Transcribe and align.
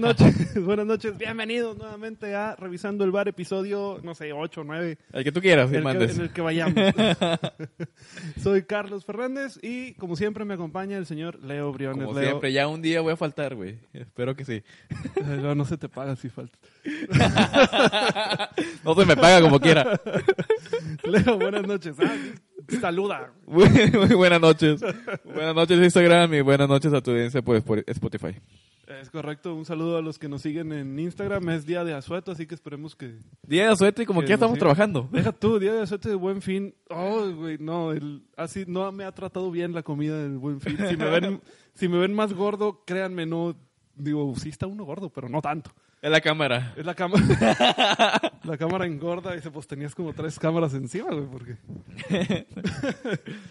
noches, 0.00 0.54
buenas 0.64 0.86
noches. 0.86 1.16
Bienvenidos 1.16 1.76
nuevamente 1.76 2.34
a 2.34 2.56
Revisando 2.56 3.04
el 3.04 3.10
Bar, 3.10 3.28
episodio, 3.28 4.00
no 4.02 4.14
sé, 4.14 4.32
8 4.32 4.60
o 4.60 4.64
9. 4.64 4.98
El 5.12 5.24
que 5.24 5.32
tú 5.32 5.40
quieras, 5.40 5.70
el 5.72 5.84
que, 5.84 5.90
en 5.90 6.20
el 6.22 6.30
que 6.32 6.40
vayamos. 6.40 6.74
Soy 8.42 8.62
Carlos 8.62 9.04
Fernández 9.04 9.58
y 9.62 9.94
como 9.94 10.16
siempre 10.16 10.44
me 10.44 10.54
acompaña 10.54 10.96
el 10.96 11.06
señor 11.06 11.38
Leo 11.44 11.72
Briones. 11.72 12.04
Como 12.04 12.18
Leo, 12.18 12.28
siempre, 12.30 12.52
ya 12.52 12.66
un 12.66 12.82
día 12.82 13.00
voy 13.00 13.12
a 13.12 13.16
faltar, 13.16 13.54
güey. 13.54 13.78
Espero 13.92 14.34
que 14.34 14.44
sí. 14.44 14.62
No, 15.24 15.54
no 15.54 15.64
se 15.64 15.76
te 15.76 15.88
paga 15.88 16.16
si 16.16 16.28
falta. 16.28 16.58
no 18.84 18.94
se 18.94 19.04
me 19.04 19.16
paga 19.16 19.40
como 19.42 19.60
quiera. 19.60 20.00
Leo, 21.04 21.38
buenas 21.38 21.66
noches. 21.66 21.96
Ah, 22.02 22.14
saluda. 22.80 23.32
Muy, 23.46 23.68
muy 23.92 24.14
buenas 24.14 24.40
noches. 24.40 24.80
Buenas 25.24 25.54
noches 25.54 25.78
Instagram 25.78 26.32
y 26.34 26.40
buenas 26.40 26.68
noches 26.68 26.92
a 26.92 27.00
tu 27.00 27.10
audiencia 27.10 27.42
por 27.42 27.56
Spo- 27.62 27.84
Spotify. 27.86 28.36
Es 28.98 29.08
correcto, 29.08 29.54
un 29.54 29.64
saludo 29.64 29.98
a 29.98 30.02
los 30.02 30.18
que 30.18 30.28
nos 30.28 30.42
siguen 30.42 30.72
en 30.72 30.98
Instagram. 30.98 31.48
Es 31.50 31.64
día 31.64 31.84
de 31.84 31.94
asueto, 31.94 32.32
así 32.32 32.46
que 32.46 32.56
esperemos 32.56 32.96
que... 32.96 33.18
Día 33.46 33.68
de 33.68 33.76
suerte 33.76 34.02
y 34.02 34.06
como 34.06 34.20
Que 34.20 34.26
ya 34.26 34.34
estamos 34.34 34.58
trabajando. 34.58 35.08
Deja 35.12 35.30
tú, 35.30 35.60
día 35.60 35.72
de 35.72 35.82
asueto 35.82 36.08
de 36.08 36.16
buen 36.16 36.42
fin. 36.42 36.74
Oh, 36.88 37.30
güey, 37.30 37.56
no, 37.58 37.92
el, 37.92 38.24
así 38.36 38.64
no 38.66 38.90
me 38.90 39.04
ha 39.04 39.12
tratado 39.12 39.52
bien 39.52 39.74
la 39.74 39.84
comida 39.84 40.20
del 40.20 40.38
buen 40.38 40.60
fin. 40.60 40.76
Si 40.88 40.96
me 40.96 41.08
ven, 41.08 41.40
si 41.74 41.86
me 41.86 41.98
ven 41.98 42.12
más 42.14 42.32
gordo, 42.32 42.82
créanme, 42.84 43.26
no... 43.26 43.54
Digo, 43.94 44.34
sí 44.36 44.48
está 44.48 44.66
uno 44.66 44.84
gordo, 44.84 45.08
pero 45.10 45.28
no 45.28 45.40
tanto. 45.40 45.70
En 46.02 46.10
la 46.10 46.20
cámara. 46.20 46.74
Es 46.76 46.84
la 46.84 46.94
cámara. 46.94 47.22
la 48.42 48.58
cámara 48.58 48.86
engorda 48.86 49.34
y 49.34 49.36
dice, 49.36 49.52
pues 49.52 49.68
tenías 49.68 49.94
como 49.94 50.12
tres 50.14 50.36
cámaras 50.36 50.74
encima, 50.74 51.10
güey, 51.10 51.26
porque... 51.26 51.58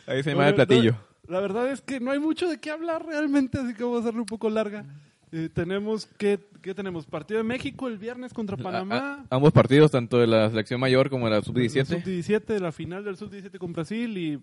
Ahí 0.05 0.21
se 0.21 0.31
llama 0.31 0.49
el 0.49 0.55
platillo. 0.55 0.97
La, 1.27 1.35
la 1.35 1.39
verdad 1.39 1.71
es 1.71 1.79
que 1.79 2.01
no 2.01 2.11
hay 2.11 2.19
mucho 2.19 2.49
de 2.49 2.59
qué 2.59 2.71
hablar 2.71 3.05
realmente, 3.05 3.57
así 3.57 3.73
que 3.73 3.83
vamos 3.83 3.99
a 3.99 4.01
hacerlo 4.01 4.21
un 4.21 4.25
poco 4.25 4.49
larga. 4.49 4.85
Eh, 5.31 5.49
tenemos 5.53 6.07
que, 6.17 6.39
¿qué 6.61 6.73
tenemos? 6.73 7.05
Partido 7.05 7.37
de 7.39 7.43
México 7.43 7.87
el 7.87 7.97
viernes 7.99 8.33
contra 8.33 8.57
Panamá. 8.57 8.97
A- 8.97 9.13
a- 9.21 9.25
ambos 9.35 9.51
partidos, 9.53 9.91
tanto 9.91 10.17
de 10.17 10.25
la 10.27 10.49
selección 10.49 10.79
mayor 10.79 11.09
como 11.09 11.25
de 11.25 11.31
la 11.31 11.37
El 11.37 11.43
sub-17. 11.43 11.85
Sub-17, 11.85 12.59
la 12.59 12.71
final 12.71 13.03
del 13.03 13.15
Sub-17 13.17 13.57
con 13.59 13.73
Brasil 13.73 14.17
y 14.17 14.39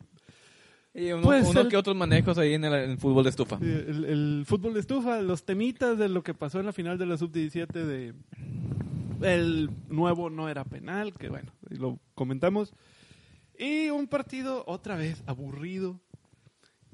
Y 0.99 1.13
uno, 1.13 1.25
Pues 1.25 1.47
uno 1.49 1.61
el- 1.61 1.69
que 1.69 1.77
otros 1.77 1.95
manejos 1.97 2.39
ahí 2.39 2.55
en 2.55 2.65
el, 2.65 2.73
en 2.73 2.99
fútbol 2.99 3.25
de 3.25 3.31
estufa. 3.31 3.59
el, 3.61 4.05
el 4.07 4.45
fútbol 4.47 4.73
de 4.75 4.81
estufa, 4.81 5.21
los 5.21 5.45
temitas 5.45 5.99
de 5.99 6.09
lo 6.09 6.23
que 6.23 6.33
pasó 6.33 6.59
en 6.61 6.65
la 6.67 6.73
final 6.73 6.97
de 6.99 7.05
la 7.07 7.17
Sub-17 7.19 7.67
de 7.85 8.15
el 9.23 9.71
nuevo 9.89 10.31
no 10.31 10.49
era 10.49 10.65
penal, 10.65 11.13
que 11.15 11.29
bueno, 11.29 11.51
lo 11.69 11.99
comentamos. 12.15 12.73
Y 13.59 13.89
un 13.91 14.07
partido 14.07 14.65
otra 14.67 14.97
vez 14.97 15.23
aburrido, 15.27 16.01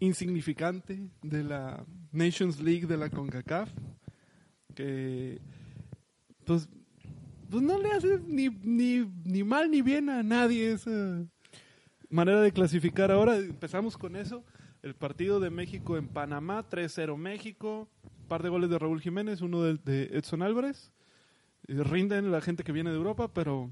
insignificante 0.02 1.08
de 1.22 1.44
la 1.44 1.84
Nations 2.10 2.60
League 2.60 2.86
de 2.86 2.96
la 2.96 3.08
CONCACAF, 3.08 3.70
que 4.74 5.40
pues, 6.44 6.68
pues 7.48 7.62
no 7.62 7.78
le 7.78 7.92
hace 7.92 8.18
ni, 8.26 8.48
ni, 8.48 9.08
ni 9.24 9.44
mal 9.44 9.70
ni 9.70 9.80
bien 9.80 10.10
a 10.10 10.24
nadie 10.24 10.72
esa 10.72 11.24
manera 12.10 12.40
de 12.40 12.50
clasificar. 12.50 13.12
Ahora 13.12 13.36
empezamos 13.36 13.96
con 13.96 14.16
eso. 14.16 14.44
El 14.82 14.94
partido 14.94 15.38
de 15.38 15.50
México 15.50 15.96
en 15.96 16.08
Panamá, 16.08 16.68
3-0 16.68 17.16
México, 17.16 17.88
par 18.26 18.42
de 18.42 18.48
goles 18.48 18.70
de 18.70 18.80
Raúl 18.80 19.00
Jiménez, 19.00 19.40
uno 19.40 19.62
de, 19.62 19.78
de 19.84 20.18
Edson 20.18 20.42
Álvarez. 20.42 20.90
Eh, 21.68 21.84
Rinden 21.84 22.32
la 22.32 22.40
gente 22.40 22.64
que 22.64 22.72
viene 22.72 22.90
de 22.90 22.96
Europa, 22.96 23.28
pero 23.32 23.70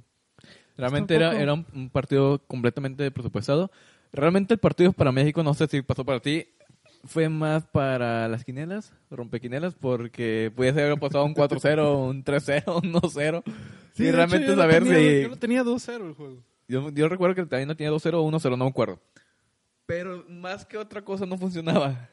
Realmente 0.77 1.17
era, 1.17 1.39
era 1.39 1.55
un 1.55 1.91
partido 1.91 2.39
completamente 2.47 3.11
presupuestado. 3.11 3.73
Realmente 4.13 4.55
el 4.55 4.61
partido 4.61 4.93
para 4.93 5.13
México, 5.13 5.43
no 5.43 5.55
sé 5.55 5.67
si 5.67 5.83
pasó 5.83 6.05
para 6.05 6.21
ti, 6.21 6.47
fue 7.05 7.29
más 7.29 7.65
para 7.67 8.29
las 8.29 8.45
quinelas, 8.45 8.93
rompequinelas, 9.11 9.75
porque 9.75 10.53
pudiese 10.55 10.83
haber 10.83 10.99
pasado 10.99 11.25
un 11.25 11.35
4-0, 11.35 12.09
un 12.09 12.25
3-0, 12.25 12.83
un 12.83 12.93
1-0. 12.93 13.43
Sí, 13.93 14.05
y 14.05 14.11
realmente 14.11 14.47
hecho, 14.47 14.53
yo 14.53 14.57
lo 14.57 14.63
saber 14.63 14.83
tenía- 14.85 14.99
si... 14.99 15.23
Yo 15.23 15.29
lo 15.29 15.37
tenía 15.37 15.63
2-0 15.65 16.07
el 16.09 16.15
juego. 16.15 16.43
Yo, 16.69 16.91
yo 16.91 17.09
recuerdo 17.09 17.35
que 17.35 17.47
también 17.47 17.69
no 17.69 17.77
tenía 17.77 17.91
2-0 17.93 18.15
o 18.15 18.31
1-0, 18.31 18.51
no 18.57 18.65
me 18.65 18.71
acuerdo. 18.71 19.01
Pero 19.87 20.25
más 20.29 20.65
que 20.65 20.77
otra 20.79 21.03
cosa 21.03 21.27
no 21.27 21.37
funcionaba. 21.37 22.09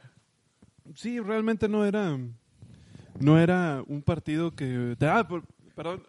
Sí, 0.96 1.19
realmente 1.19 1.68
no 1.68 1.85
era 1.85 2.18
no 3.19 3.40
era 3.40 3.84
un 3.88 4.02
partido 4.02 4.56
que 4.56 4.96
ah, 5.02 5.28
perdón, 5.75 6.03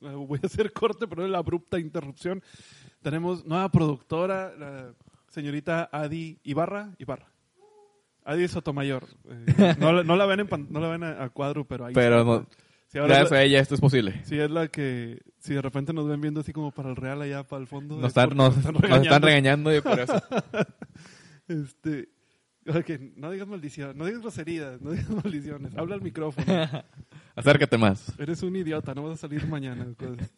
voy 0.00 0.40
a 0.42 0.46
hacer 0.46 0.72
corte, 0.72 1.06
pero 1.06 1.26
la 1.28 1.38
abrupta 1.38 1.78
interrupción. 1.78 2.42
Tenemos 3.02 3.44
nueva 3.46 3.70
productora, 3.70 4.52
la 4.58 4.94
señorita 5.34 5.88
Adi 5.92 6.38
Ibarra, 6.44 6.94
Ibarra. 6.98 7.26
Adi 8.24 8.46
Sotomayor. 8.48 9.06
Eh, 9.28 9.74
no, 9.78 9.92
la- 9.92 10.04
no 10.04 10.16
la 10.16 10.26
ven 10.26 10.40
en 10.40 10.46
pan- 10.48 10.66
no 10.70 10.80
la 10.80 10.88
ven 10.88 11.02
a, 11.04 11.24
a 11.24 11.28
cuadro, 11.30 11.66
pero 11.66 11.84
ahí 11.86 11.92
Pero 11.94 12.24
no, 12.24 12.46
gracias 12.92 13.30
la- 13.32 13.36
a 13.38 13.42
ella 13.42 13.58
esto 13.60 13.74
es 13.74 13.80
posible. 13.80 14.22
sí, 14.24 14.38
es 14.38 14.50
la 14.50 14.68
que 14.68 15.20
si 15.40 15.52
de 15.54 15.60
repente 15.60 15.92
nos 15.92 16.08
ven 16.08 16.20
viendo 16.20 16.40
así 16.40 16.52
como 16.52 16.70
para 16.70 16.88
el 16.90 16.96
Real 16.96 17.20
allá 17.20 17.42
para 17.42 17.60
el 17.60 17.66
fondo. 17.66 17.96
Nos 17.96 18.04
es 18.04 18.08
están, 18.16 18.36
nos, 18.36 18.56
nos 18.56 19.02
están 19.02 19.20
regañando 19.22 19.74
y 19.76 19.80
por 19.82 19.98
eso. 20.00 20.22
Este, 21.48 22.08
ok, 22.66 22.90
no 23.16 23.30
digas 23.30 23.46
maldición, 23.48 23.98
no 23.98 24.06
digas 24.06 24.22
groserías, 24.22 24.80
no 24.80 24.92
digas 24.92 25.10
maldiciones, 25.10 25.76
habla 25.76 25.96
al 25.96 26.00
micrófono. 26.02 26.46
Acércate 27.36 27.76
más. 27.76 28.18
Eres 28.18 28.42
un 28.42 28.56
idiota, 28.56 28.94
no 28.94 29.02
vas 29.02 29.14
a 29.14 29.16
salir 29.22 29.46
mañana. 29.46 29.86
cosas. 29.98 30.32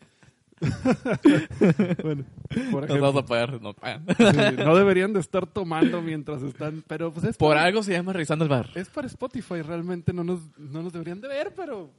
bueno, 2.02 2.24
por 2.70 2.82
Nos 2.82 2.84
ejemplo, 2.84 3.00
vamos 3.00 3.22
a 3.22 3.26
pagar. 3.26 3.60
No, 3.60 3.74
pagan. 3.74 4.04
sí, 4.16 4.56
no 4.64 4.74
deberían 4.76 5.12
de 5.12 5.20
estar 5.20 5.46
tomando 5.46 6.00
mientras 6.02 6.42
están, 6.42 6.82
pero 6.86 7.12
pues 7.12 7.24
es 7.26 7.36
Por 7.36 7.50
para, 7.54 7.64
algo 7.64 7.82
se 7.82 7.92
llama 7.92 8.12
revisando 8.12 8.44
el 8.44 8.48
bar. 8.48 8.70
es 8.74 8.88
para 8.88 9.06
Spotify, 9.06 9.62
realmente 9.62 10.12
no 10.12 10.24
nos, 10.24 10.40
no 10.58 10.82
nos 10.82 10.92
deberían 10.92 11.20
de 11.20 11.28
ver, 11.28 11.52
pero 11.54 11.90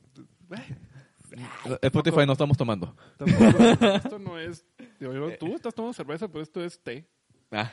eh, 0.51 1.77
Spotify 1.81 2.25
no 2.25 2.33
estamos 2.33 2.57
tomando. 2.57 2.95
tampoco- 3.17 3.85
esto 3.95 4.19
no 4.19 4.39
es, 4.39 4.65
digo, 4.99 5.29
tú 5.39 5.55
estás 5.55 5.73
tomando 5.75 5.93
cerveza, 5.93 6.27
pero 6.27 6.41
esto 6.41 6.63
es 6.63 6.79
té. 6.81 7.07
Ah, 7.51 7.71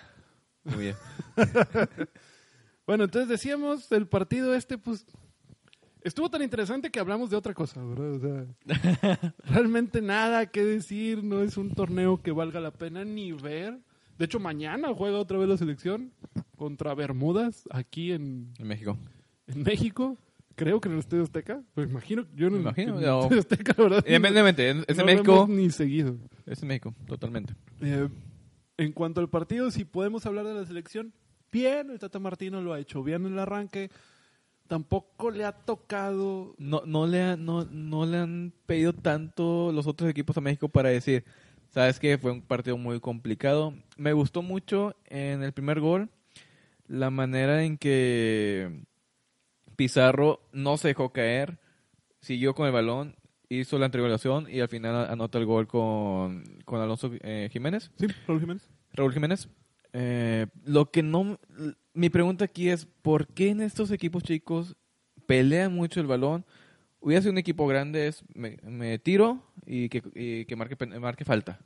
muy 0.65 0.77
bien. 0.85 0.97
Bueno, 2.87 3.05
entonces 3.05 3.31
decíamos, 3.31 3.91
el 3.93 4.07
partido 4.07 4.55
este, 4.55 4.77
pues, 4.77 5.07
estuvo 6.05 6.31
tan 6.31 6.43
interesante 6.43 6.91
que 6.91 7.01
hablamos 7.01 7.31
de 7.31 7.37
otra 7.37 7.53
cosa, 7.55 7.83
¿verdad? 7.85 8.13
O 8.13 8.21
sea, 8.21 9.35
realmente 9.51 10.01
nada 10.01 10.47
que 10.47 10.65
decir, 10.65 11.25
no 11.25 11.43
es 11.43 11.57
un 11.57 11.75
torneo 11.75 12.23
que 12.23 12.31
valga 12.31 12.61
la 12.61 12.71
pena 12.71 13.05
ni 13.05 13.33
ver. 13.33 13.81
De 14.19 14.27
hecho, 14.27 14.39
mañana 14.39 14.95
juega 14.95 15.19
otra 15.19 15.39
vez 15.39 15.49
la 15.49 15.57
selección 15.57 16.13
contra 16.57 16.95
Bermudas, 16.95 17.65
aquí 17.71 18.13
en, 18.13 18.53
En 18.59 18.69
México. 18.69 18.97
en 19.49 19.63
México. 19.65 20.17
Creo 20.57 20.81
que 20.81 20.87
en 20.89 20.93
el 20.95 21.01
Estadio 21.01 21.25
Azteca. 21.25 21.61
Pues 21.75 21.91
imagino, 21.91 22.27
yo 22.37 22.49
no 22.49 22.57
Me 22.57 22.63
imagino, 22.63 22.97
en 23.01 23.05
el 23.05 23.11
Estadio 23.11 23.41
Azteca, 23.41 23.75
la 23.77 23.83
verdad. 23.83 24.05
Independientemente, 24.07 24.71
es 24.71 24.77
es 24.87 24.97
no 24.97 25.03
en 25.03 25.07
lo 25.09 25.23
México. 25.25 25.47
ni 25.49 25.71
seguido. 25.71 26.17
Es 26.47 26.63
en 26.63 26.69
México, 26.69 26.95
totalmente. 27.09 27.55
Eh, 27.81 28.09
en 28.77 28.93
cuanto 28.93 29.21
al 29.21 29.29
partido, 29.29 29.73
si 29.73 29.85
podemos 29.85 30.27
hablar 30.27 30.47
de 30.47 30.55
la 30.55 30.65
selección, 30.65 31.13
bien, 31.51 31.91
el 31.91 31.99
Tata 31.99 32.21
Martino 32.21 32.61
lo 32.61 32.73
ha 32.73 32.79
hecho 32.79 33.03
bien 33.03 33.27
en 33.27 33.33
el 33.33 33.39
arranque. 33.41 33.91
Tampoco 34.69 35.31
le 35.31 35.45
ha 35.45 35.53
tocado. 35.53 36.55
No, 36.59 36.83
no, 36.87 37.07
le 37.07 37.23
han, 37.23 37.45
no, 37.45 37.65
no 37.65 38.07
le 38.07 38.19
han 38.19 38.53
pedido 38.67 38.93
tanto 38.93 39.73
los 39.73 39.87
otros 39.87 40.11
equipos 40.11 40.37
a 40.37 40.41
México 40.41 40.69
para 40.69 40.89
decir, 40.89 41.25
sabes 41.71 41.99
que 41.99 42.19
fue 42.19 42.33
un 42.33 42.43
partido 42.43 42.77
muy 42.77 43.01
complicado. 43.01 43.75
Me 43.97 44.13
gustó 44.13 44.43
mucho 44.43 44.97
en 45.07 45.43
el 45.43 45.53
primer 45.53 45.81
gol 45.81 46.09
la 46.87 47.11
manera 47.11 47.65
en 47.65 47.79
que 47.79 48.85
Pizarro 49.77 50.41
no 50.53 50.77
se 50.77 50.89
dejó 50.89 51.13
caer, 51.13 51.59
siguió 52.21 52.55
con 52.55 52.67
el 52.67 52.73
balón, 52.73 53.17
hizo 53.49 53.79
la 53.79 53.91
triangulación 53.91 54.47
y 54.51 54.61
al 54.61 54.69
final 54.69 55.11
anota 55.11 55.39
el 55.39 55.47
gol 55.47 55.67
con, 55.67 56.45
con 56.65 56.81
Alonso 56.81 57.11
eh, 57.21 57.49
Jiménez. 57.53 57.91
Sí, 57.97 58.07
Raúl 58.27 58.41
Jiménez. 58.41 58.69
Raúl 58.93 59.13
Jiménez. 59.13 59.49
Eh, 59.97 60.47
lo 60.65 60.91
que 60.91 61.03
no. 61.03 61.39
Mi 61.95 62.11
pregunta 62.11 62.45
aquí 62.45 62.69
es: 62.69 62.87
¿por 63.01 63.29
qué 63.29 63.51
en 63.51 63.61
estos 63.61 63.91
equipos 63.93 64.23
chicos 64.25 64.77
pelean 65.27 65.73
mucho 65.73 66.01
el 66.01 66.07
balón? 66.09 66.45
Hubiera 67.01 67.21
sido 67.23 67.33
un 67.33 67.39
equipo 67.39 67.67
grande, 67.67 68.09
es 68.09 68.25
me, 68.35 68.57
me 68.63 68.99
tiro 68.99 69.41
y 69.67 69.89
que, 69.89 70.03
y 70.15 70.45
que 70.47 70.57
marque, 70.57 70.77
marque 70.99 71.25
falta. 71.25 71.61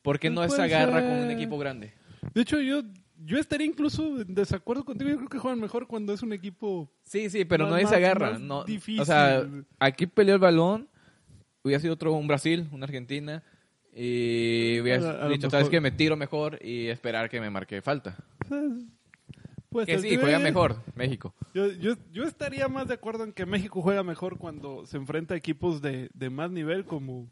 ¿Por 0.00 0.18
qué 0.18 0.30
Pues 0.30 0.48
no 0.50 0.56
puede 0.56 0.62
agarra 0.74 1.02
con 1.02 1.10
un 1.12 1.22
ser. 1.22 1.30
equipo 1.32 1.58
grande? 1.58 1.92
De 2.34 2.40
hecho, 2.42 2.60
yo, 2.60 2.82
yo 3.24 3.38
estaría 3.38 3.66
incluso 3.66 4.20
en 4.22 4.34
desacuerdo 4.34 4.84
contigo. 4.84 5.10
Yo 5.10 5.16
creo 5.16 5.28
que 5.28 5.38
juegan 5.38 5.60
mejor 5.60 5.86
cuando 5.86 6.12
es 6.14 6.22
un 6.22 6.32
equipo. 6.32 6.88
Sí, 7.02 7.28
sí, 7.28 7.44
pero 7.44 7.64
Más- 7.64 7.70
no 7.72 7.76
es 7.78 7.84
más- 7.84 7.92
agarra. 7.92 8.38
No, 8.38 8.64
difícil. 8.64 9.00
O 9.00 9.04
sea, 9.04 9.44
aquí 9.80 10.06
peleó 10.06 10.34
el 10.36 10.40
balón, 10.40 10.88
hubiera 11.62 11.80
sido 11.80 11.92
otro, 11.94 12.12
un 12.14 12.28
Brasil, 12.28 12.68
una 12.72 12.84
Argentina. 12.84 13.42
Y 14.00 14.78
hubiera 14.80 15.28
dicho, 15.28 15.50
¿sabes 15.50 15.68
qué? 15.68 15.80
Me 15.80 15.90
tiro 15.90 16.16
mejor 16.16 16.58
y 16.64 16.86
esperar 16.86 17.28
que 17.28 17.40
me 17.40 17.50
marque 17.50 17.82
falta. 17.82 18.16
Pues, 19.70 19.86
Que 19.86 19.98
sí, 19.98 20.16
juega 20.16 20.38
mejor 20.38 20.76
México. 20.94 21.34
Yo, 21.52 21.66
yo, 21.72 21.94
yo 22.12 22.22
estaría 22.24 22.68
más 22.68 22.86
de 22.86 22.94
acuerdo 22.94 23.24
en 23.24 23.32
que 23.32 23.44
México 23.44 23.82
juega 23.82 24.04
mejor 24.04 24.38
cuando 24.38 24.86
se 24.86 24.96
enfrenta 24.98 25.34
a 25.34 25.36
equipos 25.36 25.82
de, 25.82 26.10
de 26.14 26.30
más 26.30 26.50
nivel 26.52 26.84
como, 26.84 27.28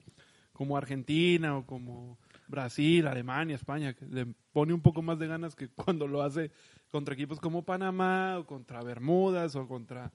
como 0.52 0.76
Argentina 0.76 1.56
o 1.56 1.64
como 1.64 2.18
Brasil, 2.48 3.06
Alemania, 3.06 3.54
España, 3.54 3.94
que 3.94 4.04
le 4.06 4.26
pone 4.52 4.72
un 4.74 4.80
poco 4.80 5.02
más 5.02 5.18
de 5.20 5.28
ganas 5.28 5.54
que 5.54 5.68
cuando 5.68 6.08
lo 6.08 6.20
hace 6.22 6.50
contra 6.90 7.14
equipos 7.14 7.38
como 7.40 7.62
Panamá 7.64 8.38
o 8.38 8.44
contra 8.46 8.82
Bermudas 8.82 9.54
o 9.54 9.68
contra 9.68 10.10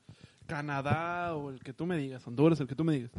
Canadá 0.48 1.34
o 1.36 1.50
el 1.50 1.60
que 1.62 1.72
tú 1.74 1.86
me 1.86 1.96
digas, 1.98 2.28
Honduras, 2.28 2.60
el 2.60 2.68
que 2.68 2.76
tú 2.76 2.84
me 2.84 2.94
digas. 2.94 3.12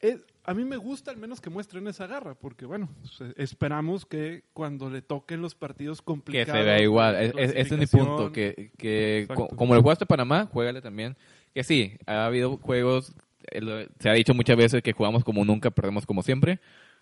Es- 0.00 0.24
a 0.44 0.54
mí 0.54 0.64
me 0.64 0.76
gusta 0.76 1.10
al 1.10 1.16
menos 1.16 1.40
que 1.40 1.50
muestren 1.50 1.86
esa 1.86 2.06
garra, 2.06 2.34
porque 2.34 2.66
bueno, 2.66 2.88
se- 3.04 3.32
esperamos 3.36 4.04
que 4.06 4.42
cuando 4.52 4.90
le 4.90 5.02
toquen 5.02 5.40
los 5.40 5.54
partidos 5.54 6.00
Que 6.00 6.04
complicados. 6.06 6.58
se 6.60 6.64
vea 6.64 6.82
igual. 6.82 7.14
ese 7.38 7.58
es 7.60 7.72
mi 7.72 7.86
punto. 7.86 8.32
Que, 8.32 8.72
que 8.78 9.28
como 9.56 9.74
le 9.74 9.80
jugaste 9.82 10.04
a 10.04 10.08
Panamá, 10.08 10.46
juégale 10.46 10.80
también. 10.80 11.16
Que 11.54 11.62
sí, 11.64 11.96
ha 12.06 12.26
habido 12.26 12.56
juegos. 12.58 13.14
eh, 13.50 13.88
Se 14.00 14.08
ha 14.08 14.14
dicho 14.14 14.34
muchas 14.34 14.56
veces 14.56 14.82
que 14.82 14.92
jugamos 14.92 15.22
como 15.24 15.44
nunca, 15.44 15.70
perdemos 15.70 16.06
como 16.06 16.22
siempre. 16.22 16.60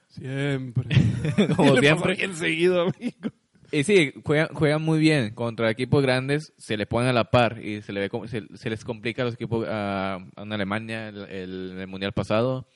Siempre. 0.08 0.88
como 1.56 1.76
siempre. 1.80 2.14
bien 2.16 2.34
seguido, 2.34 2.82
amigo. 2.82 3.30
Y 3.72 3.84
sí, 3.84 4.12
juegan, 4.24 4.48
juegan 4.48 4.82
muy 4.82 4.98
bien. 4.98 5.32
Contra 5.32 5.70
equipos 5.70 6.02
grandes 6.02 6.52
se 6.56 6.76
le 6.76 6.86
ponen 6.86 7.10
a 7.10 7.12
la 7.12 7.30
par 7.30 7.64
y 7.64 7.82
se, 7.82 7.92
le 7.92 8.00
ve 8.00 8.28
se, 8.28 8.42
se 8.56 8.68
les 8.70 8.84
complica 8.84 9.22
a 9.22 9.26
los 9.26 9.34
equipos 9.34 9.64
a, 9.68 10.16
a 10.16 10.42
Alemania 10.42 11.08
el, 11.08 11.18
el- 11.28 11.76
el 11.78 11.86
Mundial 11.86 12.12
pasado, 12.12 12.66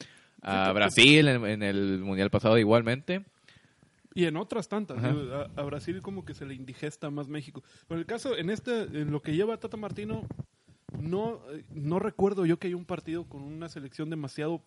a 0.44 0.72
Brasil 0.72 1.28
en, 1.28 1.44
en 1.46 1.62
el 1.62 1.98
Mundial 2.00 2.30
pasado 2.30 2.58
igualmente. 2.58 3.24
Y 4.14 4.26
en 4.26 4.36
otras 4.36 4.68
tantas. 4.68 5.02
A, 5.02 5.50
a 5.56 5.62
Brasil 5.64 6.00
como 6.00 6.24
que 6.24 6.34
se 6.34 6.46
le 6.46 6.54
indigesta 6.54 7.10
más 7.10 7.26
México. 7.28 7.64
Pero 7.88 7.98
el 8.00 8.06
caso, 8.06 8.36
en 8.36 8.48
este, 8.50 8.82
en 8.82 9.10
lo 9.10 9.20
que 9.22 9.34
lleva 9.34 9.56
Tata 9.56 9.76
Martino, 9.76 10.22
no, 11.00 11.40
no 11.72 11.98
recuerdo 11.98 12.46
yo 12.46 12.58
que 12.58 12.68
haya 12.68 12.76
un 12.76 12.84
partido 12.84 13.24
con 13.24 13.42
una 13.42 13.68
selección 13.68 14.10
demasiado 14.10 14.62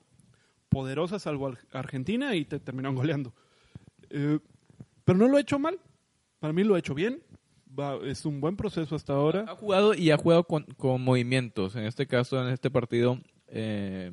poderosa, 0.69 1.17
salvo 1.19 1.47
Ar- 1.47 1.59
Argentina, 1.71 2.35
y 2.35 2.43
te 2.43 2.59
terminaron 2.59 2.95
goleando. 2.95 3.33
Eh, 4.09 4.39
pero 5.05 5.17
no 5.17 5.27
lo 5.29 5.37
ha 5.37 5.41
hecho 5.41 5.59
mal. 5.59 5.79
Para 6.39 6.51
mí 6.51 6.63
lo 6.65 6.75
ha 6.75 6.79
hecho 6.79 6.93
bien. 6.93 7.21
Va- 7.79 7.99
es 8.05 8.25
un 8.25 8.41
buen 8.41 8.57
proceso 8.57 8.95
hasta 8.95 9.13
ahora. 9.13 9.45
Ha 9.47 9.55
jugado 9.55 9.93
y 9.93 10.11
ha 10.11 10.17
jugado 10.17 10.43
con, 10.43 10.63
con 10.75 11.01
movimientos. 11.01 11.77
En 11.77 11.85
este 11.85 12.05
caso, 12.05 12.45
en 12.45 12.51
este 12.51 12.69
partido, 12.69 13.21
eh, 13.47 14.11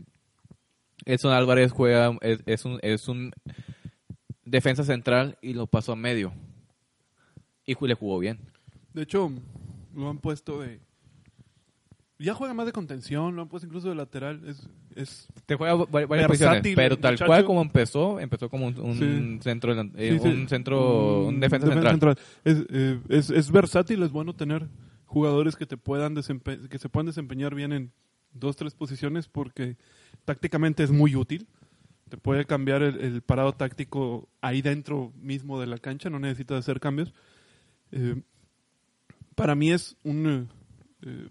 Edson 1.05 1.33
Álvarez 1.33 1.73
juega, 1.73 2.17
es, 2.21 2.41
es 2.47 2.65
un, 2.65 2.79
es 2.83 3.09
un 3.09 3.33
defensa 4.45 4.85
central 4.85 5.37
y 5.43 5.55
lo 5.55 5.67
pasó 5.67 5.93
a 5.93 5.97
medio. 5.97 6.33
Y 7.67 7.75
le 7.87 7.95
jugó 7.95 8.19
bien. 8.19 8.39
De 8.93 9.03
hecho, 9.03 9.31
lo 9.95 10.09
han 10.11 10.19
puesto 10.19 10.61
de... 10.61 10.81
Ya 12.19 12.33
juega 12.33 12.55
más 12.55 12.65
de 12.67 12.73
contención, 12.73 13.35
lo 13.35 13.43
han 13.43 13.49
puesto 13.49 13.67
incluso 13.67 13.89
de 13.89 13.97
lateral. 13.97 14.41
Es, 14.47 14.69
es 14.95 15.27
Te 15.47 15.57
juega 15.57 15.75
va- 15.75 15.85
varias 15.87 16.09
Versátil, 16.09 16.37
posiciones, 16.39 16.77
pero 16.77 16.97
tal 16.99 17.15
muchacho. 17.15 17.27
cual 17.27 17.45
como 17.45 17.61
empezó, 17.61 18.21
empezó 18.21 18.49
como 18.49 18.67
un, 18.67 18.79
un 18.79 18.95
Sí. 18.97 19.39
centro, 19.43 19.75
delan- 19.75 19.93
eh, 19.97 20.13
Sí, 20.13 20.19
sí. 20.21 20.29
un 20.29 20.49
centro, 20.49 21.27
un 21.27 21.41
defensa 21.41 21.67
central. 21.73 22.17
Es, 22.45 22.65
eh, 22.71 23.01
es, 23.09 23.31
es 23.31 23.51
versátil, 23.51 24.03
es 24.05 24.13
bueno 24.13 24.33
tener 24.33 24.69
jugadores 25.07 25.57
que 25.57 25.67
te 25.67 25.77
puedan 25.77 26.15
que 26.15 26.79
se 26.79 26.89
puedan 26.89 27.07
desempeñar 27.07 27.55
bien 27.55 27.73
en 27.73 27.93
dos, 28.33 28.55
tres 28.57 28.75
posiciones 28.75 29.27
porque 29.29 29.77
tácticamente 30.25 30.83
es 30.83 30.91
muy 30.91 31.17
útil. 31.17 31.47
Te 32.09 32.17
puede 32.17 32.45
cambiar 32.45 32.83
el, 32.83 33.01
el 33.01 33.23
parado 33.23 33.53
táctico 33.55 34.29
ahí 34.41 34.63
dentro 34.63 35.13
mismo 35.21 35.61
de 35.61 35.67
la 35.67 35.79
cancha, 35.79 36.11
no 36.11 36.19
necesitas 36.19 36.59
hacer 36.61 36.81
cambios. 36.81 37.13
Eh, 37.93 38.21
para 39.35 39.55
mí 39.55 39.73
es 39.73 39.97
un... 40.05 40.27
eh, 40.27 40.47
eh, 41.03 41.29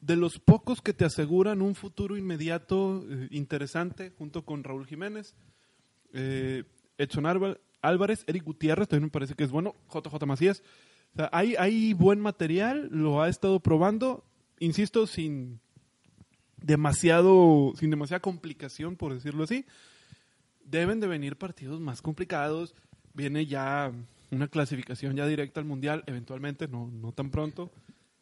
de 0.00 0.16
los 0.16 0.38
pocos 0.38 0.80
que 0.80 0.94
te 0.94 1.04
aseguran 1.04 1.60
un 1.60 1.74
futuro 1.74 2.16
inmediato 2.16 3.04
eh, 3.10 3.28
interesante 3.30 4.12
junto 4.16 4.42
con 4.44 4.64
Raúl 4.64 4.86
Jiménez, 4.86 5.34
eh, 6.14 6.64
Edson 6.96 7.26
Álva- 7.26 7.58
Álvarez, 7.82 8.24
Eric 8.26 8.44
Gutiérrez, 8.44 8.88
también 8.88 9.06
me 9.06 9.10
parece 9.10 9.34
que 9.34 9.44
es 9.44 9.50
bueno, 9.50 9.74
JJ 9.92 10.24
Macías. 10.24 10.62
O 11.14 11.16
sea, 11.16 11.28
hay, 11.32 11.56
hay 11.56 11.92
buen 11.94 12.20
material, 12.20 12.88
lo 12.90 13.20
ha 13.20 13.28
estado 13.28 13.60
probando, 13.60 14.24
insisto, 14.60 15.06
sin 15.06 15.60
demasiado, 16.62 17.72
sin 17.76 17.90
demasiada 17.90 18.20
complicación, 18.20 18.96
por 18.96 19.14
decirlo 19.14 19.44
así. 19.44 19.64
Deben 20.64 21.00
de 21.00 21.06
venir 21.06 21.36
partidos 21.36 21.80
más 21.80 22.02
complicados. 22.02 22.74
Viene 23.14 23.46
ya 23.46 23.90
una 24.30 24.48
clasificación 24.48 25.16
ya 25.16 25.26
directa 25.26 25.60
al 25.60 25.66
Mundial, 25.66 26.04
eventualmente, 26.06 26.68
no, 26.68 26.88
no 26.92 27.12
tan 27.12 27.30
pronto. 27.30 27.70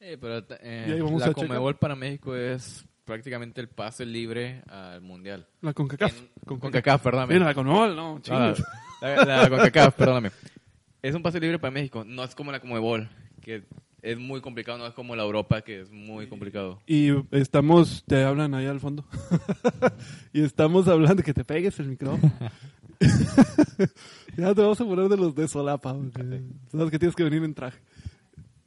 Eh, 0.00 0.16
pero 0.20 0.44
eh, 0.60 1.02
la. 1.18 1.32
Conmebol 1.32 1.76
para 1.76 1.96
México 1.96 2.36
es 2.36 2.84
prácticamente 3.04 3.60
el 3.60 3.68
pase 3.68 4.06
libre 4.06 4.62
al 4.68 5.00
Mundial. 5.00 5.46
La 5.62 5.72
CONCACAF. 5.72 6.16
En- 6.18 6.28
Con 6.44 6.58
CONCACAF, 6.60 7.02
perdóname. 7.02 7.34
Mira, 7.34 7.46
la 7.46 7.54
CONMEBOL, 7.54 7.96
no, 7.96 8.16
Ah, 8.16 8.54
chingue. 8.54 8.64
la, 9.00 9.24
la 9.40 9.48
CONCACAF, 9.50 9.94
perdóname. 9.94 10.30
Es 11.02 11.14
un 11.14 11.22
pase 11.22 11.40
libre 11.40 11.58
para 11.58 11.70
México. 11.72 12.04
No 12.04 12.22
es 12.24 12.34
como 12.34 12.52
la 12.52 12.60
Conmebol, 12.60 13.08
que 13.40 13.64
es 14.06 14.18
muy 14.18 14.40
complicado. 14.40 14.78
No 14.78 14.86
es 14.86 14.94
como 14.94 15.16
la 15.16 15.24
Europa, 15.24 15.62
que 15.62 15.80
es 15.80 15.90
muy 15.90 16.28
complicado. 16.28 16.80
Y 16.86 17.08
estamos, 17.32 18.04
te 18.06 18.22
hablan 18.22 18.54
ahí 18.54 18.66
al 18.66 18.78
fondo. 18.78 19.04
y 20.32 20.42
estamos 20.42 20.86
hablando 20.86 21.24
que 21.24 21.34
te 21.34 21.44
pegues 21.44 21.78
el 21.80 21.88
micrófono. 21.88 22.32
ya 24.36 24.54
te 24.54 24.60
vamos 24.62 24.80
a 24.80 24.84
poner 24.84 25.08
de 25.08 25.16
los 25.16 25.34
de 25.34 25.48
solapa. 25.48 25.92
porque 25.92 26.40
Sabes 26.70 26.90
que 26.92 26.98
tienes 27.00 27.16
que 27.16 27.24
venir 27.24 27.42
en 27.42 27.54
traje. 27.54 27.78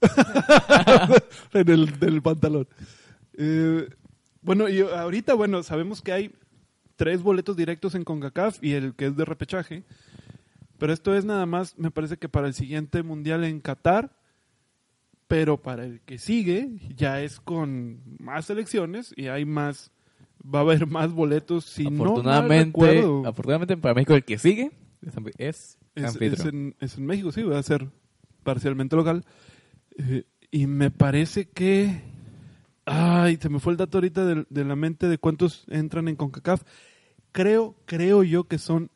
en 1.54 1.70
el 1.70 2.00
del 2.00 2.22
pantalón. 2.22 2.68
Eh, 3.38 3.88
bueno, 4.42 4.68
y 4.68 4.82
ahorita, 4.82 5.36
bueno, 5.36 5.64
sabemos 5.64 6.02
que 6.02 6.12
hay 6.12 6.36
tres 6.98 7.22
boletos 7.22 7.56
directos 7.56 7.96
en 7.96 8.04
CONCACAF 8.04 8.62
y 8.62 8.74
el 8.74 8.94
que 8.94 9.06
es 9.06 9.16
de 9.16 9.24
repechaje. 9.24 9.86
Pero 10.78 10.92
esto 10.92 11.16
es 11.16 11.24
nada 11.24 11.46
más, 11.46 11.78
me 11.78 11.92
parece 11.92 12.18
que 12.18 12.28
para 12.28 12.48
el 12.48 12.54
siguiente 12.54 13.04
mundial 13.04 13.46
en 13.46 13.62
Qatar. 13.62 14.19
Pero 15.30 15.62
para 15.62 15.86
el 15.86 16.02
que 16.02 16.18
sigue, 16.18 16.72
ya 16.96 17.22
es 17.22 17.40
con 17.40 18.02
más 18.20 18.46
selecciones 18.46 19.14
y 19.16 19.28
hay 19.28 19.46
más. 19.46 19.92
Va 20.44 20.60
a 20.60 20.62
haber 20.64 20.88
más 20.88 21.14
boletos. 21.14 21.66
Si 21.66 21.84
no 21.84 21.92
mal 21.92 22.08
afortunadamente, 22.08 22.66
recuerdo, 22.66 23.28
afortunadamente 23.28 23.78
para 23.78 23.94
México 23.94 24.16
el 24.16 24.26
que 24.26 24.40
sigue 24.40 24.72
es, 25.38 25.78
es 25.94 26.16
es 26.20 26.46
en, 26.46 26.76
es 26.80 26.98
en 26.98 27.06
México, 27.06 27.32
sí, 27.32 27.44
va 27.44 27.60
a 27.60 27.64
ser 27.64 27.88
parcialmente 28.42 28.96
local. 28.96 29.24
Eh, 30.00 30.24
y 30.50 30.66
me 30.66 30.90
parece 30.90 31.48
que. 31.48 32.02
Ay, 32.86 33.38
se 33.40 33.50
me 33.50 33.60
fue 33.60 33.74
el 33.74 33.78
dato 33.78 34.00
ahorita 34.00 34.26
de, 34.26 34.48
de 34.50 34.66
la 34.66 34.76
mente 34.76 35.08
de 35.08 35.20
cuántos 35.20 35.66
entran 35.70 36.08
en 36.08 36.16
CONCACAF. 36.16 36.64
Creo, 37.32 37.76
creo 37.86 38.24
yo 38.24 38.46
que 38.46 38.58
son 38.58 38.90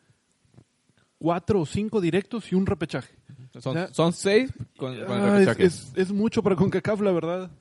cuatro 1.20 1.62
o 1.62 1.68
cinco 1.68 2.02
directos 2.02 2.52
y 2.52 2.56
un 2.56 2.66
repechaje. 2.66 3.14
Son, 3.60 3.74
sea, 3.74 3.94
son 3.94 4.14
seis 4.14 4.52
con, 4.78 4.96
con 5.06 5.18
el 5.18 5.24
Ah, 5.24 5.40
es, 5.40 5.46
repechaje. 5.48 5.64
es- 5.66 5.94
es 5.96 6.12
mucho 6.12 6.42
para 6.42 6.56
CONCACAF, 6.56 7.02
la 7.02 7.12
verdad. 7.12 7.52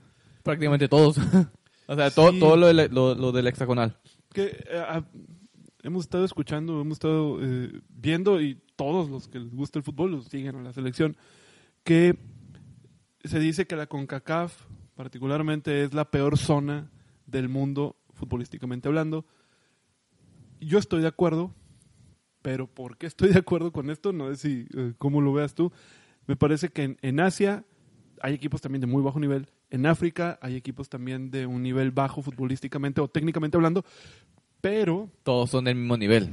Prácticamente 0.42 0.88
todos. 0.88 1.18
o 1.86 1.94
sea, 1.96 2.10
todo, 2.10 2.32
Sí. 2.32 2.40
todo 2.40 2.56
lo, 2.56 2.66
del- 2.68 2.90
lo, 2.92 3.14
lo 3.14 3.32
del 3.32 3.46
hexagonal. 3.46 3.98
que 4.32 4.44
eh, 4.46 4.82
ah, 4.88 5.04
hemos 5.82 6.04
estado 6.04 6.24
escuchando, 6.24 6.80
hemos 6.80 6.94
estado 6.96 7.38
eh, 7.42 7.80
viendo 7.90 8.40
y 8.40 8.58
todos 8.76 9.10
los 9.10 9.28
que 9.28 9.38
les 9.40 9.54
gusta 9.54 9.78
el 9.78 9.84
fútbol 9.84 10.12
los 10.12 10.24
siguen 10.26 10.56
a 10.56 10.62
la 10.62 10.72
selección 10.72 11.16
que 11.84 12.16
se 13.24 13.38
dice 13.38 13.66
que 13.66 13.76
la 13.76 13.86
CONCACAF 13.86 14.54
particularmente 14.94 15.84
es 15.84 15.92
la 15.94 16.10
peor 16.10 16.38
zona 16.38 16.90
del 17.26 17.48
mundo 17.48 17.96
futbolísticamente 18.14 18.88
hablando. 18.88 19.26
Yo 20.60 20.78
estoy 20.78 21.02
de 21.02 21.08
acuerdo, 21.08 21.52
pero 22.42 22.66
¿por 22.66 22.96
qué 22.96 23.06
estoy 23.06 23.30
de 23.32 23.38
acuerdo 23.38 23.72
con 23.72 23.90
esto? 23.90 24.12
No 24.12 24.28
sé 24.34 24.36
si 24.36 24.66
eh, 24.76 24.92
cómo 24.98 25.20
lo 25.20 25.32
veas 25.32 25.54
tú. 25.54 25.72
Me 26.26 26.36
parece 26.36 26.68
que 26.68 26.82
en, 26.84 26.98
en 27.02 27.20
Asia 27.20 27.64
hay 28.20 28.34
equipos 28.34 28.60
también 28.60 28.80
de 28.80 28.86
muy 28.86 29.02
bajo 29.02 29.18
nivel. 29.18 29.48
En 29.70 29.86
África 29.86 30.38
hay 30.42 30.54
equipos 30.56 30.88
también 30.88 31.30
de 31.30 31.46
un 31.46 31.62
nivel 31.62 31.90
bajo 31.90 32.22
futbolísticamente 32.22 33.00
o 33.00 33.08
técnicamente 33.08 33.56
hablando. 33.56 33.84
Pero 34.60 35.10
Todos 35.24 35.50
son 35.50 35.64
del 35.64 35.74
mismo 35.76 35.96
nivel. 35.96 36.30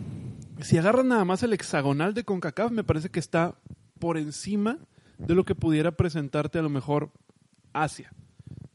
si 0.61 0.77
agarran 0.77 1.07
nada 1.07 1.25
más 1.25 1.41
el 1.41 1.53
hexagonal 1.53 2.13
de 2.13 2.23
CONCACAF, 2.23 2.71
me 2.71 2.83
parece 2.83 3.09
que 3.09 3.19
está 3.19 3.55
por 3.97 4.17
encima 4.17 4.77
de 5.17 5.33
lo 5.35 5.45
que 5.45 5.55
pudiera 5.55 5.91
presentarte 5.93 6.59
a 6.59 6.61
lo 6.61 6.69
mejor 6.69 7.11
Asia. 7.73 8.13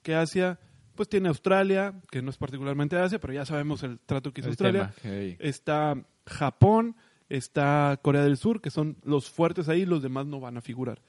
Que 0.02 0.14
Asia, 0.16 0.58
pues 0.96 1.08
tiene 1.08 1.28
Australia, 1.28 1.94
que 2.10 2.20
no 2.20 2.30
es 2.30 2.36
particularmente 2.36 2.96
Asia, 2.96 3.20
pero 3.20 3.32
ya 3.32 3.46
sabemos 3.46 3.82
el 3.84 4.00
trato 4.00 4.32
que 4.32 4.40
hizo 4.40 4.50
Australia. 4.50 4.92
tema. 5.00 5.36
Está 5.38 6.04
Japón, 6.26 6.96
está 7.36 7.98
Corea 8.02 8.22
del 8.22 8.36
Sur, 8.36 8.60
que 8.60 8.70
son 8.70 8.96
los 9.04 9.30
fuertes 9.30 9.68
ahí, 9.68 9.84
los 9.84 10.02
demás 10.02 10.26
no 10.26 10.40
van 10.40 10.56
a 10.56 10.60
figurar. 10.60 11.00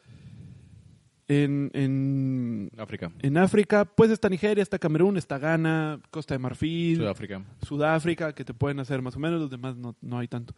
En, 1.27 1.71
en, 1.73 2.69
África. 2.77 3.11
en 3.19 3.37
África, 3.37 3.85
pues 3.85 4.11
está 4.11 4.29
Nigeria, 4.29 4.61
está 4.61 4.77
Camerún, 4.77 5.17
está 5.17 5.39
Ghana, 5.39 5.99
Costa 6.11 6.35
de 6.35 6.39
Marfil, 6.39 6.97
Sudáfrica. 6.97 7.43
Sudáfrica, 7.63 8.33
que 8.33 8.45
te 8.45 8.53
pueden 8.53 8.79
hacer 8.79 9.01
más 9.01 9.15
o 9.15 9.19
menos, 9.19 9.39
los 9.39 9.49
demás 9.49 9.75
no, 9.75 9.95
no 10.01 10.19
hay 10.19 10.27
tanto. 10.27 10.53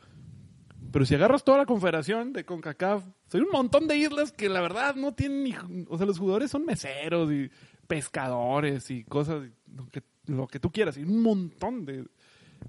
Pero 0.91 1.05
si 1.05 1.15
agarras 1.15 1.43
toda 1.43 1.59
la 1.59 1.65
confederación 1.65 2.33
de 2.33 2.43
CONCACAF, 2.43 3.03
hay 3.33 3.41
un 3.41 3.51
montón 3.51 3.87
de 3.87 3.97
islas 3.97 4.31
que 4.31 4.49
la 4.49 4.61
verdad 4.61 4.95
no 4.95 5.13
tienen 5.13 5.43
ni... 5.43 5.55
O 5.87 5.97
sea, 5.97 6.05
los 6.05 6.19
jugadores 6.19 6.51
son 6.51 6.65
meseros 6.65 7.31
y 7.31 7.49
pescadores 7.87 8.89
y 8.91 9.03
cosas, 9.03 9.43
lo 9.73 9.87
que, 9.89 10.03
lo 10.25 10.47
que 10.47 10.59
tú 10.59 10.71
quieras, 10.71 10.97
y 10.97 11.03
un 11.03 11.21
montón 11.21 11.85
de, 11.85 12.05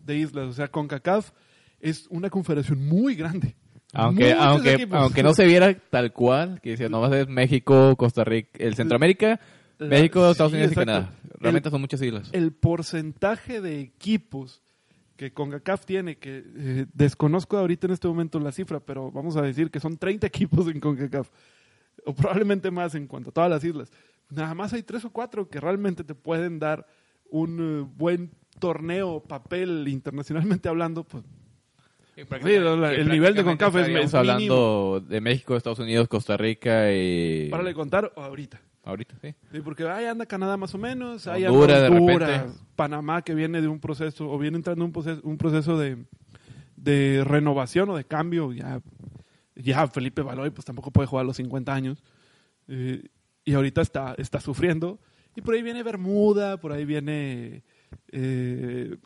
de 0.04 0.16
islas. 0.16 0.48
O 0.48 0.52
sea, 0.52 0.68
CONCACAF 0.68 1.32
es 1.80 2.06
una 2.08 2.30
confederación 2.30 2.86
muy 2.86 3.14
grande. 3.14 3.56
Aunque, 3.94 4.26
Muchos 4.34 4.42
aunque, 4.46 4.72
equipos. 4.74 4.98
aunque 4.98 5.22
no 5.22 5.32
se 5.34 5.46
viera 5.46 5.74
tal 5.90 6.12
cual, 6.12 6.60
que 6.60 6.70
decía, 6.70 6.88
no 6.90 7.00
va 7.00 7.06
a 7.06 7.10
ser 7.10 7.28
México, 7.28 7.96
Costa 7.96 8.22
Rica, 8.22 8.50
el 8.58 8.74
Centroamérica, 8.74 9.40
la- 9.78 9.86
México, 9.86 10.30
Estados 10.30 10.52
Unidos 10.52 10.70
y 10.70 10.72
exacto. 10.74 10.92
Canadá. 10.92 11.12
Realmente 11.40 11.70
son 11.70 11.80
muchas 11.80 12.00
siglas. 12.00 12.28
el 12.32 12.52
porcentaje 12.52 13.60
de 13.60 13.80
equipos 13.80 14.60
que 15.16 15.32
CONCACAF 15.32 15.84
tiene, 15.86 16.16
que 16.18 16.44
eh, 16.46 16.86
desconozco 16.92 17.56
ahorita 17.56 17.86
en 17.86 17.92
este 17.94 18.06
momento 18.08 18.38
la 18.40 18.52
cifra, 18.52 18.78
pero 18.80 19.10
vamos 19.10 19.36
a 19.36 19.42
decir 19.42 19.70
que 19.70 19.80
son 19.80 19.96
30 19.96 20.26
equipos 20.26 20.68
en 20.68 20.80
CONCACAF, 20.80 21.28
o 22.04 22.14
probablemente 22.14 22.70
más 22.70 22.94
en 22.94 23.06
cuanto 23.06 23.30
a 23.30 23.32
todas 23.32 23.50
las 23.50 23.64
islas. 23.64 23.90
Nada 24.30 24.54
más 24.54 24.72
hay 24.74 24.82
tres 24.82 25.04
o 25.06 25.10
cuatro 25.10 25.48
que 25.48 25.60
realmente 25.60 26.04
te 26.04 26.14
pueden 26.14 26.58
dar 26.58 26.86
un 27.30 27.58
eh, 27.82 27.92
buen 27.96 28.30
torneo, 28.58 29.20
papel 29.20 29.88
internacionalmente 29.88 30.68
hablando, 30.68 31.04
pues 31.04 31.24
Sí, 32.42 32.58
la- 32.58 32.92
el 32.92 33.08
nivel 33.08 33.34
de 33.34 33.44
CONCACAF 33.44 33.76
es- 33.76 33.88
Estamos 33.88 34.04
es 34.06 34.14
hablando 34.14 35.04
de 35.06 35.20
México, 35.20 35.56
Estados 35.56 35.78
Unidos, 35.78 36.08
Costa 36.08 36.36
Rica 36.36 36.92
y... 36.92 37.48
para 37.50 37.62
le 37.62 37.74
contar 37.74 38.12
ahorita. 38.16 38.60
Ahorita, 38.84 39.14
sí. 39.20 39.34
Sí, 39.52 39.60
porque 39.60 39.86
ahí 39.86 40.06
anda 40.06 40.24
Canadá 40.24 40.56
más 40.56 40.74
o 40.74 40.78
menos, 40.78 41.26
ahí 41.26 41.44
anda 41.44 41.52
Honduras, 41.58 41.82
de 41.82 41.88
repente. 41.90 42.58
Panamá 42.74 43.20
que 43.22 43.34
viene 43.34 43.60
de 43.60 43.68
un 43.68 43.80
proceso, 43.80 44.30
o 44.30 44.38
viene 44.38 44.56
entrando 44.56 44.84
un 44.84 44.92
proceso, 44.92 45.20
un 45.24 45.36
proceso 45.36 45.78
de, 45.78 45.98
de 46.76 47.22
renovación 47.24 47.90
o 47.90 47.96
de 47.96 48.04
cambio. 48.04 48.50
Ya, 48.52 48.80
ya 49.56 49.86
Felipe 49.88 50.22
Baloy 50.22 50.50
pues 50.50 50.64
tampoco 50.64 50.90
puede 50.90 51.06
jugar 51.06 51.24
a 51.24 51.26
los 51.26 51.36
50 51.36 51.74
años. 51.74 52.02
Eh, 52.66 53.02
y 53.44 53.52
ahorita 53.54 53.82
está, 53.82 54.14
está 54.16 54.40
sufriendo. 54.40 54.98
Y 55.36 55.42
por 55.42 55.54
ahí 55.54 55.62
viene 55.62 55.82
Bermuda, 55.82 56.56
por 56.58 56.72
ahí 56.72 56.84
viene 56.86 57.62
eh, 58.10 58.96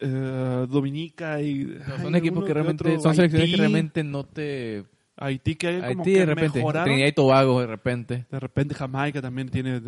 eh, 0.00 0.66
Dominica 0.68 1.40
y... 1.40 1.64
No, 1.64 1.94
ay, 1.94 2.02
son 2.02 2.14
equipos 2.14 2.38
uno 2.38 2.46
que 2.46 2.54
realmente... 2.54 2.88
otro, 2.88 3.00
Son 3.00 3.14
selecciones 3.14 3.50
que 3.50 3.56
realmente 3.56 4.04
no 4.04 4.24
te... 4.24 4.84
Haití 5.16 5.54
que 5.54 5.68
hay 5.68 5.92
como 5.92 6.04
que 6.04 6.18
de 6.18 6.26
repente. 6.26 6.58
mejoraron. 6.58 6.86
Trinidad 6.86 7.08
y 7.08 7.12
Tobago 7.12 7.60
de 7.60 7.66
repente. 7.68 8.26
De 8.30 8.40
repente 8.40 8.74
Jamaica 8.74 9.22
también 9.22 9.48
tiene 9.48 9.80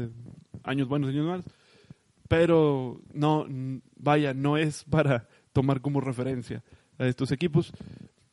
años 0.62 0.88
buenos, 0.88 1.10
años 1.10 1.26
malos. 1.26 1.44
Pero 2.28 3.00
no, 3.12 3.46
vaya, 3.96 4.34
no 4.34 4.56
es 4.56 4.84
para 4.84 5.28
tomar 5.52 5.80
como 5.80 6.00
referencia 6.00 6.62
a 6.98 7.06
estos 7.06 7.32
equipos. 7.32 7.72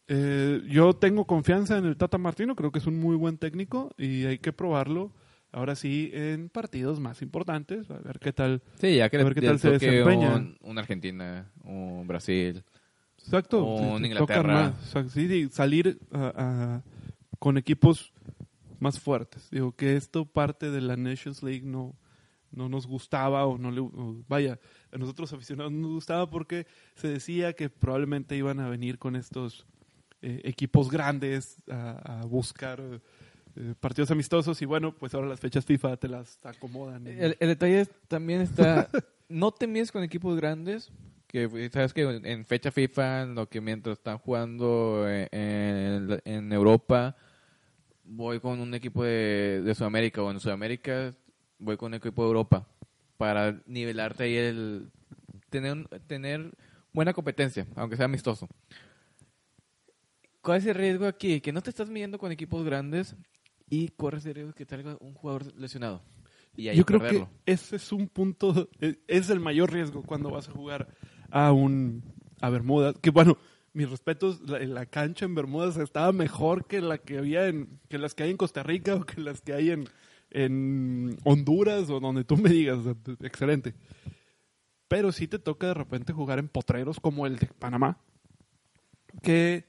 Eh, 0.08 0.62
yo 0.68 0.94
tengo 0.94 1.26
confianza 1.26 1.78
en 1.78 1.86
el 1.86 1.98
Tata 1.98 2.18
Martino, 2.18 2.56
creo 2.56 2.72
que 2.72 2.80
es 2.80 2.88
un 2.88 3.00
muy 3.00 3.16
buen 3.16 3.38
técnico 3.38 3.92
y 3.98 4.26
hay 4.26 4.38
que 4.38 4.54
probarlo. 4.54 5.12
Ahora 5.54 5.76
sí, 5.76 6.10
en 6.14 6.50
partidos 6.50 7.00
más 7.00 7.22
importantes, 7.22 7.90
a 7.92 8.00
ver 8.00 8.20
qué 8.20 8.34
tal. 8.34 8.62
Sí, 8.82 8.96
ya 8.98 9.10
que 9.10 9.18
A 9.18 9.24
ver 9.24 9.36
qué 9.36 9.42
tal 9.42 9.60
se 9.60 9.70
desempeña. 9.72 10.36
un, 10.36 10.58
un 10.62 10.78
Argentina, 10.80 11.52
un 11.64 12.06
Brasil. 12.08 12.64
Exacto. 13.20 13.60
Tocan 13.60 14.04
Inglaterra. 14.06 14.76
más. 14.94 15.14
Sí, 15.14 15.48
salir 15.52 16.00
a- 16.12 16.34
a- 16.36 16.84
con 17.40 17.58
equipos 17.58 18.12
más 18.80 19.00
fuertes. 19.00 19.48
Digo 19.52 19.72
que 19.74 19.96
esto 19.96 20.26
parte 20.26 20.72
de 20.72 20.82
la 20.82 20.98
Nations 20.98 21.44
League 21.44 21.62
no, 21.64 21.96
no 22.52 22.68
nos 22.68 22.86
gustaba 22.88 23.46
o 23.46 23.58
no 23.58 23.70
le 23.72 23.80
o 23.82 24.24
vaya, 24.28 24.60
a 24.92 24.98
nosotros 24.98 25.32
aficionados 25.34 25.72
no 25.72 25.82
nos 25.82 25.92
gustaba 25.92 26.30
porque 26.30 26.66
se 26.96 27.08
decía 27.08 27.54
que 27.54 27.70
probablemente 27.70 28.36
iban 28.36 28.60
a 28.60 28.70
venir 28.70 28.98
con 28.98 29.16
estos 29.16 29.66
eh, 30.22 30.42
equipos 30.46 30.90
grandes 30.90 31.58
a, 31.70 32.22
a 32.22 32.26
buscar 32.26 32.82
eh, 33.56 33.74
partidos 33.80 34.12
amistosos 34.12 34.62
y 34.62 34.66
bueno, 34.66 34.94
pues 34.96 35.14
ahora 35.14 35.28
las 35.28 35.40
fechas 35.40 35.66
FIFA 35.66 35.98
te 35.98 36.08
las 36.08 36.40
acomodan. 36.44 37.06
El, 37.08 37.36
detalle 37.40 37.86
también 38.08 38.42
está... 38.42 38.90
no 39.30 39.52
te 39.52 39.68
mides 39.68 39.92
con 39.92 40.04
equipos 40.04 40.36
grandes. 40.38 40.92
Que 41.28 41.50
pues, 41.50 41.72
sabes 41.72 41.94
que 41.94 42.02
en 42.24 42.46
fecha 42.46 42.72
FIFA, 42.72 43.26
lo 43.26 43.50
que 43.50 43.62
mientras 43.62 43.98
están 43.98 44.18
jugando 44.20 45.08
en, 45.10 45.28
en- 45.32 46.22
en 46.26 46.54
Europa, 46.54 47.16
voy 48.04 48.40
con 48.40 48.60
un 48.60 48.74
equipo 48.74 49.04
de, 49.04 49.62
de 49.64 49.76
Sudamérica 49.76 50.22
o 50.22 50.30
en 50.30 50.40
Sudamérica 50.40 51.16
voy 51.58 51.78
con 51.78 51.88
un 51.88 51.94
equipo 51.96 52.22
de 52.24 52.28
Europa 52.28 52.68
para 53.18 53.62
nivelarte 53.66 54.24
ahí 54.26 54.36
el 54.36 54.92
tener 55.50 55.88
tener 56.08 56.52
buena 56.92 57.14
competencia, 57.14 57.66
aunque 57.76 57.96
sea 57.96 58.06
amistoso. 58.06 58.48
¿Cuál 60.42 60.58
es 60.58 60.66
el 60.66 60.76
riesgo 60.76 61.06
aquí? 61.08 61.40
Que 61.40 61.54
no 61.54 61.62
te 61.62 61.70
estás 61.70 61.90
midiendo 61.90 62.18
con 62.20 62.32
equipos 62.32 62.64
grandes 62.66 63.16
y 63.74 63.88
corres 63.90 64.26
el 64.26 64.36
riesgo 64.36 64.52
de 64.52 64.56
que 64.56 64.66
salga 64.66 64.98
un 65.00 65.14
jugador 65.14 65.54
lesionado. 65.58 66.02
Y 66.56 66.68
ahí 66.68 66.78
Yo 66.78 66.86
creo 66.86 67.00
perderlo. 67.00 67.30
que 67.46 67.52
ese 67.54 67.78
es 67.78 67.92
un 67.92 68.08
punto, 68.08 68.70
es- 68.80 68.98
es 69.08 69.30
el 69.30 69.40
mayor 69.40 69.72
riesgo 69.74 70.04
cuando 70.04 70.30
vas 70.30 70.48
a 70.50 70.52
jugar 70.52 70.88
a 71.32 71.52
un 71.52 72.04
a 72.42 72.50
Bermudas. 72.50 72.96
Que 73.02 73.10
bueno, 73.10 73.38
mis 73.74 73.90
respetos, 73.90 74.42
la, 74.42 74.60
la 74.60 74.86
cancha 74.86 75.26
en 75.26 75.34
Bermudas 75.34 75.78
estaba 75.78 76.12
mejor 76.12 76.68
que 76.68 76.80
la 76.82 76.98
que 77.00 77.18
había 77.18 77.48
en, 77.48 77.80
que 77.90 77.98
las 77.98 78.14
que 78.14 78.24
hay 78.24 78.30
en 78.32 78.38
Costa 78.38 78.62
Rica 78.62 78.96
o 78.96 79.06
que 79.06 79.20
las 79.22 79.42
que 79.42 79.54
hay 79.54 79.72
en, 79.72 79.86
en 80.30 81.18
Honduras 81.24 81.90
o 81.90 82.00
donde 82.00 82.24
tú 82.24 82.38
me 82.38 82.50
digas, 82.50 82.80
excelente. 83.22 83.74
Pero 84.88 85.12
sí 85.12 85.28
te 85.28 85.40
toca 85.40 85.68
de 85.68 85.74
repente 85.74 86.14
jugar 86.14 86.38
en 86.38 86.50
potreros 86.50 87.00
como 87.00 87.26
el 87.26 87.38
de 87.38 87.48
Panamá, 87.48 87.98
que 89.24 89.66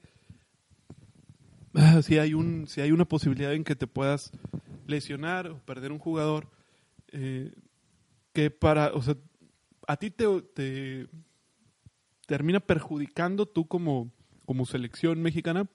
ah, 1.75 2.01
si 2.03 2.17
hay 2.17 2.33
un 2.33 2.67
si 2.67 2.81
hay 2.81 2.91
una 2.91 3.05
posibilidad 3.05 3.53
en 3.53 3.63
que 3.63 3.75
te 3.75 3.87
puedas 3.87 4.31
lesionar 4.87 5.47
o 5.47 5.57
perder 5.59 5.91
un 5.91 5.99
jugador 5.99 6.47
eh, 7.11 7.51
que 8.33 8.51
para 8.51 8.93
o 8.93 9.01
sea 9.01 9.15
a 9.87 9.97
ti 9.97 10.09
te, 10.11 10.25
te 10.53 11.07
termina 12.27 12.59
perjudicando 12.59 13.45
tú 13.45 13.67
como 13.67 14.11
como 14.45 14.65
selección 14.65 15.21
mexicana 15.21 15.67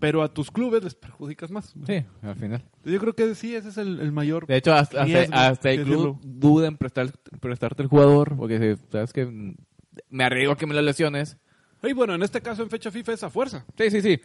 pero 0.00 0.22
a 0.22 0.32
tus 0.34 0.50
clubes 0.50 0.82
les 0.82 0.94
perjudicas 0.96 1.50
más 1.52 1.74
Sí, 1.86 2.04
al 2.22 2.34
final. 2.34 2.64
yo 2.84 2.98
creo 2.98 3.14
que 3.14 3.34
sí 3.36 3.54
ese 3.54 3.68
es 3.68 3.78
el, 3.78 4.00
el 4.00 4.10
mayor 4.10 4.46
De 4.46 4.56
hecho, 4.56 4.74
hasta, 4.74 5.02
hasta, 5.02 5.46
hasta 5.48 5.70
el 5.70 5.84
club 5.84 6.18
duda 6.24 6.66
en 6.66 6.76
prestar, 6.76 7.12
prestarte 7.40 7.82
el 7.84 7.88
jugador, 7.88 8.36
porque 8.36 8.76
sabes 8.90 9.12
que 9.12 9.54
me 10.10 10.24
arriesgo 10.24 10.54
a 10.54 10.56
que 10.56 10.66
me 10.66 10.74
lo 10.74 10.82
lesiones. 10.82 11.36
y 11.84 11.92
bueno 11.92 12.14
en 12.16 12.22
este 12.24 12.42
caso 12.42 12.64
en 12.64 12.70
fecha 12.70 12.90
FIFA 12.90 13.12
es 13.12 13.22
a 13.22 13.30
fuerza 13.30 13.64
Sí, 13.78 13.90
sí, 13.90 14.02
sí. 14.02 14.20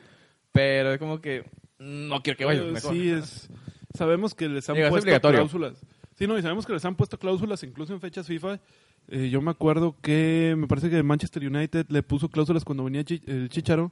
Pero 0.52 0.94
es 0.94 1.00
como 1.00 1.22
que 1.22 1.46
no 1.80 2.22
quiero 2.22 2.38
que 2.38 2.46
vaya. 2.46 2.62
Eh, 2.62 2.72
mejor. 2.72 2.94
sí 2.94 3.10
es 3.10 3.50
sabemos 3.94 4.34
que 4.36 4.48
les 4.48 4.70
han 4.70 4.76
Digo, 4.78 4.90
puesto 4.90 5.20
cláusulas 5.22 5.82
sí 6.18 6.28
no 6.28 6.38
y 6.38 6.42
sabemos 6.42 6.66
que 6.66 6.74
les 6.74 6.86
han 6.86 6.96
puesto 6.96 7.18
cláusulas 7.20 7.62
incluso 7.64 7.94
en 7.94 8.00
fechas 8.02 8.28
FIFA 8.28 8.60
Eh, 9.08 9.30
yo 9.30 9.42
me 9.42 9.52
acuerdo 9.52 9.96
que 10.02 10.54
me 10.58 10.68
parece 10.68 10.90
que 10.90 11.02
Manchester 11.04 11.46
United 11.48 11.88
le 11.90 12.04
puso 12.04 12.30
cláusulas 12.30 12.64
cuando 12.64 12.84
venía 12.84 13.04
Chi- 13.04 13.22
el 13.26 13.50
Chicharo 13.50 13.92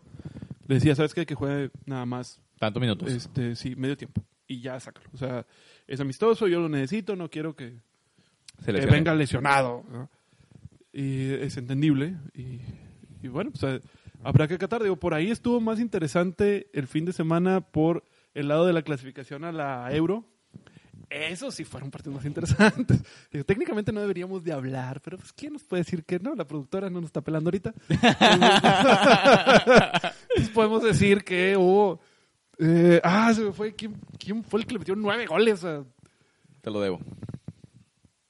le 0.67 0.75
decía 0.75 0.95
sabes 0.95 1.13
qué? 1.13 1.25
que 1.25 1.35
juegue 1.35 1.71
nada 1.85 2.05
más 2.05 2.39
Tantos 2.59 2.79
minutos. 2.79 3.11
este 3.11 3.55
sí 3.55 3.75
medio 3.75 3.97
tiempo 3.97 4.23
y 4.47 4.61
ya 4.61 4.79
sácalo 4.79 5.09
o 5.13 5.17
sea 5.17 5.45
es 5.87 5.99
amistoso 5.99 6.47
yo 6.47 6.59
lo 6.61 6.69
necesito 6.69 7.15
no 7.15 7.29
quiero 7.29 7.55
que, 7.55 7.79
Se 8.63 8.71
que 8.71 8.85
venga 8.85 9.13
lesionado 9.15 9.83
¿no? 9.91 10.09
y 10.93 11.31
es 11.33 11.57
entendible 11.57 12.15
y, 12.35 12.61
y 13.21 13.27
bueno 13.27 13.51
pues 13.51 13.63
eh, 13.63 13.81
habrá 14.23 14.47
que 14.47 14.55
acatar 14.55 14.81
digo 14.83 14.95
por 14.97 15.13
ahí 15.13 15.31
estuvo 15.31 15.61
más 15.61 15.79
interesante 15.79 16.69
el 16.73 16.87
fin 16.87 17.05
de 17.05 17.13
semana 17.13 17.61
por 17.61 18.03
el 18.33 18.47
lado 18.47 18.65
de 18.65 18.73
la 18.73 18.81
clasificación 18.81 19.43
a 19.43 19.51
la 19.51 19.93
Euro 19.93 20.25
eso 21.09 21.49
sí 21.49 21.63
fueron 21.63 21.89
partidos 21.89 22.17
más 22.17 22.25
interesantes. 22.25 23.01
Digo, 23.31 23.43
técnicamente 23.43 23.91
no 23.91 23.99
deberíamos 23.99 24.43
de 24.43 24.53
hablar, 24.53 25.01
pero 25.01 25.17
pues 25.17 25.33
¿quién 25.33 25.53
nos 25.53 25.63
puede 25.63 25.81
decir 25.81 26.03
que 26.05 26.19
no? 26.19 26.35
La 26.35 26.45
productora 26.45 26.87
no 26.91 27.01
nos 27.01 27.07
está 27.07 27.21
pelando 27.21 27.47
ahorita. 27.47 27.73
Podemos 30.53 30.83
decir 30.83 31.23
que 31.23 31.57
hubo... 31.57 31.99
eh, 32.59 33.01
ah, 33.03 33.33
se 33.33 33.41
me 33.41 33.51
fue. 33.53 33.73
¿quién, 33.73 33.95
quién 34.19 34.43
fue 34.43 34.59
el 34.59 34.67
que 34.67 34.73
le 34.73 34.79
metió 34.79 34.95
nueve 34.95 35.25
goles? 35.25 35.63
a- 35.63 35.83
Te 36.61 36.69
lo 36.69 36.79
debo. 36.79 36.99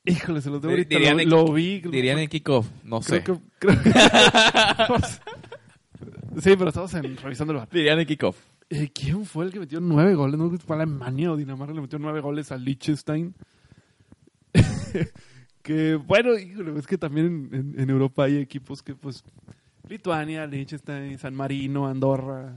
Híjole, 0.06 0.40
se 0.42 0.50
los 0.50 0.62
debo 0.62 0.72
ahorita. 0.72 0.96
dirían 0.96 1.18
Lo, 1.18 1.24
en- 1.24 1.30
lo 1.30 1.52
vi. 1.52 1.82
Dirían 1.82 2.20
en 2.20 2.30
kickoff, 2.30 2.66
no 2.86 3.02
sé. 3.02 3.24
Que... 3.24 3.36
creo 3.60 3.84
que- 3.84 3.92
sí, 6.42 6.56
pero 6.58 6.70
estamos 6.70 6.94
en- 6.94 7.18
revisando 7.18 7.54
el 7.54 7.60
bar. 7.60 7.70
Dirían 7.72 8.04
kickoff. 8.06 8.38
Eh, 8.70 8.90
¿Quién 8.94 9.26
fue 9.26 9.46
el 9.46 9.52
que 9.52 9.60
metió 9.60 9.80
nueve 9.80 10.14
goles? 10.14 10.38
No 10.38 10.50
fue 10.60 10.76
Alemania 10.76 11.32
o 11.32 11.38
Dinamarca 11.38 11.74
le 11.74 11.82
metió 11.82 11.98
nueve 11.98 12.22
goles 12.22 12.52
a 12.52 12.58
Liechtenstein. 12.58 13.34
que 15.64 15.96
bueno, 15.96 16.38
híjole, 16.38 16.78
es 16.80 16.88
que 16.88 16.98
también 16.98 17.50
en, 17.52 17.80
en 17.80 17.90
Europa 17.90 18.24
hay 18.26 18.38
equipos 18.38 18.82
que 18.82 18.96
pues 18.96 19.24
Lituania, 19.88 20.46
Liechtenstein, 20.46 21.18
San 21.18 21.34
Marino, 21.36 21.88
Andorra, 21.88 22.56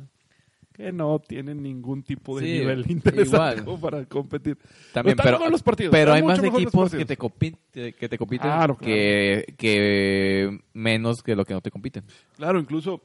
que 0.73 0.93
no 0.93 1.19
tienen 1.19 1.63
ningún 1.63 2.03
tipo 2.03 2.39
de 2.39 2.47
Sí, 2.47 2.53
nivel 2.59 2.85
interesante 2.91 3.61
igual. 3.63 3.81
para 3.81 4.05
competir. 4.05 4.59
También, 4.93 5.17
pero, 5.17 5.33
mejor 5.39 5.51
los 5.51 5.63
partidos, 5.63 5.93
pero 5.93 6.13
hay 6.13 6.23
más 6.23 6.39
los 6.39 6.55
equipos 6.55 6.93
que 6.93 7.05
te, 7.05 7.17
compiten, 7.17 7.93
que 7.95 8.09
te 8.09 8.19
compiten 8.19 8.49
Claro, 8.51 8.77
claro. 8.77 8.79
Que, 8.79 9.55
que 9.57 10.59
menos 10.75 11.23
que 11.23 11.35
lo 11.37 11.45
que 11.45 11.55
no 11.55 11.61
te 11.61 11.71
compiten. 11.71 12.05
Claro, 12.37 12.59
incluso 12.59 13.03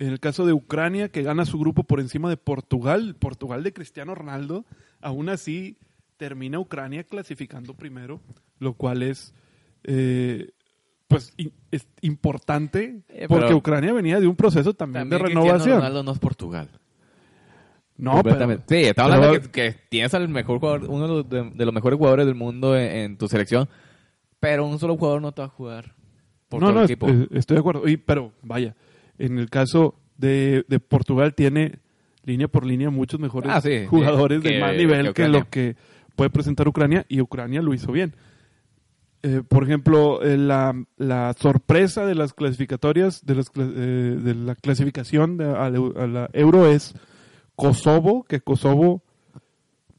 en 0.00 0.08
el 0.08 0.18
caso 0.18 0.44
de 0.46 0.52
Ucrania, 0.52 1.08
que 1.10 1.22
gana 1.22 1.44
su 1.46 1.58
grupo 1.58 1.84
por 1.84 2.00
encima 2.00 2.28
de 2.28 2.36
Portugal, 2.36 3.14
Portugal 3.18 3.62
de 3.62 3.72
Cristiano 3.72 4.14
Ronaldo, 4.16 4.64
aún 5.00 5.28
así 5.28 5.76
termina 6.16 6.58
Ucrania 6.58 7.04
clasificando 7.04 7.74
primero, 7.74 8.20
lo 8.58 8.74
cual 8.74 9.02
es, 9.04 9.32
eh, 9.84 10.50
pues, 11.06 11.32
in- 11.36 11.52
es 11.70 11.86
importante, 12.02 13.02
Eh, 13.08 13.26
porque 13.28 13.46
pero- 13.46 13.56
Ucrania 13.58 13.92
venía 13.92 14.18
de 14.20 14.26
un 14.26 14.36
proceso 14.36 14.74
también, 14.74 15.02
También 15.02 15.18
de 15.20 15.24
Cristiano 15.26 15.44
renovación. 15.46 15.76
Ronaldo 15.78 16.02
no 16.02 16.12
es 16.12 16.18
Portugal. 16.18 16.68
No, 17.96 18.12
completamente. 18.12 18.64
Sí, 18.68 18.88
estamos 18.88 19.12
hablando 19.12 19.40
que, 19.42 19.50
que 19.50 19.76
tienes 19.90 20.14
al 20.14 20.28
mejor 20.28 20.58
jugador, 20.58 20.84
uno 20.88 21.02
de 21.06 21.08
los, 21.14 21.28
de- 21.28 21.50
de 21.50 21.64
los 21.66 21.74
mejores 21.74 21.98
jugadores 21.98 22.24
del 22.26 22.34
mundo 22.34 22.74
en, 22.76 22.90
en 22.90 23.16
tu 23.18 23.28
selección, 23.28 23.68
pero 24.38 24.66
un 24.66 24.78
solo 24.78 24.96
jugador 24.96 25.20
no 25.20 25.32
te 25.32 25.42
va 25.42 25.46
a 25.46 25.50
jugar 25.50 25.94
por 26.48 26.60
no, 26.60 26.68
todo 26.68 26.74
no, 26.74 26.80
el 26.80 26.84
es- 26.86 26.90
equipo. 26.92 27.08
eh, 27.10 27.28
estoy 27.32 27.56
de 27.56 27.60
acuerdo. 27.60 27.86
Y, 27.86 27.98
pero 27.98 28.32
vaya, 28.42 28.74
en 29.20 29.38
el 29.38 29.48
caso 29.50 29.94
de, 30.18 30.64
de 30.68 30.80
Portugal 30.80 31.34
tiene 31.34 31.78
línea 32.24 32.48
por 32.48 32.66
línea 32.66 32.90
muchos 32.90 33.18
mejores 33.20 33.50
Ah, 33.54 33.60
sí, 33.60 33.86
jugadores 33.86 34.42
sí, 34.42 34.48
de 34.54 34.60
más 34.60 34.74
nivel 34.76 35.06
que 35.08 35.22
que, 35.22 35.28
lo 35.28 35.48
que 35.48 35.76
puede 36.16 36.30
presentar 36.30 36.66
Ucrania 36.68 37.06
y 37.08 37.20
Ucrania 37.20 37.62
lo 37.62 37.72
hizo 37.72 37.92
bien. 37.92 38.14
Eh, 39.22 39.42
por 39.46 39.64
ejemplo, 39.64 40.22
eh, 40.22 40.36
la, 40.38 40.74
la 40.96 41.34
sorpresa 41.38 42.06
de 42.06 42.14
las 42.14 42.32
clasificatorias, 42.32 43.24
de, 43.26 43.34
las, 43.34 43.50
eh, 43.54 43.60
de 44.22 44.34
la 44.34 44.54
clasificación 44.54 45.36
de- 45.36 45.44
a, 45.44 45.68
la, 45.70 46.02
a 46.02 46.06
la 46.06 46.30
Euro 46.32 46.66
es 46.66 46.94
Kosovo, 47.54 48.24
que 48.24 48.40
Kosovo, 48.40 49.02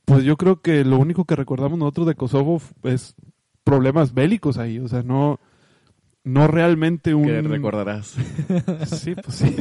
pues 0.05 0.23
yo 0.23 0.37
creo 0.37 0.61
que 0.61 0.83
lo 0.83 0.97
único 0.97 1.25
que 1.25 1.35
recordamos 1.35 1.77
nosotros 1.77 2.07
de 2.07 2.15
Kosovo 2.15 2.61
es 2.83 3.15
problemas 3.63 4.13
bélicos 4.13 4.57
ahí, 4.57 4.79
o 4.79 4.87
sea, 4.87 5.03
no, 5.03 5.39
no 6.23 6.47
realmente 6.47 7.13
un... 7.15 7.25
que 7.25 7.41
recordarás. 7.41 8.15
Sí, 8.85 9.15
pues 9.15 9.35
sí. 9.37 9.55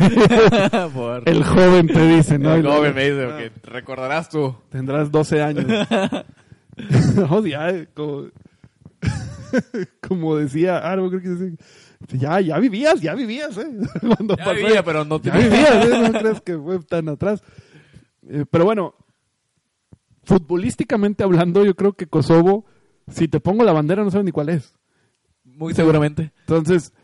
Por- 0.95 1.29
El 1.29 1.43
joven 1.45 1.87
te 1.87 2.07
dice, 2.17 2.39
¿no? 2.39 2.55
el 2.55 2.67
joven 2.67 2.95
me 2.95 3.11
dice, 3.11 3.25
ah, 3.25 3.61
recordarás 3.65 4.29
tú. 4.29 4.55
Tendrás 4.71 5.11
12 5.11 5.43
años. 5.43 5.67
no, 7.17 7.47
ya, 7.47 7.87
como, 7.95 8.27
como 10.07 10.37
decía 10.37 10.79
Arbo, 10.79 11.09
creo 11.11 11.23
que 11.23 11.29
decía, 11.31 11.57
ya, 12.13 12.41
ya 12.41 12.59
vivías, 12.59 13.01
ya 13.01 13.15
vivías, 13.15 13.57
¿eh? 13.59 13.67
Cuando 14.01 14.37
Ya 14.37 14.45
pasó 14.45 14.57
vivía, 14.57 14.83
pero 14.85 15.05
no 15.05 15.21
Ya 15.21 15.33
tenía- 15.33 15.49
vivías, 15.49 15.87
¿eh? 15.87 16.11
No 16.13 16.19
crees 16.21 16.41
que 16.43 16.59
fue 16.59 16.79
tan 16.81 17.09
atrás. 17.09 17.43
Eh, 18.29 18.45
pero 18.51 18.65
bueno, 18.65 18.95
futbolísticamente 20.25 21.25
hablando, 21.25 21.65
yo 21.65 21.75
creo 21.75 21.95
que 21.95 22.07
Kosovo, 22.07 22.67
si 23.09 23.29
te 23.29 23.41
pongo 23.41 23.65
la 23.65 23.73
bandera, 23.73 24.05
no 24.05 24.11
sabes 24.11 24.25
ni 24.25 24.33
cuál 24.33 24.51
es. 24.51 24.75
Muy 25.61 25.75
seguramente. 25.75 26.33
Entonces, 26.41 26.95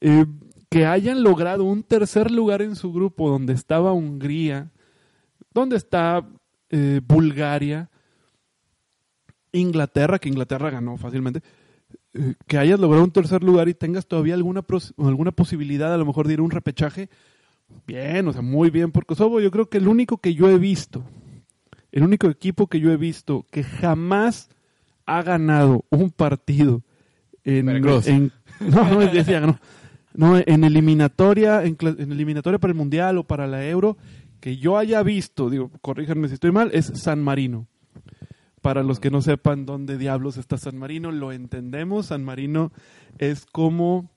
eh, 0.00 0.24
que 0.70 0.86
hayan 0.86 1.22
logrado 1.22 1.64
un 1.64 1.82
tercer 1.82 2.30
lugar 2.30 2.62
en 2.62 2.74
su 2.74 2.90
grupo 2.90 3.28
donde 3.28 3.52
estaba 3.52 3.92
Hungría, 3.92 4.70
donde 5.52 5.76
está 5.76 6.26
eh, 6.70 7.02
Bulgaria, 7.06 7.90
Inglaterra, 9.52 10.18
que 10.18 10.30
Inglaterra 10.30 10.70
ganó 10.70 10.96
fácilmente, 10.96 11.42
eh, 12.14 12.36
que 12.46 12.56
hayas 12.56 12.80
logrado 12.80 13.04
un 13.04 13.10
tercer 13.10 13.44
lugar 13.44 13.68
y 13.68 13.74
tengas 13.74 14.06
todavía 14.06 14.32
alguna, 14.32 14.64
alguna 14.96 15.32
posibilidad 15.32 15.92
a 15.92 15.98
lo 15.98 16.06
mejor 16.06 16.26
de 16.26 16.32
ir 16.32 16.38
a 16.38 16.44
un 16.44 16.50
repechaje, 16.50 17.10
bien, 17.86 18.26
o 18.28 18.32
sea, 18.32 18.40
muy 18.40 18.70
bien 18.70 18.92
por 18.92 19.04
Kosovo. 19.04 19.40
Yo 19.40 19.50
creo 19.50 19.68
que 19.68 19.76
el 19.76 19.88
único 19.88 20.22
que 20.22 20.32
yo 20.32 20.48
he 20.48 20.56
visto, 20.56 21.04
el 21.92 22.02
único 22.02 22.30
equipo 22.30 22.66
que 22.66 22.80
yo 22.80 22.90
he 22.92 22.96
visto 22.96 23.44
que 23.50 23.62
jamás 23.62 24.48
ha 25.04 25.22
ganado 25.22 25.84
un 25.90 26.10
partido 26.10 26.82
en, 27.46 27.68
en- 27.68 28.32
no, 28.60 28.90
no, 28.90 28.98
decía, 29.00 29.40
no, 29.40 29.58
no, 30.14 30.38
en 30.38 30.64
eliminatoria, 30.64 31.64
en, 31.64 31.76
eliminatoria 31.80 32.58
para 32.58 32.72
el 32.72 32.76
Mundial 32.76 33.18
o 33.18 33.24
para 33.24 33.46
la 33.46 33.66
Euro, 33.66 33.96
que 34.40 34.56
yo 34.58 34.76
haya 34.76 35.02
visto, 35.02 35.48
digo, 35.48 35.70
corríjanme 35.80 36.28
si 36.28 36.34
estoy 36.34 36.52
mal, 36.52 36.70
es 36.74 36.86
San 36.94 37.22
Marino. 37.22 37.66
Para 38.60 38.82
los 38.82 38.98
que 38.98 39.10
no 39.10 39.22
sepan 39.22 39.64
dónde 39.64 39.96
diablos 39.96 40.36
está 40.36 40.58
San 40.58 40.76
Marino, 40.76 41.12
lo 41.12 41.30
entendemos. 41.30 42.06
San 42.06 42.24
Marino 42.24 42.72
es 43.18 43.46
como 43.46 44.10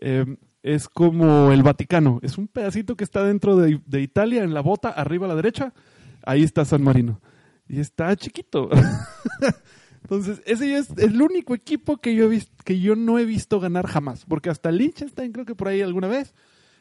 eh, 0.00 0.24
es 0.62 0.88
como 0.88 1.52
el 1.52 1.62
Vaticano. 1.62 2.18
Es 2.22 2.38
un 2.38 2.48
pedacito 2.48 2.96
que 2.96 3.04
está 3.04 3.22
dentro 3.22 3.56
de, 3.56 3.80
de 3.84 4.00
Italia, 4.00 4.42
en 4.42 4.54
la 4.54 4.62
bota, 4.62 4.88
arriba 4.88 5.26
a 5.26 5.28
la 5.28 5.34
derecha. 5.34 5.74
Ahí 6.24 6.42
está 6.42 6.64
San 6.64 6.82
Marino. 6.82 7.20
Y 7.68 7.80
está 7.80 8.16
chiquito. 8.16 8.70
Entonces, 10.04 10.42
ese 10.46 10.76
es 10.76 10.90
el 10.98 11.20
único 11.20 11.54
equipo 11.54 11.96
que 11.96 12.14
yo, 12.14 12.26
he 12.26 12.28
vis- 12.28 12.50
que 12.64 12.78
yo 12.78 12.94
no 12.94 13.18
he 13.18 13.24
visto 13.24 13.58
ganar 13.58 13.86
jamás. 13.86 14.24
Porque 14.26 14.50
hasta 14.50 14.70
Liechtenstein 14.70 15.32
creo 15.32 15.44
que 15.46 15.54
por 15.54 15.68
ahí 15.68 15.80
alguna 15.82 16.08
vez. 16.08 16.34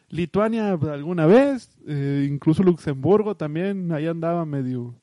Lituania 0.10 0.72
alguna 0.72 1.26
vez. 1.26 1.70
eh, 1.88 2.28
incluso 2.30 2.64
Luxemburgo 2.64 3.36
también. 3.36 3.92
Ahí 3.92 4.08
andaba 4.08 4.46
medio... 4.46 4.94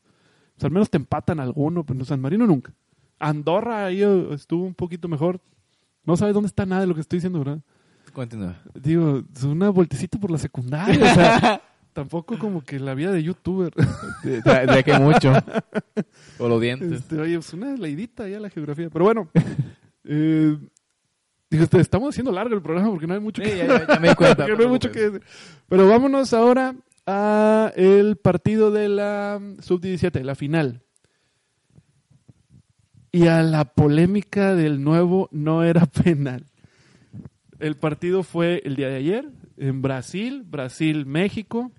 Pues 0.55 0.65
al 0.67 0.71
menos 0.73 0.91
te 0.91 0.99
empatan 0.99 1.41
alguno, 1.41 1.85
pero 1.85 1.99
no 1.99 2.05
San 2.05 2.21
Marino 2.21 2.47
nunca. 2.47 2.75
Andorra 3.19 3.87
ahí 3.87 4.03
eh, 4.03 4.29
estuvo 4.33 4.65
un 4.67 4.75
poquito 4.75 5.09
mejor. 5.09 5.41
No 6.05 6.17
sabes 6.17 6.35
dónde 6.35 6.49
está 6.49 6.67
nada 6.67 6.83
de 6.83 6.87
lo 6.87 6.95
que 6.95 7.01
estoy 7.01 7.17
diciendo, 7.19 7.39
¿verdad? 7.39 7.61
Continúa. 8.13 8.61
Digo, 8.75 9.23
es 9.35 9.43
una 9.45 9.71
vueltecita 9.71 10.19
por 10.19 10.31
la 10.31 10.39
secundaria. 10.39 11.03
o 11.03 11.15
sea, 11.15 11.63
tampoco 11.93 12.39
como 12.39 12.63
que 12.63 12.79
la 12.79 12.95
vida 12.95 13.11
de 13.13 13.23
youtuber. 13.23 13.73
De, 14.25 14.41
de- 14.43 14.67
de 14.67 14.85
que 14.85 14.99
mucho. 14.99 15.33
O 16.39 16.49
los 16.49 16.61
dientes. 16.61 16.93
Este, 16.93 17.19
oye, 17.19 17.37
es 17.37 17.53
una 17.55 17.75
leidita 17.77 18.29
ya 18.29 18.39
la 18.41 18.51
geografía. 18.51 18.91
Pero 18.91 19.05
bueno, 19.05 19.29
eh, 20.05 20.57
digo, 21.51 21.65
este, 21.65 21.81
estamos 21.81 22.11
haciendo 22.11 22.33
largo 22.33 22.55
el 22.55 22.63
programa 22.63 22.91
porque 22.91 23.07
no 23.07 23.15
hay 23.15 23.21
mucho 23.21 23.43
Sí, 23.43 23.51
que 23.51 23.57
ya, 23.59 23.67
ya- 23.67 23.87
ya 23.87 24.01
me 24.01 24.09
di 24.11 24.15
cuenta. 24.15 24.47
no 24.49 24.59
hay 24.59 24.67
mucho 24.69 24.91
que 24.93 25.01
decir. 25.01 25.23
Pero 25.69 25.89
vámonos 25.89 26.33
ahora 26.35 26.75
a 27.07 27.73
el 27.77 28.17
partido 28.17 28.71
de 28.71 28.89
la 28.89 29.41
sub-17, 29.61 30.23
la 30.23 30.35
final. 30.35 30.83
Y 33.13 33.27
a 33.27 33.43
la 33.43 33.65
polémica 33.65 34.55
del 34.55 34.85
nuevo 34.85 35.29
no 35.33 35.65
era 35.65 35.87
penal. 35.87 36.45
El 37.59 37.77
partido 37.77 38.23
fue 38.23 38.63
el 38.65 38.77
día 38.77 38.89
de 38.89 38.97
ayer 38.97 39.29
en 39.57 39.83
Brasil, 39.83 40.45
Brasil-México. 40.47 41.73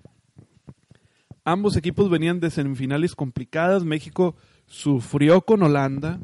Ambos 1.44 1.76
equipos 1.76 2.08
venían 2.10 2.40
de 2.40 2.50
semifinales 2.50 3.14
complicadas. 3.14 3.84
México 3.84 4.36
sufrió 4.66 5.40
con 5.42 5.62
Holanda. 5.62 6.20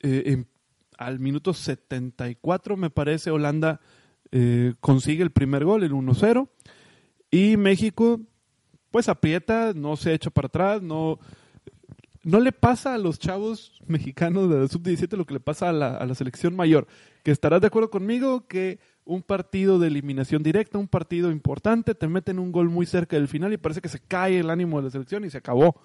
Eh, 0.00 0.22
en- 0.26 0.46
al 0.98 1.18
minuto 1.18 1.52
74, 1.52 2.76
me 2.76 2.88
parece, 2.90 3.30
Holanda 3.30 3.80
eh, 4.32 4.74
consigue 4.80 5.22
el 5.22 5.30
primer 5.30 5.64
gol, 5.64 5.82
el 5.84 5.92
1-0. 5.92 6.48
Y 7.30 7.56
México, 7.56 8.20
pues 8.90 9.08
aprieta, 9.08 9.72
no 9.74 9.96
se 9.96 10.14
echa 10.14 10.30
para 10.30 10.46
atrás, 10.46 10.82
no, 10.82 11.18
no 12.22 12.40
le 12.40 12.52
pasa 12.52 12.94
a 12.94 12.98
los 12.98 13.18
chavos 13.18 13.80
mexicanos 13.86 14.48
de 14.48 14.60
la 14.60 14.68
sub-17 14.68 15.16
lo 15.16 15.26
que 15.26 15.34
le 15.34 15.40
pasa 15.40 15.68
a 15.68 15.72
la, 15.72 15.96
a 15.96 16.06
la 16.06 16.14
selección 16.14 16.56
mayor. 16.56 16.86
Que 17.22 17.30
estarás 17.30 17.60
de 17.60 17.66
acuerdo 17.66 17.90
conmigo 17.90 18.46
que 18.46 18.78
un 19.06 19.22
partido 19.22 19.78
de 19.78 19.86
eliminación 19.86 20.42
directa, 20.42 20.76
un 20.78 20.88
partido 20.88 21.30
importante, 21.30 21.94
te 21.94 22.08
meten 22.08 22.38
un 22.38 22.52
gol 22.52 22.68
muy 22.68 22.84
cerca 22.86 23.16
del 23.16 23.28
final 23.28 23.52
y 23.52 23.56
parece 23.56 23.80
que 23.80 23.88
se 23.88 24.00
cae 24.00 24.40
el 24.40 24.50
ánimo 24.50 24.76
de 24.78 24.84
la 24.84 24.90
selección 24.90 25.24
y 25.24 25.30
se 25.30 25.38
acabó. 25.38 25.80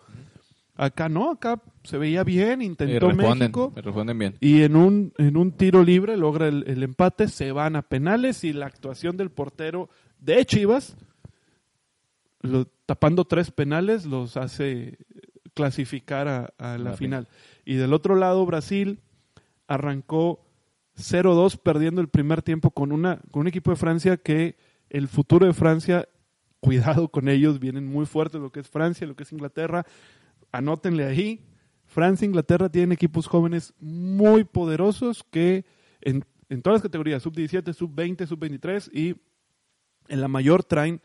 Acá 0.75 1.07
no, 1.07 1.31
acá 1.31 1.62
se 1.84 1.97
veía 1.97 2.23
bien, 2.23 2.62
Y 2.62 2.65
intentó 2.65 3.10
responden, 3.10 3.38
México. 3.39 3.71
responden 3.75 4.17
bien. 4.17 4.36
Y 4.39 4.63
en 4.63 4.75
un, 4.75 5.13
en 5.17 5.38
un 5.38 5.51
tiro 5.51 5.84
libre 5.84 6.17
logra 6.17 6.47
el, 6.47 6.63
el 6.67 6.81
empate, 6.81 7.27
se 7.27 7.51
van 7.51 7.75
a 7.75 7.84
penales 7.84 8.43
y 8.43 8.51
la 8.53 8.65
actuación 8.65 9.15
del 9.17 9.29
portero 9.29 9.89
de 10.19 10.43
Chivas, 10.45 10.97
lo- 12.41 12.65
tapando 12.88 13.25
tres 13.25 13.51
penales, 13.51 14.05
los 14.05 14.38
hace 14.38 14.97
clasificar 15.53 16.27
a, 16.27 16.53
a 16.57 16.77
la 16.77 16.91
La 16.91 16.93
final. 16.97 17.27
Y 17.65 17.75
del 17.75 17.93
otro 17.93 18.15
lado, 18.15 18.45
Brasil 18.45 18.99
arrancó 19.67 20.43
0-2 20.97 21.58
perdiendo 21.58 22.01
el 22.01 22.10
primer 22.10 22.41
tiempo 22.41 22.71
con, 22.71 22.91
una, 22.91 23.19
con 23.32 23.41
un 23.41 23.47
equipo 23.47 23.71
de 23.71 23.77
Francia 23.77 24.17
que 24.17 24.58
el 24.89 25.08
futuro 25.08 25.45
de 25.45 25.54
Francia, 25.54 26.08
cuidado 26.60 27.10
con 27.10 27.27
ellos, 27.27 27.60
vienen 27.60 27.88
muy 27.88 28.06
fuertes 28.06 28.41
lo 28.41 28.51
que 28.51 28.60
es 28.60 28.69
Francia, 28.69 29.08
lo 29.08 29.15
que 29.15 29.23
es 29.23 29.32
Inglaterra, 29.32 29.86
anótenle 30.51 31.06
ahí. 31.06 31.45
Francia 31.86 32.25
e 32.25 32.30
Inglaterra 32.30 32.69
tienen 32.69 32.91
equipos 32.91 33.27
jóvenes 33.27 33.73
muy 33.80 34.43
poderosos 34.43 35.25
que 35.30 35.65
en, 36.01 36.23
en 36.49 36.62
todas 36.62 36.75
las 36.75 36.84
categorías, 36.84 37.23
sub-17, 37.23 37.73
sub-20, 37.73 38.27
sub-23 38.27 38.89
y 38.93 39.15
en 40.08 40.21
la 40.21 40.27
mayor 40.27 40.63
traen 40.63 41.01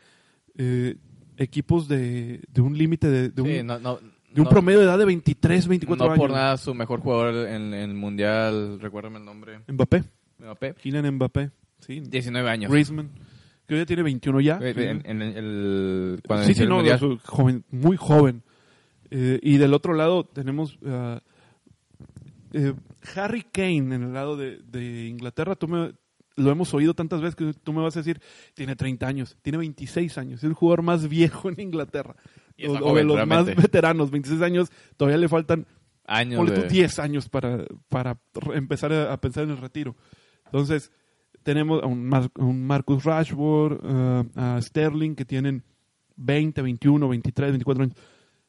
eh, 0.57 0.95
equipos 1.37 1.87
de, 1.87 2.41
de 2.49 2.61
un 2.61 2.77
límite 2.77 3.09
de, 3.09 3.29
de 3.29 3.41
un, 3.41 3.67
no, 3.67 3.99
de 4.37 4.41
un 4.41 4.45
no- 4.45 4.49
promedio 4.51 4.79
de 4.79 4.85
edad 4.85 4.97
de 4.97 5.05
23, 5.05 5.67
24 5.67 6.05
no 6.05 6.11
años. 6.13 6.19
por 6.21 6.31
nada 6.31 6.57
su 6.57 6.73
mejor 6.73 7.01
jugador 7.01 7.47
en, 7.47 7.73
en 7.73 7.89
el 7.89 7.93
mundial, 7.93 8.79
recuérdame 8.79 9.17
el 9.19 9.25
nombre. 9.25 9.59
Mbappé, 9.67 10.03
Mbappé. 10.39 10.73
Kylian 10.75 11.11
Mbappé, 11.15 11.51
sí. 11.79 11.99
19 12.01 12.49
años. 12.49 12.71
Griezmann, 12.71 13.09
que 13.67 13.73
hoy 13.73 13.81
ya 13.81 13.85
tiene 13.85 14.03
21 14.03 14.39
ya. 14.41 14.59
Eh, 14.61 14.73
En, 14.77 15.01
en 15.05 15.21
el, 15.21 16.21
cuando 16.25 16.45
sí, 16.45 16.53
sí, 16.53 16.63
el 16.63 16.69
no, 16.69 16.75
mundial. 16.77 16.99
joven, 17.25 17.63
muy 17.71 17.97
joven. 17.97 18.43
Eh, 19.09 19.39
y 19.41 19.57
del 19.57 19.73
otro 19.73 19.93
lado 19.93 20.23
tenemos 20.25 20.77
ah, 20.85 21.21
eh, 22.53 22.73
Harry 23.15 23.43
Kane 23.43 23.95
en 23.95 24.03
el 24.03 24.13
lado 24.13 24.37
de, 24.37 24.57
de 24.69 25.07
Inglaterra. 25.07 25.55
Tú 25.55 25.67
me, 25.67 25.93
lo 26.35 26.51
hemos 26.51 26.73
oído 26.73 26.93
tantas 26.93 27.21
veces 27.21 27.35
que 27.35 27.53
tú 27.63 27.73
me 27.73 27.81
vas 27.81 27.95
a 27.95 27.99
decir, 28.01 28.19
tiene 28.53 28.75
30 28.75 29.07
años, 29.07 29.37
tiene 29.41 29.57
26 29.57 30.17
años, 30.17 30.39
es 30.39 30.43
el 30.43 30.53
jugador 30.53 30.81
más 30.83 31.07
viejo 31.07 31.49
en 31.49 31.59
Inglaterra. 31.59 32.15
O, 32.65 32.95
de 32.95 33.03
los 33.03 33.15
realmente. 33.17 33.53
más 33.55 33.63
veteranos, 33.63 34.09
26 34.11 34.41
años, 34.41 34.69
todavía 34.97 35.17
le 35.17 35.27
faltan 35.29 35.67
años 36.05 36.37
ponle 36.37 36.55
tú 36.55 36.61
de- 36.61 36.67
10 36.69 36.99
años 36.99 37.29
para, 37.29 37.65
para 37.89 38.17
empezar 38.53 38.91
a, 38.93 39.13
a 39.13 39.19
pensar 39.21 39.43
en 39.43 39.51
el 39.51 39.57
retiro. 39.57 39.95
Entonces, 40.45 40.91
tenemos 41.43 41.83
a 41.83 41.85
un, 41.87 42.05
Mar- 42.05 42.31
a 42.35 42.43
un 42.43 42.65
Marcus 42.65 43.03
Rashford, 43.03 43.79
eh, 43.83 44.23
a 44.35 44.61
Sterling, 44.61 45.15
que 45.15 45.25
tienen 45.25 45.63
20, 46.15 46.61
21, 46.61 47.07
23, 47.09 47.51
24 47.51 47.83
años. 47.83 47.95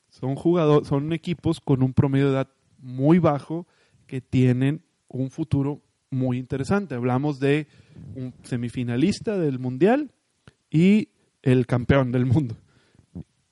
son 0.08 0.34
jugadores, 0.36 0.88
son 0.88 1.12
equipos 1.12 1.60
con 1.60 1.82
un 1.82 1.92
promedio 1.92 2.26
de 2.26 2.32
edad 2.32 2.48
muy 2.78 3.18
bajo 3.18 3.66
que 4.06 4.20
tienen 4.20 4.82
un 5.08 5.30
futuro 5.30 5.82
muy 6.10 6.38
interesante. 6.38 6.94
Hablamos 6.94 7.40
de 7.40 7.66
un 8.14 8.32
semifinalista 8.42 9.36
del 9.36 9.58
mundial 9.58 10.10
y 10.70 11.08
el 11.42 11.66
campeón 11.66 12.12
del 12.12 12.24
mundo. 12.24 12.56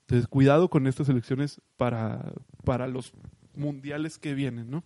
Entonces, 0.07 0.29
cuidado 0.29 0.71
con 0.71 0.87
estas 0.87 1.09
elecciones 1.09 1.61
para, 1.77 2.33
para 2.65 2.87
los 2.87 3.13
mundiales 3.57 4.19
que 4.19 4.35
vienen, 4.35 4.71
¿no? 4.71 4.85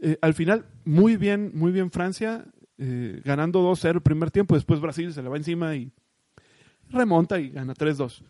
Eh, 0.00 0.16
al 0.22 0.32
final, 0.32 0.64
muy 0.86 1.18
bien, 1.18 1.50
muy 1.54 1.72
bien 1.72 1.90
Francia, 1.90 2.46
eh, 2.78 3.20
ganando 3.22 3.60
2-0 3.60 3.96
el 3.96 4.00
primer 4.00 4.30
tiempo, 4.30 4.54
después 4.54 4.80
Brasil 4.80 5.12
se 5.12 5.22
le 5.22 5.28
va 5.28 5.36
encima 5.36 5.76
y 5.76 5.92
remonta 6.88 7.38
y 7.38 7.50
gana 7.50 7.74
3-2. 7.74 8.22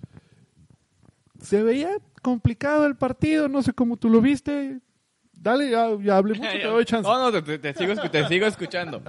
Se 1.40 1.62
veía 1.62 1.90
complicado 2.22 2.87
el 2.87 2.96
partido, 2.96 3.48
no 3.48 3.62
sé 3.62 3.72
cómo 3.72 3.96
tú 3.96 4.11
lo 4.11 4.20
viste. 4.20 4.80
Dale, 5.33 5.70
ya, 5.70 5.96
ya 6.00 6.16
hablé 6.16 6.35
mucho, 6.35 6.50
te 6.50 6.62
doy 6.64 6.85
chance. 6.85 7.09
No, 7.09 7.30
no, 7.30 7.42
te, 7.44 7.59
te 7.59 7.72
sigo, 7.72 7.94
te 7.94 8.26
sigo 8.26 8.46
escuchando. 8.46 9.00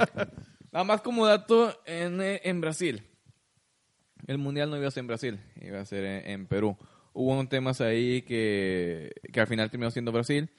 Nada 0.72 0.84
más 0.86 1.02
como 1.02 1.26
dato 1.26 1.74
en, 1.86 2.22
eh, 2.22 2.42
en 2.44 2.62
Brasil. 2.62 3.02
El 4.28 4.38
mundial 4.38 4.70
no 4.70 4.78
iba 4.78 4.88
a 4.88 4.92
ser 4.92 5.02
en 5.02 5.08
Brasil, 5.08 5.40
iba 5.62 5.80
a 5.80 5.86
ser 5.86 6.04
en, 6.04 6.30
en 6.32 6.48
Perú. 6.48 6.78
Hubo 7.14 7.34
unos 7.34 7.48
temas 7.50 7.80
ahí 7.82 8.24
que, 8.24 9.12
que 9.32 9.40
al 9.40 9.48
final 9.48 9.70
terminó 9.70 9.92
siendo 9.92 10.12
Brasil. 10.12 10.50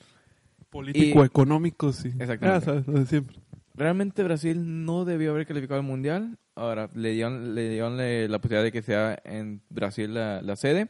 Político, 0.71 1.23
Y- 1.23 1.27
económico, 1.27 1.93
sí. 1.93 2.09
Exactamente. 2.19 2.71
Ah, 2.71 2.83
sabes, 2.85 3.09
siempre. 3.09 3.37
Realmente 3.75 4.23
Brasil 4.23 4.85
no 4.87 5.05
debió 5.05 5.33
haber 5.33 5.47
calificado 5.47 5.81
al 5.81 5.87
mundial. 5.87 6.39
Ahora 6.55 6.89
le 6.95 7.11
dieron, 7.11 7.55
le 7.55 7.69
dieron 7.69 7.99
eh, 8.01 8.27
la 8.29 8.39
posibilidad 8.39 8.63
de 8.65 8.73
que 8.73 8.81
sea 8.83 9.21
en 9.25 9.61
Brasil 9.69 10.15
la, 10.15 10.41
la 10.41 10.57
sede 10.57 10.89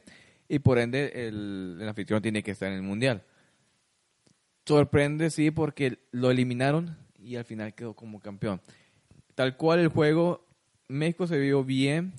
y 0.49 0.61
por 0.61 0.79
ende 0.79 1.27
el, 1.27 1.79
el 1.81 1.89
anfitrión 1.89 2.23
tiene 2.23 2.45
que 2.45 2.53
estar 2.53 2.69
en 2.69 2.75
el 2.77 2.83
mundial. 2.83 3.23
Sorprende, 4.67 5.31
sí, 5.31 5.51
porque 5.51 5.99
lo 6.13 6.31
eliminaron 6.31 6.97
y 7.19 7.37
al 7.37 7.45
final 7.45 7.75
quedó 7.75 7.95
como 7.95 8.21
campeón. 8.21 8.61
Tal 9.35 9.57
cual 9.57 9.81
el 9.81 9.89
juego, 9.89 10.47
México 10.89 11.27
se 11.27 11.39
vio 11.39 11.65
bien, 11.65 12.15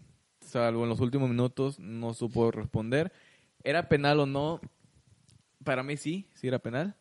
salvo 0.48 0.84
en 0.84 0.90
los 0.90 1.00
últimos 1.00 1.30
minutos, 1.30 1.80
no 1.80 2.14
supo 2.14 2.52
responder. 2.52 3.12
¿Era 3.64 3.88
penal 3.90 4.20
o 4.22 4.26
no? 4.26 4.60
Para 5.64 5.84
mí 5.84 5.98
sí, 5.98 6.28
sí 6.34 6.48
era 6.48 6.60
penal. 6.60 6.96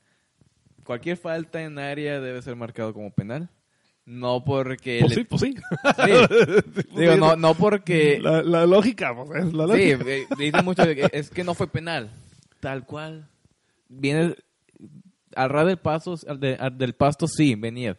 Cualquier 0.84 1.16
falta 1.16 1.62
en 1.62 1.78
área 1.78 2.20
debe 2.20 2.42
ser 2.42 2.56
marcado 2.56 2.92
como 2.92 3.10
penal. 3.12 3.48
No 4.04 4.44
porque... 4.44 4.98
Pues 5.00 5.10
le- 5.10 5.16
sí, 5.16 5.24
pues 5.24 5.40
sí. 5.42 5.54
Sí. 5.56 6.86
Digo, 6.96 7.16
no, 7.16 7.34
no 7.36 7.54
porque... 7.54 8.20
La, 8.20 8.42
la 8.42 8.64
lógica, 8.66 9.12
pues, 9.16 9.44
es 9.46 9.52
la 9.52 9.64
Sí, 9.74 9.92
lógica. 9.92 10.10
eh, 10.10 10.26
dicen 10.38 10.64
mucho 10.64 10.84
que 10.84 11.08
es 11.12 11.28
que 11.30 11.42
no 11.42 11.54
fue 11.54 11.66
penal. 11.66 12.10
Tal 12.60 12.86
cual. 12.86 13.28
Viene 13.88 14.36
al 15.34 15.50
ras 15.50 15.66
del 15.66 15.78
paso, 15.78 16.14
al 16.28 16.38
de- 16.40 16.54
al 16.54 16.78
del 16.78 16.94
pasto 16.94 17.26
sí, 17.26 17.54
venía. 17.56 17.98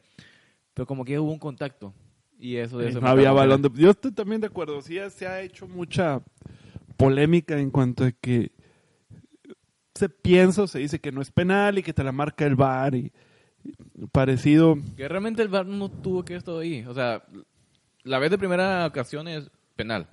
Pero 0.73 0.85
como 0.87 1.03
que 1.03 1.19
hubo 1.19 1.31
un 1.31 1.39
contacto. 1.39 1.93
Y 2.39 2.57
eso 2.57 2.79
no 2.79 3.07
había 3.07 3.31
balón 3.31 3.61
de... 3.61 3.71
Yo 3.73 3.91
estoy 3.91 4.11
también 4.11 4.41
de 4.41 4.47
acuerdo. 4.47 4.81
Sí, 4.81 4.97
se 5.09 5.27
ha 5.27 5.41
hecho 5.41 5.67
mucha 5.67 6.21
polémica 6.95 7.59
en 7.59 7.71
cuanto 7.71 8.03
a 8.03 8.11
que 8.11 8.51
se 9.95 10.09
piensa 10.09 10.63
o 10.63 10.67
se 10.67 10.79
dice 10.79 10.99
que 10.99 11.11
no 11.11 11.21
es 11.21 11.31
penal 11.31 11.77
y 11.79 11.83
que 11.83 11.93
te 11.93 12.03
la 12.03 12.11
marca 12.11 12.45
el 12.45 12.55
VAR 12.55 12.93
y 12.95 13.11
parecido... 14.11 14.77
Que 14.95 15.07
realmente 15.07 15.41
el 15.41 15.47
VAR 15.47 15.65
no 15.65 15.89
tuvo 15.89 16.23
que 16.23 16.35
estar 16.35 16.55
ahí. 16.55 16.85
O 16.87 16.93
sea, 16.93 17.23
la 18.03 18.19
vez 18.19 18.29
de 18.29 18.37
primera 18.37 18.85
ocasión 18.85 19.27
es 19.27 19.49
penal. 19.75 20.07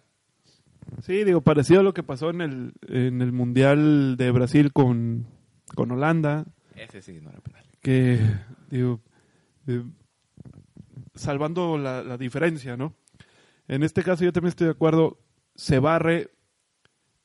Sí, 1.02 1.24
digo, 1.24 1.40
parecido 1.42 1.80
a 1.80 1.82
lo 1.82 1.94
que 1.94 2.02
pasó 2.02 2.30
en 2.30 2.40
el, 2.40 2.72
en 2.88 3.20
el 3.20 3.32
Mundial 3.32 4.16
de 4.16 4.30
Brasil 4.30 4.72
con, 4.72 5.26
con 5.74 5.90
Holanda, 5.90 6.46
Ese 6.74 7.02
sí 7.02 7.20
no 7.22 7.30
era 7.30 7.40
penal. 7.40 7.64
que, 7.80 8.20
digo, 8.70 9.00
eh, 9.66 9.82
salvando 11.14 11.78
la, 11.78 12.02
la 12.02 12.16
diferencia, 12.18 12.76
¿no? 12.76 12.94
En 13.68 13.82
este 13.82 14.02
caso 14.02 14.24
yo 14.24 14.32
también 14.32 14.50
estoy 14.50 14.66
de 14.66 14.72
acuerdo, 14.72 15.18
se 15.54 15.78
barre, 15.78 16.30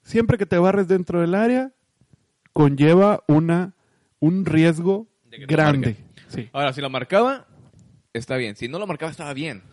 siempre 0.04 0.38
que 0.38 0.46
te 0.46 0.58
barres 0.58 0.88
dentro 0.88 1.20
del 1.22 1.36
área, 1.36 1.74
conlleva 2.54 3.24
una, 3.28 3.74
un 4.20 4.46
riesgo 4.46 5.08
grande. 5.48 5.98
Sí. 6.28 6.50
Ahora, 6.54 6.74
si 6.74 6.82
lo 6.82 6.90
marcaba, 6.90 7.48
está 8.14 8.38
bien. 8.38 8.56
Si 8.56 8.68
no 8.68 8.80
lo 8.80 8.88
marcaba, 8.88 9.12
estaba 9.12 9.34
bien. 9.34 9.64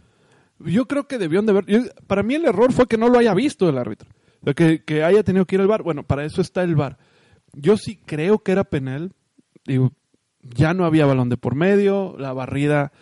Yo 0.59 0.87
creo 0.87 1.07
que 1.07 1.19
debieron 1.19 1.47
de 1.47 1.53
ver. 1.53 1.67
yo- 1.67 1.81
para 2.07 2.23
mí 2.23 2.35
el 2.35 2.47
error 2.47 2.73
fue 2.73 2.87
que 2.87 2.97
no 2.97 3.09
lo 3.09 3.19
haya 3.19 3.35
visto 3.35 3.69
el 3.69 3.79
árbitro. 3.79 4.09
Que, 4.55 4.83
que 4.85 5.03
haya 5.03 5.23
tenido 5.23 5.45
que 5.45 5.57
ir 5.57 5.61
al 5.61 5.67
bar. 5.67 5.83
Bueno, 5.83 6.03
para 6.05 6.25
eso 6.25 6.41
está 6.41 6.63
el 6.63 6.77
bar. 6.77 6.99
Yo 7.53 7.77
sí 7.77 7.97
creo 8.07 8.39
que 8.39 8.53
era 8.53 8.65
penal. 8.65 9.13
Digo, 9.67 9.93
ya 10.43 10.73
no 10.73 10.85
había 10.85 11.05
balón 11.07 11.29
de 11.29 11.37
por 11.37 11.55
medio. 11.55 12.15
La 12.19 12.33
barrida, 12.33 12.93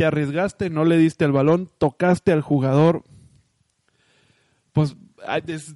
te 0.00 0.06
arriesgaste, 0.06 0.70
no 0.70 0.86
le 0.86 0.96
diste 0.96 1.26
al 1.26 1.32
balón, 1.32 1.68
tocaste 1.76 2.32
al 2.32 2.40
jugador. 2.40 3.04
Pues 4.72 4.96
es, 5.46 5.74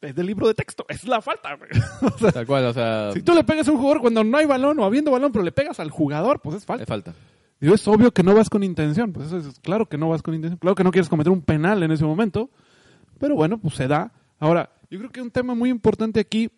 es 0.00 0.14
del 0.14 0.26
libro 0.26 0.46
de 0.46 0.54
texto. 0.54 0.86
Es 0.88 1.08
la 1.08 1.20
falta. 1.20 1.56
güey. 1.56 1.68
O 2.02 2.18
sea, 2.18 2.30
Tal 2.30 2.46
cual, 2.46 2.66
o 2.66 2.72
sea, 2.72 3.10
si 3.12 3.20
tú 3.20 3.34
le 3.34 3.42
pegas 3.42 3.66
a 3.66 3.72
un 3.72 3.78
jugador 3.78 4.00
cuando 4.00 4.22
no 4.22 4.38
hay 4.38 4.46
balón 4.46 4.78
o 4.78 4.84
habiendo 4.84 5.10
balón, 5.10 5.32
pero 5.32 5.44
le 5.44 5.50
pegas 5.50 5.80
al 5.80 5.90
jugador, 5.90 6.38
pues 6.40 6.58
es 6.58 6.64
falta. 6.64 7.14
Digo, 7.58 7.74
es 7.74 7.88
obvio 7.88 8.12
que 8.12 8.22
no 8.22 8.32
vas 8.32 8.48
con 8.48 8.62
intención. 8.62 9.12
Pues 9.12 9.32
eso 9.32 9.38
es 9.38 9.58
claro 9.58 9.86
que 9.86 9.98
no 9.98 10.08
vas 10.08 10.22
con 10.22 10.34
intención. 10.34 10.58
Claro 10.60 10.76
que 10.76 10.84
no 10.84 10.92
quieres 10.92 11.08
cometer 11.08 11.32
un 11.32 11.42
penal 11.42 11.82
en 11.82 11.90
ese 11.90 12.04
momento. 12.04 12.48
Pero 13.18 13.34
bueno, 13.34 13.58
pues 13.58 13.74
se 13.74 13.88
da. 13.88 14.12
Ahora, 14.38 14.70
yo 14.88 15.00
creo 15.00 15.10
que 15.10 15.20
un 15.20 15.32
tema 15.32 15.56
muy 15.56 15.68
importante 15.68 16.20
aquí. 16.20 16.48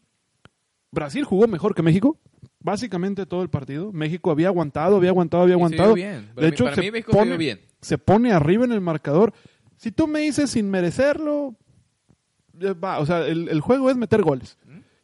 Brasil 0.90 1.25
jugó 1.25 1.49
mejor 1.49 1.75
que 1.75 1.81
México. 1.81 2.18
Básicamente 2.64 3.27
todo 3.27 3.42
el 3.42 3.50
partido. 3.50 3.92
México 3.92 4.33
había 4.33 4.48
aguantado, 4.48 4.96
había 4.96 5.11
aguantado, 5.11 5.42
había 5.44 5.55
aguantado. 5.55 5.94
bien. 5.94 6.31
De 6.35 6.48
hecho, 6.48 6.64
para 6.64 6.77
mí 6.79 6.90
México 6.90 7.12
se 7.12 7.18
pone, 7.18 7.37
bien. 7.37 7.61
se 7.81 7.98
pone 7.98 8.33
arriba 8.33 8.64
en 8.64 8.72
el 8.72 8.81
marcador. 8.81 9.33
Si 9.77 9.92
tú 9.92 10.07
me 10.09 10.20
dices 10.20 10.50
sin 10.50 10.70
merecerlo, 10.70 11.55
eh, 12.61 12.72
va, 12.72 12.98
o 13.00 13.07
sea, 13.07 13.27
el, 13.27 13.48
el 13.50 13.61
juego 13.61 13.90
es 13.90 13.96
meter 13.96 14.22
goles. 14.22 14.57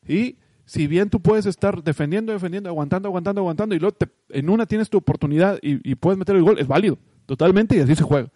Y 0.09 0.37
si 0.64 0.87
bien 0.87 1.11
tú 1.11 1.20
puedes 1.20 1.44
estar 1.44 1.85
defendiendo, 1.85 2.33
defendiendo, 2.33 2.70
aguantando, 2.70 3.09
aguantando, 3.09 3.42
aguantando, 3.42 3.75
y 3.75 3.79
luego 3.79 3.94
te- 3.94 4.09
en 4.31 4.49
una 4.49 4.64
tienes 4.66 4.88
tu 4.88 4.96
oportunidad 4.99 5.59
y, 5.61 5.87
y 5.88 5.94
puedes 5.96 6.18
meter 6.18 6.37
el 6.37 6.42
gol, 6.42 6.59
es 6.59 6.66
válido, 6.66 6.96
totalmente, 7.27 7.77
y 7.77 7.81
así 7.81 7.94
se 7.94 8.05
juega. 8.05 8.31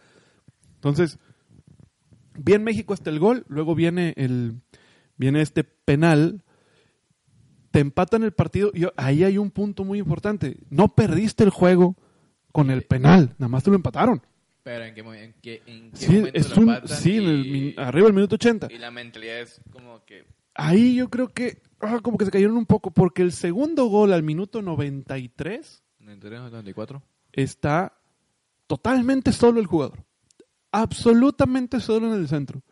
Entonces, 0.74 1.18
bien 2.36 2.62
México 2.62 2.92
hasta 2.92 3.08
el 3.08 3.18
gol, 3.18 3.44
luego 3.48 3.74
viene 3.74 4.12
el 4.18 4.56
viene 5.16 5.40
este 5.40 5.64
penal, 5.64 6.42
te 7.74 7.80
empatan 7.80 8.22
el 8.22 8.30
partido, 8.30 8.70
y 8.72 8.86
ahí 8.96 9.24
hay 9.24 9.36
un 9.36 9.50
punto 9.50 9.82
muy 9.82 9.98
importante. 9.98 10.58
No 10.70 10.94
perdiste 10.94 11.42
el 11.42 11.50
juego 11.50 11.96
con 12.52 12.70
el 12.70 12.82
penal, 12.82 13.34
nada 13.36 13.48
más 13.48 13.64
te 13.64 13.70
lo 13.70 13.74
empataron. 13.74 14.22
Pero 14.62 14.84
en 14.84 14.94
qué, 14.94 15.00
en 15.00 15.34
qué, 15.42 15.62
en 15.66 15.90
qué 15.90 15.96
Sí, 15.96 16.12
momento 16.18 16.38
es 16.38 16.50
lo 16.56 16.62
un, 16.62 16.68
empatan 16.68 16.96
sí 16.96 17.16
en 17.16 17.24
el 17.24 17.46
y- 17.46 17.74
arriba 17.76 18.04
del 18.06 18.14
minuto 18.14 18.36
80. 18.36 18.68
Y 18.72 18.78
la 18.78 18.92
mentalidad 18.92 19.40
es 19.40 19.60
como 19.72 20.04
que... 20.04 20.24
Ahí 20.54 20.94
yo 20.94 21.10
creo 21.10 21.26
que 21.30 21.62
ah, 21.80 21.98
como 22.00 22.16
que 22.16 22.26
se 22.26 22.30
cayeron 22.30 22.56
un 22.56 22.64
poco 22.64 22.92
porque 22.92 23.22
el 23.22 23.32
segundo 23.32 23.86
gol 23.86 24.12
al 24.12 24.22
minuto 24.22 24.62
93 24.62 25.82
93, 25.98 26.42
94. 26.52 27.02
está 27.32 27.92
totalmente 28.68 29.32
solo 29.32 29.58
el 29.58 29.66
jugador. 29.66 30.04
Absolutamente 30.70 31.80
solo 31.80 32.06
en 32.14 32.20
el 32.20 32.28
centro. 32.28 32.62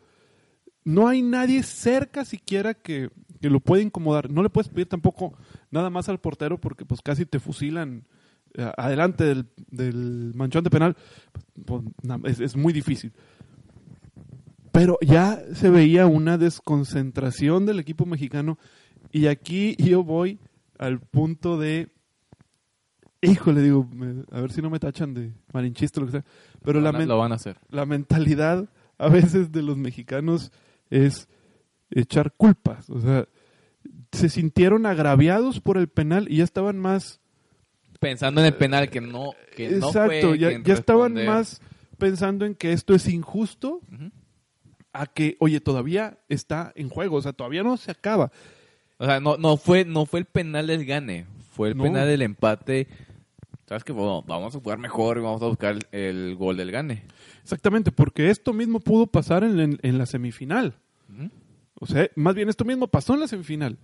No 0.85 1.07
hay 1.09 1.21
nadie 1.21 1.61
cerca 1.63 2.25
siquiera 2.25 2.73
que, 2.73 3.09
que 3.43 3.49
lo 3.49 3.59
pueda 3.59 3.83
incomodar. 3.83 4.31
No 4.31 4.41
le 4.41 4.49
puedes 4.49 4.69
pedir 4.69 4.87
tampoco 4.87 5.33
nada 5.69 5.89
más 5.89 6.07
al 6.07 6.17
portero 6.17 6.57
porque 6.57 6.85
pues 6.85 7.01
casi 7.01 7.25
te 7.25 7.41
fusilan 7.41 8.05
eh, 8.53 8.71
adelante 8.77 9.25
del, 9.25 9.47
del 9.69 10.31
manchón 10.33 10.63
de 10.63 10.69
penal. 10.69 10.95
Pues, 11.65 11.81
es, 12.23 12.39
es 12.39 12.55
muy 12.55 12.71
difícil. 12.71 13.11
Pero 14.71 14.97
ya 15.01 15.41
se 15.55 15.69
veía 15.69 16.07
una 16.07 16.37
desconcentración 16.37 17.65
del 17.65 17.79
equipo 17.79 18.05
mexicano 18.05 18.57
y 19.11 19.27
aquí 19.27 19.75
yo 19.77 20.05
voy 20.05 20.39
al 20.79 21.01
punto 21.01 21.59
de 21.59 21.89
híjole 23.21 23.61
digo 23.61 23.85
me- 23.93 24.23
a 24.31 24.39
ver 24.39 24.53
si 24.53 24.61
no 24.61 24.69
me 24.69 24.79
tachan 24.79 25.13
de 25.13 25.33
malinchista 25.53 25.99
o 25.99 26.05
lo 26.05 26.07
que 26.07 26.11
sea 26.19 26.25
pero 26.63 26.79
lo, 26.79 26.85
la, 26.85 26.91
van 26.91 26.95
a, 26.95 26.99
men- 26.99 27.07
lo 27.09 27.17
van 27.17 27.31
a 27.33 27.35
hacer. 27.35 27.57
la 27.69 27.85
mentalidad 27.85 28.69
a 28.97 29.09
veces 29.09 29.51
de 29.51 29.61
los 29.63 29.77
mexicanos 29.77 30.51
es 30.89 31.27
echar 31.95 32.31
culpas 32.33 32.89
o 32.89 32.99
sea 32.99 33.25
se 34.11 34.29
sintieron 34.29 34.85
agraviados 34.85 35.59
por 35.59 35.77
el 35.77 35.87
penal 35.87 36.27
y 36.29 36.37
ya 36.37 36.43
estaban 36.43 36.77
más 36.77 37.19
Pensando 37.99 38.41
en 38.41 38.47
el 38.47 38.53
penal 38.55 38.89
que 38.89 38.99
no, 39.01 39.31
que 39.55 39.69
no 39.69 39.87
exacto 39.87 40.29
fue 40.29 40.37
ya, 40.39 40.49
quien 40.49 40.63
ya 40.63 40.73
estaban 40.73 41.13
más 41.25 41.61
pensando 41.97 42.45
en 42.45 42.53
que 42.55 42.73
esto 42.73 42.93
es 42.93 43.07
injusto 43.07 43.79
a 44.91 45.07
que 45.07 45.37
oye 45.39 45.59
todavía 45.61 46.17
está 46.29 46.71
en 46.75 46.89
juego 46.89 47.15
o 47.17 47.21
sea 47.21 47.33
todavía 47.33 47.63
no 47.63 47.77
se 47.77 47.91
acaba 47.91 48.31
O 48.97 49.05
sea, 49.05 49.19
no, 49.19 49.37
no, 49.37 49.57
fue, 49.57 49.85
no 49.85 50.05
fue 50.05 50.19
el 50.19 50.25
penal 50.25 50.67
del 50.67 50.85
gane, 50.85 51.25
fue 51.55 51.69
el 51.69 51.77
No. 51.77 51.83
penal 51.83 52.07
del 52.07 52.21
empate. 52.21 52.87
¿Sabes 53.67 53.83
qué? 53.83 53.91
Bueno, 53.91 54.23
vamos 54.27 54.55
a 54.55 54.59
jugar 54.59 54.77
mejor 54.77 55.17
y 55.17 55.21
vamos 55.21 55.41
a 55.41 55.47
buscar 55.47 55.75
el, 55.75 55.99
el 55.99 56.35
gol 56.35 56.57
del 56.57 56.71
gane. 56.71 57.03
exactamente 57.41 57.91
porque 57.91 58.29
esto 58.29 58.53
mismo 58.53 58.79
pudo 58.79 59.07
pasar 59.07 59.43
en, 59.43 59.59
en- 59.59 59.79
en 59.81 59.97
la 59.97 60.05
semifinal 60.05 60.75
Ujú. 61.11 61.29
O 61.83 61.85
sea, 61.85 62.09
más 62.15 62.33
bien 62.33 62.47
esto 62.47 62.63
mismo 62.63 62.87
pasó 62.87 63.13
en 63.13 63.19
la 63.19 63.27
semifinal. 63.27 63.77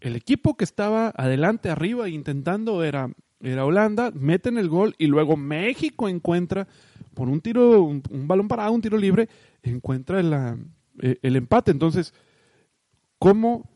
el 0.00 0.16
equipo 0.16 0.56
que 0.56 0.64
estaba 0.64 1.12
adelante, 1.14 1.68
arriba, 1.68 2.08
intentando 2.08 2.82
era, 2.82 3.10
era 3.40 3.66
Holanda, 3.66 4.10
meten 4.14 4.56
el 4.56 4.70
gol 4.70 4.94
y 4.96 5.06
luego 5.06 5.36
México 5.36 6.08
encuentra, 6.08 6.66
por 7.12 7.28
un 7.28 7.42
tiro, 7.42 7.82
un, 7.82 8.02
balón 8.26 8.48
parado, 8.48 8.72
un 8.72 8.80
tiro 8.80 8.96
libre, 8.96 9.28
encuentra 9.62 10.56
eh, 11.02 11.18
el 11.20 11.36
empate. 11.36 11.72
Entonces, 11.72 12.14
¿cómo 13.18 13.68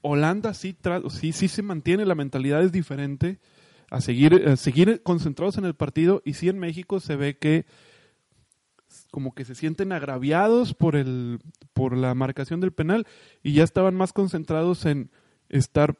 Holanda 0.00 0.52
sí, 0.52 0.76
sí, 1.10 1.30
sí 1.30 1.46
se 1.46 1.62
mantiene, 1.62 2.04
la 2.06 2.16
mentalidad 2.16 2.64
es 2.64 2.72
diferente 2.72 3.38
a 3.90 4.00
seguir, 4.00 4.48
a 4.48 4.56
seguir 4.56 5.02
concentrados 5.04 5.56
en 5.56 5.66
el 5.66 5.74
partido 5.74 6.20
y 6.24 6.34
sí 6.34 6.48
en 6.48 6.58
México 6.58 6.98
se 6.98 7.14
ve 7.14 7.38
que 7.38 7.64
como 9.10 9.34
que 9.34 9.44
se 9.44 9.54
sienten 9.54 9.92
agraviados 9.92 10.74
por 10.74 10.96
el 10.96 11.38
por 11.72 11.96
la 11.96 12.14
marcación 12.14 12.60
del 12.60 12.72
penal 12.72 13.06
y 13.42 13.52
ya 13.54 13.64
estaban 13.64 13.94
más 13.94 14.12
concentrados 14.12 14.84
en 14.86 15.10
estar 15.48 15.96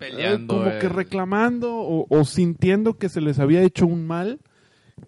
eh, 0.00 0.38
como 0.46 0.64
que 0.78 0.88
reclamando 0.88 1.74
o, 1.76 2.06
o 2.08 2.24
sintiendo 2.24 2.98
que 2.98 3.08
se 3.08 3.20
les 3.20 3.38
había 3.38 3.62
hecho 3.62 3.86
un 3.86 4.06
mal 4.06 4.40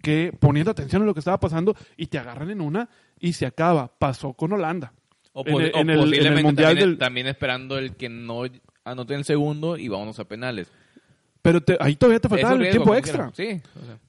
que 0.02 0.32
poniendo 0.38 0.70
atención 0.70 1.02
a 1.02 1.04
lo 1.04 1.14
que 1.14 1.20
estaba 1.20 1.38
pasando 1.40 1.74
y 1.96 2.06
te 2.06 2.18
agarran 2.18 2.50
en 2.50 2.60
una 2.60 2.88
y 3.20 3.34
se 3.34 3.46
acaba 3.46 3.92
pasó 3.98 4.32
con 4.34 4.52
Holanda 4.52 4.92
O, 5.34 5.44
en 5.46 5.54
el- 5.60 5.72
o 5.74 5.78
en 5.78 5.90
el- 5.90 5.90
en 5.90 5.90
el 5.90 5.98
posiblemente 5.98 6.42
Mundial 6.42 6.68
también, 6.70 6.88
del- 6.90 6.98
también 6.98 7.26
esperando 7.26 7.78
el 7.78 7.94
que 7.96 8.08
no 8.08 8.42
anote 8.84 9.14
el 9.14 9.24
segundo 9.24 9.76
y 9.76 9.88
vámonos 9.88 10.18
a 10.18 10.24
penales. 10.24 10.70
pero 11.42 11.60
te- 11.62 11.76
ahí 11.80 11.96
todavía 11.96 12.20
te 12.20 12.28
faltaba 12.28 12.54
el 12.54 12.70
tiempo 12.70 12.94
extra. 12.94 13.30
Sí. 13.34 13.60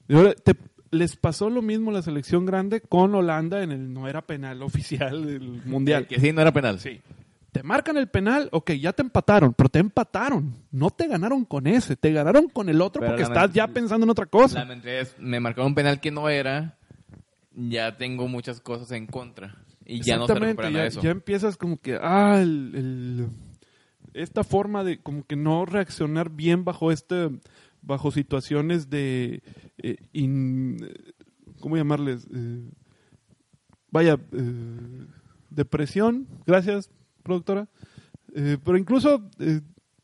o 0.08 0.22
sea, 0.22 0.34
te- 0.34 0.54
les 0.94 1.16
pasó 1.16 1.50
lo 1.50 1.60
mismo 1.62 1.90
la 1.90 2.02
selección 2.02 2.46
grande 2.46 2.80
con 2.80 3.14
Holanda 3.14 3.62
en 3.62 3.72
el 3.72 3.92
no 3.92 4.08
era 4.08 4.22
penal 4.22 4.62
oficial 4.62 5.26
del 5.26 5.42
mundial 5.66 6.06
Que 6.06 6.18
sí, 6.20 6.32
no 6.32 6.40
era 6.40 6.52
penal. 6.52 6.80
Sí. 6.80 7.00
Te 7.52 7.62
marcan 7.62 7.96
el 7.96 8.08
penal, 8.08 8.48
ok, 8.50 8.72
ya 8.72 8.92
te 8.92 9.02
empataron, 9.02 9.54
pero 9.54 9.68
te 9.68 9.78
empataron. 9.78 10.54
No 10.72 10.90
te 10.90 11.06
ganaron 11.06 11.44
con 11.44 11.68
ese, 11.68 11.94
te 11.94 12.10
ganaron 12.12 12.48
con 12.48 12.68
el 12.68 12.80
otro 12.80 12.98
Pero 13.00 13.12
porque 13.12 13.22
estás 13.22 13.52
ya 13.52 13.68
pensando 13.68 14.04
en 14.04 14.10
otra 14.10 14.26
cosa. 14.26 14.66
Es, 14.84 15.14
me 15.20 15.38
marcaron 15.38 15.68
un 15.68 15.74
penal 15.76 16.00
que 16.00 16.10
no 16.10 16.28
era, 16.28 16.76
ya 17.54 17.96
tengo 17.96 18.26
muchas 18.26 18.60
cosas 18.60 18.90
en 18.90 19.06
contra. 19.06 19.54
Y 19.86 20.00
ya 20.02 20.16
no 20.16 20.26
se 20.26 20.34
ya, 20.72 20.86
eso. 20.86 21.00
ya 21.02 21.10
empiezas 21.10 21.56
como 21.56 21.76
que, 21.80 21.96
ah, 22.00 22.40
el- 22.40 22.72
el- 22.74 23.28
esta 24.14 24.42
forma 24.42 24.82
de 24.82 24.98
como 24.98 25.24
que 25.24 25.36
no 25.36 25.64
reaccionar 25.66 26.30
bien 26.30 26.64
bajo 26.64 26.90
este, 26.90 27.30
bajo 27.84 28.10
situaciones 28.10 28.88
de, 28.90 29.42
eh, 29.78 29.96
¿cómo 31.60 31.76
llamarles? 31.76 32.26
Eh, 32.34 32.70
vaya, 33.90 34.18
eh, 34.32 35.06
depresión, 35.50 36.26
gracias, 36.46 36.90
productora. 37.22 37.68
Pero 38.34 38.76
incluso, 38.76 39.30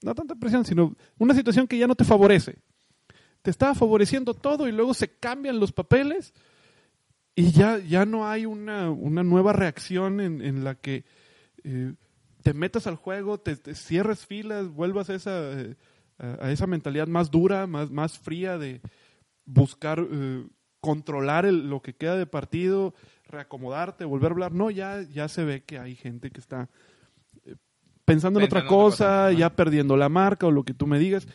no 0.03 0.15
tanta 0.15 0.37
presión, 0.37 0.65
sino 0.65 0.95
una 1.19 1.35
situación 1.35 1.67
que 1.67 1.79
ya 1.79 1.89
no 1.89 1.97
te 1.97 2.05
favorece. 2.05 2.59
Te 3.43 3.51
estaba 3.51 3.75
favoreciendo 3.75 4.35
todo 4.35 4.69
y 4.69 4.73
luego 4.73 4.95
se 4.95 5.09
cambian 5.09 5.59
los 5.59 5.73
papeles 5.73 6.33
y 7.35 7.51
ya, 7.51 7.79
ya 7.79 8.07
no 8.07 8.29
hay 8.29 8.47
una, 8.47 8.89
una 8.91 9.25
nueva 9.25 9.53
reacción 9.53 10.21
en, 10.21 10.43
en 10.43 10.63
la 10.63 10.77
que 10.77 11.05
te 12.45 12.55
metas 12.55 12.87
al 12.87 12.95
juego, 12.95 13.41
te, 13.41 13.57
cierres 13.75 14.25
filas, 14.27 14.69
vuelvas 14.69 15.11
a 15.11 15.15
esa, 15.17 15.51
a 16.41 16.51
esa 16.53 16.67
mentalidad 16.67 17.07
más 17.09 17.31
dura, 17.31 17.67
más, 17.67 17.91
más 17.91 18.19
fría 18.19 18.59
de 18.59 18.81
buscar 19.47 20.07
eh, 20.11 20.47
controlar 20.81 21.47
el- 21.47 21.69
lo 21.69 21.81
que 21.83 21.95
queda 21.95 22.17
de 22.17 22.27
partido, 22.27 22.95
reacomodarte, 23.27 24.05
volver 24.05 24.31
a 24.31 24.35
hablar. 24.35 24.53
No, 24.53 24.71
ya, 24.71 25.03
ya 25.03 25.29
se 25.29 25.45
ve 25.45 25.63
que 25.63 25.79
hay 25.79 25.95
gente 25.97 26.31
que 26.31 26.41
está 26.41 26.69
eh, 27.45 27.57
pensando 28.05 28.41
en 28.41 28.47
otra 28.47 28.61
Pensando 28.61 28.77
en 28.81 28.87
otra 28.87 28.97
cosa, 28.97 29.33
ya 29.33 29.51
perdiendo 29.55 29.97
la 29.97 30.09
marca 30.09 30.47
o 30.47 30.51
lo 30.51 30.65
que 30.65 30.75
tú 30.75 30.87
me 30.87 30.99
digas. 30.99 31.27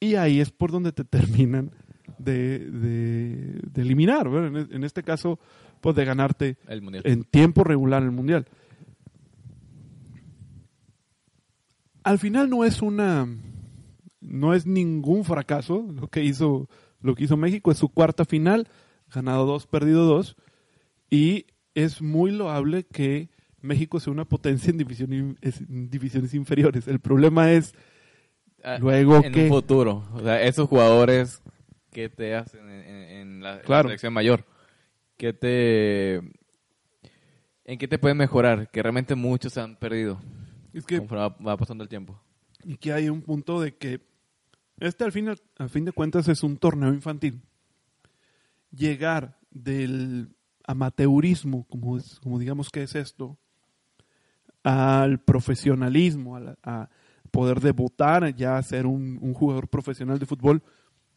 Y 0.00 0.14
ahí 0.16 0.40
es 0.40 0.50
por 0.50 0.70
donde 0.72 0.92
te 0.92 1.04
terminan 1.04 1.70
de, 2.18 2.58
de- 2.58 3.60
de 3.72 3.82
eliminar. 3.82 4.26
En, 4.26 4.56
en 4.56 4.84
este 4.84 5.02
caso, 5.02 5.38
pues 5.80 5.94
de 5.96 6.04
ganarte 6.04 6.56
El 6.68 6.82
mundial. 6.82 7.02
en 7.06 7.24
tiempo 7.24 7.64
regular 7.64 8.02
el 8.02 8.10
Mundial. 8.10 8.46
Al 12.02 12.18
final 12.18 12.48
no 12.48 12.64
es 12.64 12.82
una 12.82 13.26
no 14.26 14.54
es 14.54 14.66
ningún 14.66 15.24
fracaso 15.24 15.86
lo 15.92 16.08
que 16.08 16.22
hizo 16.24 16.68
lo 17.00 17.14
que 17.14 17.24
hizo 17.24 17.36
México, 17.36 17.70
es 17.70 17.78
su 17.78 17.88
cuarta 17.88 18.24
final, 18.24 18.68
ganado 19.14 19.46
dos, 19.46 19.66
perdido 19.66 20.04
dos 20.06 20.36
y 21.10 21.46
es 21.74 22.02
muy 22.02 22.30
loable 22.32 22.84
que 22.84 23.28
México 23.60 24.00
sea 24.00 24.12
una 24.12 24.24
potencia 24.24 24.70
en, 24.70 24.78
división 24.78 25.36
divisiones 25.68 26.34
inferiores. 26.34 26.88
El 26.88 27.00
problema 27.00 27.52
es 27.52 27.74
Ah, 28.64 28.78
luego 28.80 29.22
en 29.22 29.32
que- 29.32 29.42
un 29.44 29.48
futuro. 29.48 30.04
O 30.14 30.20
sea, 30.20 30.42
esos 30.42 30.68
jugadores 30.68 31.42
que 31.92 32.08
te 32.08 32.34
hacen 32.34 32.68
en, 32.68 33.40
la, 33.42 33.60
en 33.60 33.68
la 33.68 33.82
selección 33.82 34.12
mayor, 34.12 34.44
que 35.16 35.32
te... 35.32 36.16
¿En 37.64 37.78
qué 37.78 37.88
te 37.88 37.98
pueden 37.98 38.16
mejorar? 38.16 38.68
Que 38.70 38.82
realmente 38.82 39.14
muchos 39.14 39.52
se 39.52 39.60
han 39.60 39.76
perdido 39.76 40.20
es 40.72 40.84
que 40.84 40.98
va 41.00 41.56
pasando 41.56 41.82
el 41.84 41.88
tiempo. 41.88 42.20
y 42.64 42.76
que 42.76 42.92
hay 42.92 43.08
un 43.08 43.22
punto 43.22 43.60
de 43.60 43.76
que 43.76 44.00
este 44.78 45.04
al 45.04 45.12
fin, 45.12 45.28
a 45.58 45.68
fin 45.68 45.84
de 45.84 45.92
cuentas 45.92 46.28
es 46.28 46.42
un 46.42 46.56
torneo 46.56 46.92
infantil. 46.92 47.40
Llegar 48.70 49.38
del 49.50 50.28
amateurismo, 50.66 51.64
como, 51.68 51.96
es- 51.96 52.20
como 52.20 52.38
digamos 52.38 52.68
que 52.70 52.82
es 52.82 52.94
esto, 52.94 53.38
al 54.62 55.20
profesionalismo, 55.20 56.36
a, 56.36 56.40
la- 56.40 56.58
a 56.62 56.88
poder 57.30 57.60
debutar, 57.60 58.34
ya 58.34 58.60
ser 58.62 58.86
un, 58.86 59.18
un 59.20 59.32
jugador 59.34 59.68
profesional 59.68 60.18
de 60.18 60.26
fútbol, 60.26 60.62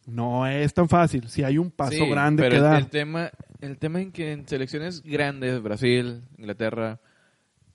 no 0.06 0.46
es 0.46 0.72
tan 0.72 0.88
fácil. 0.88 1.28
Si 1.28 1.42
hay 1.42 1.58
un 1.58 1.70
paso 1.70 1.90
Sí, 1.92 2.08
grande 2.10 2.42
pero 2.42 2.56
que 2.56 2.60
dar. 2.62 2.78
el 2.78 2.88
tema, 2.88 3.30
el 3.60 3.78
tema 3.78 4.00
en 4.00 4.12
que 4.12 4.32
en 4.32 4.46
selecciones 4.48 5.02
grandes, 5.02 5.60
Brasil, 5.62 6.22
Inglaterra, 6.38 7.00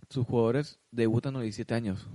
sus 0.10 0.26
jugadores 0.26 0.80
debutan 0.92 1.36
a 1.36 1.40
los 1.40 1.44
17 1.44 1.74
años. 1.74 2.08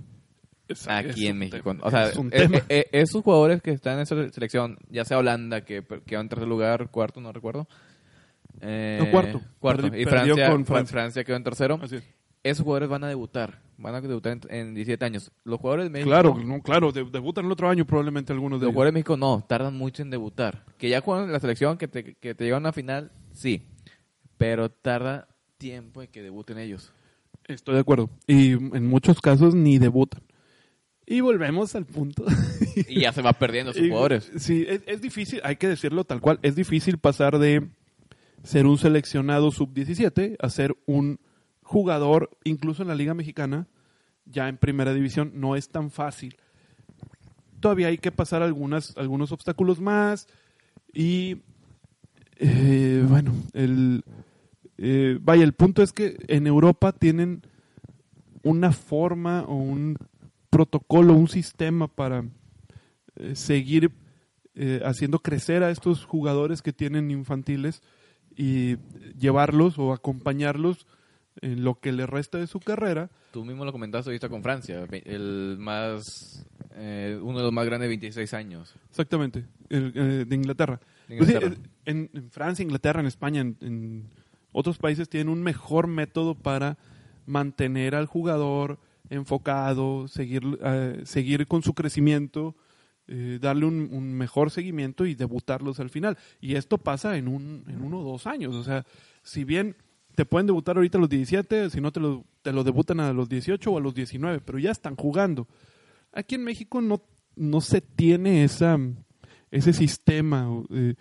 Es- 0.71 0.87
aquí 0.87 1.25
es 1.25 1.29
en 1.31 1.37
México. 1.37 1.71
tema, 1.71 1.83
O 1.83 1.89
sea, 1.91 2.09
es 2.09 2.15
un 2.17 2.27
eh, 2.27 2.37
tema. 2.37 2.57
eh, 2.57 2.63
eh, 2.69 2.85
esos 2.91 3.23
jugadores 3.23 3.61
que 3.61 3.71
están 3.71 3.95
en 3.95 3.99
esa 4.01 4.29
selección, 4.31 4.77
ya 4.89 5.05
sea 5.05 5.17
Holanda, 5.17 5.61
que 5.65 5.83
quedó 6.05 6.21
en 6.21 6.29
tercer 6.29 6.47
lugar, 6.47 6.89
cuarto, 6.91 7.21
no 7.21 7.31
recuerdo. 7.31 7.67
Eh, 8.61 8.99
No, 9.03 9.11
cuarto. 9.11 9.41
Cuarto. 9.59 9.87
Y 9.95 10.05
Francia, 10.05 10.49
con 10.49 10.65
Fra- 10.65 10.75
Francia. 10.75 10.91
Francia 10.93 11.23
quedó 11.23 11.35
en 11.37 11.43
tercero. 11.43 11.79
Así 11.81 11.95
es. 11.97 12.03
Esos 12.43 12.63
jugadores 12.63 12.89
van 12.89 13.03
a 13.03 13.07
debutar. 13.07 13.61
Van 13.77 13.95
a 13.95 14.01
debutar 14.01 14.33
en, 14.33 14.41
en 14.69 14.73
17 14.75 15.03
años. 15.05 15.31
Los 15.43 15.59
jugadores 15.59 15.85
de 15.85 15.89
México. 15.91 16.09
Claro, 16.09 16.35
no, 16.43 16.61
claro, 16.61 16.91
de- 16.91 17.03
debutan 17.05 17.45
el 17.45 17.51
otro 17.51 17.69
año 17.69 17.85
probablemente 17.85 18.33
algunos 18.33 18.59
de 18.59 18.65
Los 18.65 18.69
ellos. 18.69 18.73
jugadores 18.75 18.93
de 18.93 18.99
México 18.99 19.17
no, 19.17 19.43
tardan 19.47 19.75
mucho 19.75 20.01
en 20.01 20.09
debutar. 20.09 20.65
Que 20.77 20.89
ya 20.89 21.01
juegan 21.01 21.25
en 21.25 21.31
la 21.33 21.39
selección, 21.39 21.77
que 21.77 21.87
te, 21.87 22.15
que 22.15 22.35
te 22.35 22.43
llevan 22.45 22.65
a 22.65 22.69
la 22.69 22.73
final, 22.73 23.11
sí. 23.33 23.67
Pero 24.37 24.69
tarda 24.69 25.27
tiempo 25.57 26.01
en 26.01 26.07
que 26.09 26.21
debuten 26.23 26.57
ellos. 26.57 26.91
Estoy 27.47 27.75
de 27.75 27.81
acuerdo. 27.81 28.09
Y 28.27 28.51
en 28.53 28.87
muchos 28.87 29.19
casos 29.21 29.53
ni 29.55 29.77
debutan. 29.77 30.21
Y 31.11 31.19
volvemos 31.19 31.75
al 31.75 31.85
punto. 31.85 32.25
Y 32.87 33.01
ya 33.01 33.11
se 33.11 33.21
va 33.21 33.33
perdiendo 33.33 33.73
sus 33.73 33.85
jugadores. 33.85 34.31
Sí, 34.37 34.65
es, 34.65 34.81
es 34.85 35.01
difícil, 35.01 35.41
hay 35.43 35.57
que 35.57 35.67
decirlo 35.67 36.05
tal 36.05 36.21
cual, 36.21 36.39
es 36.41 36.55
difícil 36.55 36.99
pasar 36.99 37.37
de 37.37 37.67
ser 38.43 38.65
un 38.65 38.77
seleccionado 38.77 39.51
sub-17 39.51 40.37
a 40.39 40.49
ser 40.49 40.77
un 40.85 41.19
jugador, 41.63 42.29
incluso 42.45 42.81
en 42.81 42.87
la 42.87 42.95
Liga 42.95 43.13
Mexicana, 43.13 43.67
ya 44.25 44.47
en 44.47 44.55
primera 44.55 44.93
división, 44.93 45.33
no 45.35 45.57
es 45.57 45.67
tan 45.67 45.91
fácil. 45.91 46.37
Todavía 47.59 47.87
hay 47.87 47.97
que 47.97 48.13
pasar 48.13 48.41
algunas, 48.41 48.95
algunos 48.95 49.33
obstáculos 49.33 49.81
más 49.81 50.27
y 50.93 51.41
eh, 52.37 53.05
bueno, 53.07 53.33
el, 53.51 54.05
eh, 54.77 55.19
vaya, 55.21 55.43
el 55.43 55.53
punto 55.53 55.83
es 55.83 55.91
que 55.91 56.15
en 56.27 56.47
Europa 56.47 56.93
tienen 56.93 57.41
una 58.43 58.71
forma 58.71 59.43
o 59.43 59.55
un 59.55 59.97
protocolo, 60.51 61.13
un 61.13 61.27
sistema 61.27 61.87
para 61.87 62.23
eh, 63.15 63.35
seguir 63.35 63.91
eh, 64.53 64.81
haciendo 64.85 65.17
crecer 65.19 65.63
a 65.63 65.71
estos 65.71 66.05
jugadores 66.05 66.61
que 66.61 66.73
tienen 66.73 67.09
infantiles 67.09 67.81
y 68.35 68.75
llevarlos 69.17 69.79
o 69.79 69.93
acompañarlos 69.93 70.85
en 71.41 71.63
lo 71.63 71.79
que 71.79 71.91
le 71.93 72.05
resta 72.05 72.37
de 72.37 72.47
su 72.47 72.59
carrera. 72.59 73.09
Tú 73.31 73.45
mismo 73.45 73.63
lo 73.65 73.71
comentaste 73.71 74.09
ahorita 74.09 74.27
con 74.29 74.43
Francia, 74.43 74.85
el 75.05 75.55
más, 75.57 76.45
eh, 76.75 77.17
uno 77.21 77.37
de 77.39 77.43
los 77.45 77.53
más 77.53 77.65
grandes 77.65 77.85
de 77.85 77.89
26 77.89 78.33
años. 78.33 78.75
Exactamente, 78.89 79.45
el, 79.69 79.93
eh, 79.95 80.25
de 80.27 80.35
Inglaterra. 80.35 80.79
De 81.07 81.17
Pues 81.17 81.29
Inglaterra. 81.29 81.55
en, 81.85 82.09
en 82.13 82.29
Francia, 82.29 82.63
Inglaterra, 82.63 82.99
en 82.99 83.07
España, 83.07 83.41
en, 83.41 83.57
en 83.61 84.09
otros 84.51 84.77
países 84.77 85.07
tienen 85.07 85.29
un 85.29 85.41
mejor 85.41 85.87
método 85.87 86.35
para 86.35 86.77
mantener 87.25 87.95
al 87.95 88.05
jugador 88.05 88.79
enfocado, 89.11 90.07
seguir, 90.07 90.41
eh, 90.63 91.01
seguir 91.03 91.45
con 91.45 91.61
su 91.61 91.73
crecimiento, 91.73 92.55
eh, 93.07 93.39
darle 93.41 93.65
un, 93.65 93.89
un 93.91 94.13
mejor 94.13 94.51
seguimiento 94.51 95.05
y 95.05 95.15
debutarlos 95.15 95.79
al 95.81 95.89
final. 95.89 96.17
Y 96.39 96.55
esto 96.55 96.77
pasa 96.77 97.17
en, 97.17 97.27
un, 97.27 97.65
en 97.67 97.83
uno 97.83 97.99
o 97.99 98.03
dos 98.03 98.25
años. 98.25 98.55
O 98.55 98.63
sea, 98.63 98.85
si 99.21 99.43
bien 99.43 99.75
te 100.15 100.25
pueden 100.25 100.47
debutar 100.47 100.77
ahorita 100.77 100.97
a 100.97 101.01
los 101.01 101.09
17, 101.09 101.69
si 101.69 101.81
no 101.81 101.91
te 101.91 101.99
lo, 101.99 102.23
te 102.41 102.53
lo 102.53 102.63
debutan 102.63 103.01
a 103.01 103.11
los 103.11 103.27
18 103.27 103.69
o 103.69 103.77
a 103.77 103.81
los 103.81 103.93
19, 103.93 104.39
pero 104.39 104.59
ya 104.59 104.71
están 104.71 104.95
jugando. 104.95 105.47
aquí 106.13 106.35
en 106.35 106.45
México 106.45 106.79
no, 106.81 107.01
no 107.35 107.59
se 107.59 107.81
tiene 107.81 108.45
esa, 108.45 108.79
ese 109.51 109.73
sistema. 109.73 110.47
eh, 110.69 110.95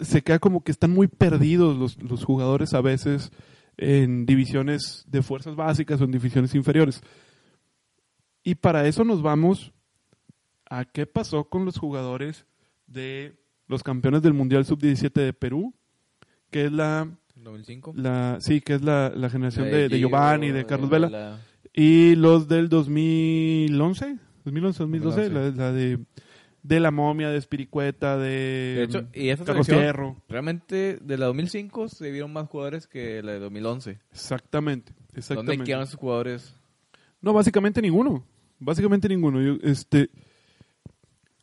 se 0.00 0.22
queda 0.22 0.38
como 0.38 0.64
que 0.64 0.72
están 0.72 0.90
muy 0.90 1.08
perdidos 1.08 1.76
los, 1.76 2.02
los 2.02 2.24
jugadores 2.24 2.74
a 2.74 2.80
veces 2.80 3.30
en 3.82 4.26
divisiones 4.26 5.04
de 5.08 5.22
fuerzas 5.22 5.56
básicas 5.56 6.00
o 6.00 6.04
en 6.04 6.10
divisiones 6.12 6.54
inferiores. 6.54 7.00
Y 8.42 8.54
para 8.56 8.86
eso 8.86 9.04
nos 9.04 9.22
vamos 9.22 9.72
a 10.68 10.84
qué 10.84 11.06
pasó 11.06 11.44
con 11.44 11.64
los 11.64 11.78
jugadores 11.78 12.44
de 12.86 13.36
los 13.66 13.82
campeones 13.82 14.20
del 14.22 14.34
Mundial 14.34 14.64
Sub-17 14.66 15.12
de 15.12 15.32
Perú, 15.32 15.74
que 16.50 16.66
es 16.66 16.72
la, 16.72 17.08
2005. 17.36 17.94
la 17.96 18.36
sí, 18.40 18.60
que 18.60 18.74
es 18.74 18.82
la, 18.82 19.10
la 19.14 19.30
generación 19.30 19.66
de, 19.70 19.88
de 19.88 19.96
Gio, 19.98 20.08
Giovanni, 20.08 20.50
de 20.50 20.66
Carlos 20.66 20.90
la- 20.90 20.98
Vela, 20.98 21.08
la- 21.10 21.38
y 21.72 22.16
los 22.16 22.48
del 22.48 22.68
2011, 22.68 24.18
2011, 24.44 24.78
2012, 24.78 25.28
2011. 25.30 25.30
La, 25.30 25.64
la 25.64 25.72
de, 25.72 25.98
de 26.62 26.80
la 26.80 26.90
momia, 26.90 27.30
de 27.30 27.38
Espiricueta, 27.38 28.16
de, 28.18 28.74
De 28.76 28.82
hecho, 28.84 29.08
y 29.14 29.28
esa 29.30 29.44
Carlos 29.44 29.66
Fierro. 29.66 30.16
realmente 30.28 30.98
de 31.00 31.18
la 31.18 31.26
2005 31.26 31.88
se 31.88 32.10
vieron 32.10 32.32
más 32.32 32.48
jugadores 32.48 32.86
que 32.86 33.22
la 33.22 33.32
de 33.32 33.38
2011. 33.38 33.98
Exactamente, 34.12 34.92
¿Dónde 34.92 35.18
exactamente. 35.18 35.64
quedaron 35.64 35.84
esos 35.84 35.98
jugadores? 35.98 36.54
No, 37.20 37.32
básicamente 37.32 37.80
ninguno. 37.82 38.24
Básicamente 38.58 39.08
ninguno. 39.08 39.40
Yo, 39.40 39.56
este, 39.62 40.10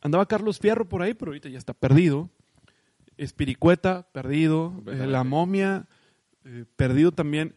andaba 0.00 0.26
Carlos 0.26 0.58
Fierro 0.58 0.88
por 0.88 1.02
ahí, 1.02 1.14
pero 1.14 1.30
ahorita 1.30 1.48
ya 1.48 1.58
está 1.58 1.74
perdido. 1.74 2.30
Espiricueta, 3.16 4.06
perdido. 4.12 4.72
Eh, 4.86 5.06
la 5.06 5.24
momia, 5.24 5.88
eh, 6.44 6.64
perdido 6.76 7.12
también. 7.12 7.56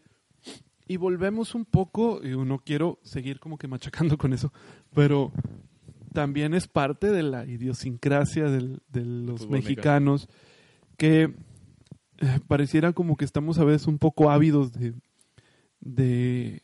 Y 0.88 0.96
volvemos 0.96 1.54
un 1.54 1.64
poco, 1.64 2.20
y 2.22 2.30
no 2.30 2.58
quiero 2.58 2.98
seguir 3.02 3.38
como 3.38 3.56
que 3.56 3.68
machacando 3.68 4.18
con 4.18 4.32
eso, 4.32 4.52
pero 4.92 5.32
también 6.12 6.54
es 6.54 6.68
parte 6.68 7.10
de 7.10 7.22
la 7.22 7.44
idiosincrasia 7.46 8.44
del- 8.44 8.80
de 8.88 9.04
los 9.04 9.40
Fútbol 9.42 9.58
mexicanos 9.58 10.28
que 10.96 11.22
eh, 12.18 12.38
pareciera 12.46 12.92
como 12.92 13.16
que 13.16 13.24
estamos 13.24 13.58
a 13.58 13.64
veces 13.64 13.86
un 13.88 13.98
poco 13.98 14.30
ávidos 14.30 14.72
de, 14.72 14.94
de 15.80 16.62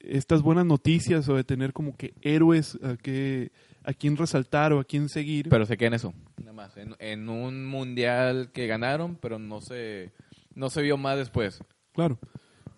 estas 0.00 0.42
buenas 0.42 0.64
noticias 0.66 1.28
o 1.28 1.36
de 1.36 1.44
tener 1.44 1.72
como 1.72 1.96
que 1.96 2.14
héroes 2.22 2.78
a, 2.82 2.96
que, 2.96 3.50
a 3.84 3.92
quien 3.92 4.16
resaltar 4.16 4.72
o 4.72 4.80
a 4.80 4.84
quien 4.84 5.08
seguir. 5.08 5.48
Pero 5.48 5.66
se 5.66 5.76
queda 5.76 5.88
en 5.88 5.94
eso. 5.94 6.14
Nada 6.38 6.52
más. 6.52 6.76
En, 6.76 6.94
en 6.98 7.28
un 7.28 7.66
mundial 7.66 8.50
que 8.52 8.66
ganaron, 8.66 9.16
pero 9.16 9.38
no 9.38 9.60
se, 9.60 10.12
no 10.54 10.70
se 10.70 10.82
vio 10.82 10.96
más 10.96 11.18
después. 11.18 11.62
Claro. 11.92 12.18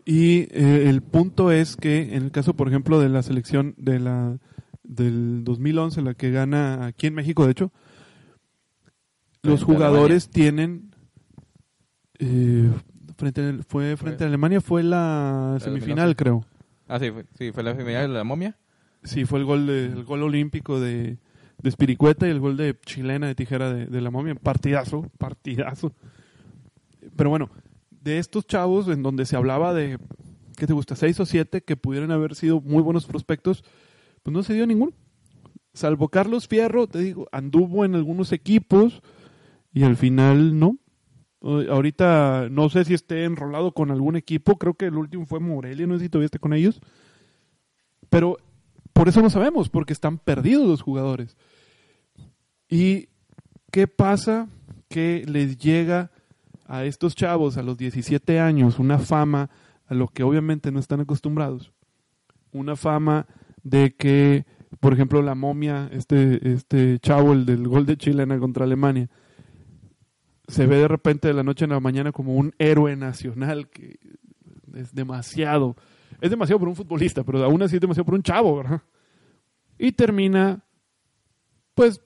Y 0.05 0.49
eh, 0.53 0.88
el 0.88 1.03
punto 1.03 1.53
es 1.53 1.77
que 1.77 2.14
en 2.16 2.23
el 2.25 2.31
caso, 2.31 2.55
por 2.55 2.68
ejemplo, 2.68 2.99
de 2.99 3.11
la 3.11 3.23
selección 3.23 3.75
de 3.77 4.01
la 4.01 4.38
del 4.88 5.44
2011, 5.44 6.03
la 6.03 6.14
que 6.14 6.31
gana 6.33 6.87
aquí 6.87 7.07
en 7.07 7.14
México, 7.14 7.44
de 7.44 7.53
hecho, 7.53 7.72
los 9.42 9.62
jugadores 9.62 10.29
tienen 10.31 10.90
eh, 12.18 12.68
frente 13.16 13.40
a- 13.40 13.62
fue 13.68 13.96
frente 13.96 14.24
a 14.24 14.27
Alemania 14.27 14.61
fue 14.61 14.83
la 14.83 15.51
La 15.55 15.61
semifinal, 15.61 16.14
2011. 16.14 16.16
creo. 16.16 16.44
Ah, 16.88 16.98
sí, 16.98 17.11
fue, 17.11 17.24
sí, 17.38 17.53
fue 17.53 17.62
la 17.62 17.74
final 17.74 18.09
de 18.09 18.09
la 18.09 18.24
momia. 18.24 18.57
Sí, 19.05 19.24
fue 19.24 19.38
el 19.38 19.44
gol 19.44 19.66
de, 19.66 19.87
el 19.87 20.05
gol 20.05 20.22
olímpico 20.24 20.81
de, 20.81 21.18
de 21.62 21.70
Spiricueta 21.70 22.27
y 22.27 22.31
el 22.31 22.40
gol 22.40 22.57
de 22.57 22.77
chilena 22.85 23.29
de 23.29 23.35
tijera 23.35 23.72
de, 23.72 23.87
de 23.87 24.01
la 24.01 24.11
momia. 24.11 24.35
Partidazo, 24.35 25.09
partidazo. 25.18 25.92
Pero 27.14 27.31
bueno, 27.31 27.51
de 27.90 28.18
estos 28.18 28.46
chavos 28.46 28.88
en 28.88 29.03
donde 29.03 29.27
se 29.27 29.37
hablaba 29.37 29.72
de, 29.74 29.98
¿qué 30.57 30.66
te 30.66 30.72
gusta? 30.72 30.96
Seis 30.96 31.20
o 31.20 31.27
siete 31.27 31.62
que 31.62 31.77
pudieran 31.77 32.11
haber 32.11 32.35
sido 32.35 32.61
muy 32.61 32.83
buenos 32.83 33.07
prospectos, 33.07 33.62
pues 34.28 34.34
no 34.34 34.42
se 34.42 34.52
dio 34.52 34.66
ninguno. 34.66 34.92
Salvo 35.72 36.10
Carlos 36.10 36.48
Fierro, 36.48 36.86
te 36.86 36.98
digo, 36.98 37.28
anduvo 37.32 37.86
en 37.86 37.94
algunos 37.94 38.30
equipos 38.32 39.00
y 39.72 39.84
al 39.84 39.96
final 39.96 40.58
no. 40.58 40.76
Ahorita 41.40 42.48
no 42.50 42.68
sé 42.68 42.84
si 42.84 42.92
esté 42.92 43.24
enrolado 43.24 43.72
con 43.72 43.90
algún 43.90 44.16
equipo, 44.16 44.58
creo 44.58 44.74
que 44.74 44.84
el 44.84 44.96
último 44.96 45.24
fue 45.24 45.40
Morelia, 45.40 45.86
no 45.86 45.96
sé 45.96 46.04
si 46.04 46.08
todavía 46.10 46.26
esté 46.26 46.38
con 46.38 46.52
ellos. 46.52 46.78
Pero 48.10 48.36
por 48.92 49.08
eso 49.08 49.22
no 49.22 49.30
sabemos, 49.30 49.70
porque 49.70 49.94
están 49.94 50.18
perdidos 50.18 50.66
los 50.66 50.82
jugadores. 50.82 51.38
¿Y 52.68 53.08
qué 53.70 53.86
pasa? 53.86 54.46
Que 54.90 55.24
les 55.26 55.56
llega 55.56 56.10
a 56.66 56.84
estos 56.84 57.14
chavos 57.14 57.56
a 57.56 57.62
los 57.62 57.78
17 57.78 58.40
años 58.40 58.78
una 58.78 58.98
fama 58.98 59.48
a 59.86 59.94
lo 59.94 60.08
que 60.08 60.22
obviamente 60.22 60.70
no 60.70 60.80
están 60.80 61.00
acostumbrados. 61.00 61.72
Una 62.52 62.76
fama 62.76 63.26
de 63.62 63.94
que, 63.97 64.47
por 64.81 64.92
ejemplo, 64.92 65.23
la 65.23 65.35
momia, 65.35 65.88
este, 65.92 66.53
este 66.53 66.99
chavo, 67.01 67.33
el 67.33 67.47
del 67.47 67.66
gol 67.68 67.87
de 67.87 67.97
chilena 67.97 68.38
contra 68.38 68.64
Alemania, 68.64 69.09
se 70.49 70.66
ve 70.66 70.79
de 70.79 70.88
repente 70.88 71.29
de 71.29 71.35
la 71.35 71.42
noche 71.42 71.66
a 71.66 71.68
la 71.68 71.81
mañana 71.81 72.12
como 72.12 72.35
un 72.35 72.55
héroe 72.59 72.97
nacional 72.97 73.68
que 73.68 73.99
es 74.75 74.94
demasiado. 74.94 75.77
Es 76.21 76.31
demasiado 76.31 76.59
por 76.59 76.68
un 76.68 76.77
futbolista, 76.77 77.23
pero 77.23 77.44
aún 77.44 77.62
así 77.62 77.77
es 77.77 77.81
demasiado 77.81 78.07
por 78.07 78.14
un 78.14 78.23
chavo, 78.23 78.57
¿verdad? 78.57 78.83
Y 79.79 79.92
termina, 79.92 80.64
pues, 81.75 82.01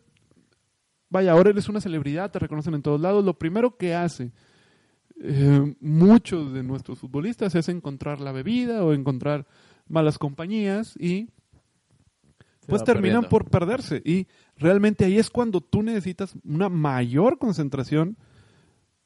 vaya, 1.09 1.33
ahora 1.33 1.51
él 1.51 1.59
es 1.59 1.69
una 1.69 1.81
celebridad, 1.81 2.31
te 2.31 2.38
reconocen 2.38 2.75
en 2.75 2.83
todos 2.83 3.01
lados. 3.01 3.25
Lo 3.25 3.38
primero 3.38 3.77
que 3.77 3.95
hace 3.95 4.33
eh, 5.21 5.75
muchos 5.81 6.53
de 6.53 6.62
nuestros 6.62 6.99
futbolistas 6.99 7.55
es 7.55 7.69
encontrar 7.69 8.21
la 8.21 8.33
bebida 8.33 8.85
o 8.85 8.93
encontrar 8.93 9.47
malas 9.88 10.19
compañías 10.19 10.97
y 10.99 11.31
pues 12.66 12.85
terminan 12.85 13.22
perdiendo. 13.22 13.29
por 13.29 13.51
perderse. 13.51 14.03
Y 14.05 14.27
realmente 14.57 15.05
ahí 15.05 15.18
es 15.18 15.31
cuando 15.31 15.61
tú 15.61 15.83
necesitas 15.83 16.35
una 16.44 16.68
mayor 16.68 17.38
concentración 17.38 18.16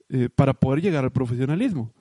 eh, 0.08 0.28
para 0.34 0.54
poder 0.54 0.82
llegar 0.82 1.04
al 1.04 1.12
profesionalismo. 1.12 1.92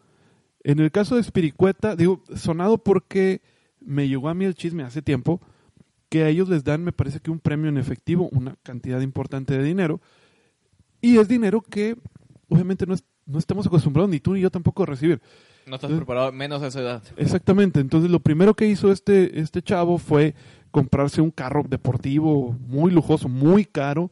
En 0.64 0.80
el 0.80 0.92
caso 0.92 1.16
de 1.16 1.24
Spiricueta, 1.24 1.96
digo, 1.96 2.24
sonado 2.36 2.78
porque 2.80 3.42
me 3.80 4.08
llegó 4.08 4.30
a 4.30 4.34
mí 4.34 4.46
el 4.46 4.56
chisme 4.56 4.84
hace 4.84 5.02
tiempo, 5.02 5.40
que 6.10 6.24
a 6.24 6.30
ellos 6.30 6.50
les 6.50 6.64
dan, 6.64 6.84
me 6.84 6.92
parece 6.92 7.20
que 7.20 7.30
un 7.32 7.40
premio 7.40 7.70
en 7.70 7.78
efectivo, 7.78 8.30
una 8.32 8.56
cantidad 8.64 9.02
importante 9.02 9.56
de 9.58 9.64
dinero, 9.64 10.02
y 11.02 11.18
es 11.18 11.28
dinero 11.28 11.62
que 11.62 11.96
obviamente 12.50 12.86
no, 12.86 12.94
es- 12.96 13.04
no 13.26 13.38
estamos 13.40 13.66
acostumbrados, 13.68 14.10
ni 14.10 14.20
tú 14.20 14.34
ni 14.34 14.40
yo 14.42 14.50
tampoco 14.52 14.84
a 14.84 14.86
recibir. 14.88 15.22
No 15.68 15.76
estás 15.76 15.92
preparado, 15.92 16.32
menos 16.32 16.62
a 16.62 16.68
esa 16.68 16.80
edad. 16.82 17.04
Exactamente, 17.18 17.80
entonces 17.80 18.10
lo 18.12 18.20
primero 18.20 18.54
que 18.56 18.68
hizo 18.68 18.92
este, 18.92 19.40
este 19.40 19.62
chavo 19.64 19.98
fue 19.98 20.36
comprarse 20.76 21.22
un 21.22 21.32
carro 21.32 21.64
deportivo 21.66 22.52
muy 22.68 22.92
lujoso, 22.92 23.30
muy 23.30 23.64
caro, 23.64 24.12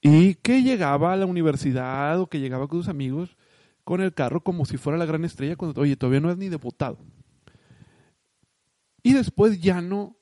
y 0.00 0.36
que 0.36 0.62
llegaba 0.62 1.12
a 1.12 1.16
la 1.16 1.26
universidad 1.26 2.20
o 2.20 2.28
que 2.28 2.38
llegaba 2.38 2.68
con 2.68 2.78
sus 2.78 2.88
amigos 2.88 3.36
con 3.82 4.00
el 4.00 4.14
carro 4.14 4.40
como 4.40 4.64
si 4.64 4.76
fuera 4.76 4.96
la 4.96 5.06
gran 5.06 5.24
estrella 5.24 5.56
cuando, 5.56 5.80
oye, 5.80 5.96
todavía 5.96 6.20
no 6.20 6.30
es 6.30 6.36
ni 6.36 6.48
debutado. 6.48 6.98
Y 9.02 9.12
después 9.12 9.60
ya 9.60 9.80
no, 9.80 10.16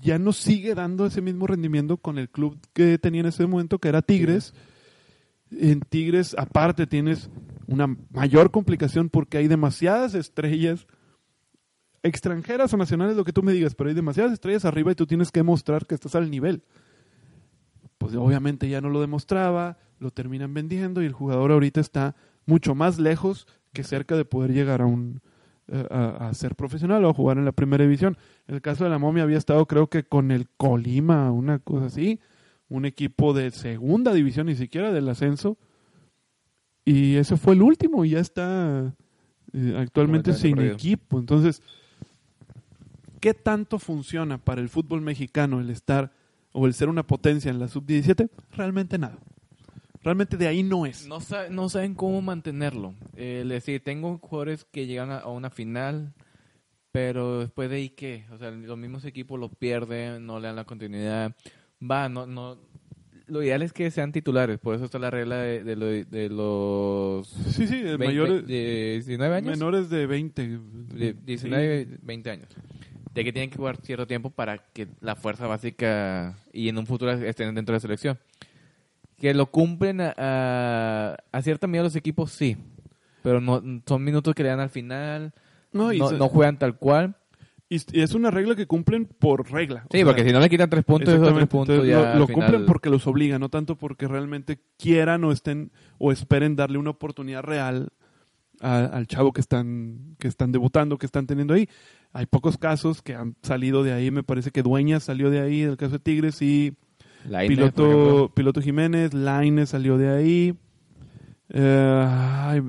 ya 0.00 0.18
no 0.18 0.32
sigue 0.32 0.74
dando 0.74 1.04
ese 1.04 1.20
mismo 1.20 1.46
rendimiento 1.46 1.98
con 1.98 2.16
el 2.16 2.30
club 2.30 2.58
que 2.72 2.96
tenía 2.96 3.20
en 3.20 3.26
ese 3.26 3.46
momento, 3.46 3.78
que 3.78 3.88
era 3.88 4.00
Tigres. 4.00 4.54
En 5.50 5.80
Tigres, 5.80 6.34
aparte, 6.38 6.86
tienes 6.86 7.28
una 7.66 7.94
mayor 8.08 8.50
complicación 8.50 9.10
porque 9.10 9.36
hay 9.36 9.48
demasiadas 9.48 10.14
estrellas 10.14 10.86
extranjeras 12.06 12.72
o 12.72 12.76
nacionales, 12.76 13.16
lo 13.16 13.24
que 13.24 13.32
tú 13.32 13.42
me 13.42 13.52
digas, 13.52 13.74
pero 13.74 13.88
hay 13.88 13.94
demasiadas 13.94 14.32
estrellas 14.32 14.64
arriba 14.64 14.92
y 14.92 14.94
tú 14.94 15.06
tienes 15.06 15.30
que 15.30 15.40
demostrar 15.40 15.86
que 15.86 15.94
estás 15.94 16.14
al 16.14 16.30
nivel. 16.30 16.62
Pues 17.98 18.14
obviamente 18.14 18.68
ya 18.68 18.80
no 18.80 18.90
lo 18.90 19.00
demostraba, 19.00 19.78
lo 19.98 20.10
terminan 20.10 20.54
vendiendo 20.54 21.02
y 21.02 21.06
el 21.06 21.12
jugador 21.12 21.52
ahorita 21.52 21.80
está 21.80 22.14
mucho 22.44 22.74
más 22.74 22.98
lejos 22.98 23.46
que 23.72 23.82
cerca 23.82 24.16
de 24.16 24.24
poder 24.24 24.52
llegar 24.52 24.82
a 24.82 24.86
un 24.86 25.20
eh, 25.68 25.84
a, 25.90 26.28
a 26.28 26.34
ser 26.34 26.54
profesional 26.54 27.04
o 27.04 27.10
a 27.10 27.14
jugar 27.14 27.38
en 27.38 27.44
la 27.44 27.52
primera 27.52 27.84
división. 27.84 28.16
En 28.46 28.54
el 28.54 28.62
caso 28.62 28.84
de 28.84 28.90
la 28.90 28.98
momia 28.98 29.24
había 29.24 29.38
estado 29.38 29.66
creo 29.66 29.88
que 29.88 30.04
con 30.04 30.30
el 30.30 30.48
Colima, 30.56 31.32
una 31.32 31.58
cosa 31.58 31.86
así, 31.86 32.20
un 32.68 32.84
equipo 32.84 33.32
de 33.32 33.50
segunda 33.50 34.12
división, 34.12 34.46
ni 34.46 34.54
siquiera 34.54 34.92
del 34.92 35.08
ascenso. 35.08 35.56
Y 36.84 37.16
ese 37.16 37.36
fue 37.36 37.54
el 37.54 37.62
último 37.62 38.04
y 38.04 38.10
ya 38.10 38.20
está 38.20 38.94
eh, 39.52 39.76
actualmente 39.76 40.32
sin 40.34 40.54
perdido. 40.54 40.74
equipo. 40.74 41.18
Entonces, 41.18 41.62
¿qué 43.20 43.34
tanto 43.34 43.78
funciona 43.78 44.38
para 44.38 44.60
el 44.60 44.68
fútbol 44.68 45.00
mexicano 45.00 45.60
el 45.60 45.70
estar 45.70 46.12
o 46.52 46.66
el 46.66 46.74
ser 46.74 46.88
una 46.88 47.06
potencia 47.06 47.50
en 47.50 47.58
la 47.58 47.68
sub-17? 47.68 48.28
Realmente 48.52 48.98
nada. 48.98 49.18
Realmente 50.02 50.36
de 50.36 50.46
ahí 50.46 50.62
no 50.62 50.86
es. 50.86 51.06
No, 51.08 51.20
sa- 51.20 51.48
no 51.48 51.68
saben 51.68 51.94
cómo 51.94 52.22
mantenerlo. 52.22 52.94
Eh, 53.16 53.40
es 53.42 53.48
decir, 53.48 53.82
tengo 53.82 54.18
jugadores 54.18 54.64
que 54.64 54.86
llegan 54.86 55.10
a, 55.10 55.18
a 55.18 55.28
una 55.28 55.50
final, 55.50 56.12
pero 56.92 57.40
después 57.40 57.68
de 57.70 57.76
ahí, 57.76 57.88
¿qué? 57.90 58.24
O 58.32 58.38
sea, 58.38 58.50
los 58.52 58.78
mismos 58.78 59.04
equipos 59.04 59.38
lo 59.40 59.48
pierden, 59.48 60.24
no 60.24 60.38
le 60.38 60.46
dan 60.46 60.56
la 60.56 60.64
continuidad. 60.64 61.34
Va, 61.82 62.08
no, 62.08 62.26
no. 62.26 62.56
Lo 63.26 63.42
ideal 63.42 63.62
es 63.62 63.72
que 63.72 63.90
sean 63.90 64.12
titulares, 64.12 64.60
por 64.60 64.76
eso 64.76 64.84
está 64.84 65.00
la 65.00 65.10
regla 65.10 65.38
de, 65.38 65.64
de 65.64 65.74
lo- 65.74 65.86
de 65.86 66.28
los 66.30 67.26
Sí, 67.28 67.66
sí, 67.66 67.78
de 67.82 67.96
20 67.96 68.04
mayores, 68.06 68.46
de 68.46 68.92
19 69.04 69.34
años. 69.34 69.58
menores 69.58 69.90
de 69.90 70.06
20. 70.06 70.60
De 70.94 71.12
19, 71.14 71.98
20 72.02 72.30
años. 72.30 72.48
De 73.16 73.24
que 73.24 73.32
tienen 73.32 73.50
que 73.50 73.56
jugar 73.56 73.78
cierto 73.78 74.06
tiempo 74.06 74.30
para 74.30 74.58
que 74.58 74.86
la 75.00 75.16
fuerza 75.16 75.46
básica 75.48 76.36
y 76.52 76.68
en 76.68 76.78
un 76.78 76.86
futuro 76.86 77.10
estén 77.12 77.54
dentro 77.54 77.72
de 77.72 77.76
la 77.76 77.80
selección. 77.80 78.18
Que 79.18 79.32
lo 79.34 79.46
cumplen 79.46 80.00
a, 80.02 80.14
a, 80.16 81.16
a 81.32 81.42
cierta 81.42 81.66
medida 81.66 81.84
los 81.84 81.96
equipos, 81.96 82.30
sí. 82.32 82.56
Pero 83.22 83.40
no 83.40 83.62
son 83.86 84.04
minutos 84.04 84.34
que 84.34 84.42
le 84.42 84.50
dan 84.50 84.60
al 84.60 84.68
final. 84.70 85.32
No, 85.72 85.92
y 85.92 85.98
no, 85.98 86.10
se- 86.10 86.18
no 86.18 86.28
juegan 86.28 86.58
tal 86.58 86.76
cual. 86.76 87.16
Y, 87.68 87.76
es 88.00 88.14
una 88.14 88.30
regla 88.30 88.54
que 88.54 88.66
cumplen 88.66 89.06
por 89.06 89.50
regla. 89.50 89.80
O 89.86 89.88
Sí, 89.90 89.98
sea, 89.98 90.04
porque 90.06 90.22
si 90.22 90.32
no 90.32 90.38
le 90.38 90.48
quitan 90.48 90.70
tres 90.70 90.84
puntos, 90.84 91.08
esos 91.08 91.20
tres 91.26 91.32
exactamente. 91.42 91.50
puntos 91.50 91.74
Entonces, 91.74 92.12
ya 92.12 92.14
lo, 92.18 92.26
final- 92.26 92.42
cumplen 92.46 92.66
porque 92.66 92.90
los 92.90 93.06
obliga, 93.08 93.38
no 93.40 93.48
tanto 93.48 93.74
porque 93.76 94.06
realmente 94.06 94.60
quieran 94.78 95.24
o 95.24 95.32
estén 95.32 95.72
o 95.98 96.12
esperen 96.12 96.54
darle 96.54 96.78
una 96.78 96.90
oportunidad 96.90 97.42
real 97.42 97.88
a- 98.60 98.84
al 98.84 99.06
chavo 99.08 99.32
que 99.32 99.40
están 99.40 100.14
que 100.18 100.28
están 100.28 100.52
debutando, 100.52 100.96
que 100.98 101.06
están 101.06 101.26
teniendo 101.26 101.54
ahí. 101.54 101.68
Hay 102.16 102.24
pocos 102.24 102.56
casos 102.56 103.02
que 103.02 103.14
han 103.14 103.36
salido 103.42 103.82
de 103.82 103.92
ahí. 103.92 104.10
Me 104.10 104.22
parece 104.22 104.50
que 104.50 104.62
Dueñas 104.62 105.02
salió 105.04 105.28
de 105.28 105.40
ahí, 105.40 105.60
del 105.60 105.76
caso 105.76 105.92
de 105.92 105.98
Tigres 105.98 106.40
y 106.40 106.74
Lainez, 107.28 107.58
por 107.58 107.72
piloto, 107.74 108.32
piloto 108.34 108.62
Jiménez, 108.62 109.12
Laine 109.12 109.66
salió 109.66 109.98
de 109.98 110.08
ahí. 110.08 110.54
Eh, 111.50 112.06
ay, 112.08 112.62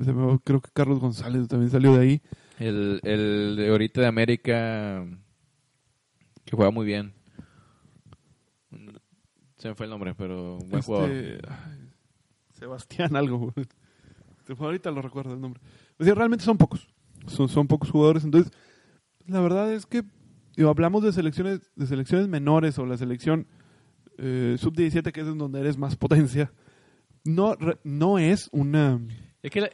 creo 0.44 0.60
que 0.60 0.70
Carlos 0.74 1.00
González 1.00 1.48
también 1.48 1.70
salió 1.70 1.94
de 1.94 2.00
ahí. 2.00 2.22
El, 2.58 3.00
el 3.04 3.56
de 3.56 3.70
ahorita 3.70 4.02
de 4.02 4.06
América 4.06 5.06
que 6.44 6.54
juega 6.54 6.70
muy 6.70 6.84
bien. 6.84 7.14
Se 9.56 9.68
me 9.68 9.74
fue 9.74 9.86
el 9.86 9.90
nombre, 9.90 10.14
pero 10.14 10.58
buen 10.58 10.78
Este, 10.80 10.82
jugador. 10.82 11.10
ay, 11.48 11.88
Sebastián 12.52 13.16
algo. 13.16 13.52
Ahorita 14.58 14.90
lo 14.90 15.00
recuerdo 15.02 15.32
el 15.32 15.40
nombre. 15.40 15.60
O 15.98 16.04
sea, 16.04 16.14
realmente 16.14 16.44
son 16.44 16.56
pocos. 16.58 16.86
Son, 17.26 17.48
son 17.48 17.66
pocos 17.66 17.90
jugadores. 17.90 18.24
Entonces, 18.24 18.52
la 19.28 19.40
verdad 19.40 19.72
es 19.72 19.86
que 19.86 20.02
digo, 20.56 20.70
hablamos 20.70 21.02
de 21.04 21.12
selecciones, 21.12 21.60
de 21.76 21.86
selecciones 21.86 22.26
menores 22.28 22.78
o 22.78 22.86
la 22.86 22.96
selección 22.96 23.46
eh, 24.18 24.56
sub-17, 24.58 25.12
que 25.12 25.20
es 25.20 25.26
en 25.28 25.38
donde 25.38 25.60
eres 25.60 25.78
más 25.78 25.96
potencia. 25.96 26.52
No, 27.24 27.54
re- 27.54 27.78
no 27.84 28.18
es 28.18 28.48
una... 28.52 29.00
Es 29.42 29.50
que 29.52 29.60
la, 29.60 29.70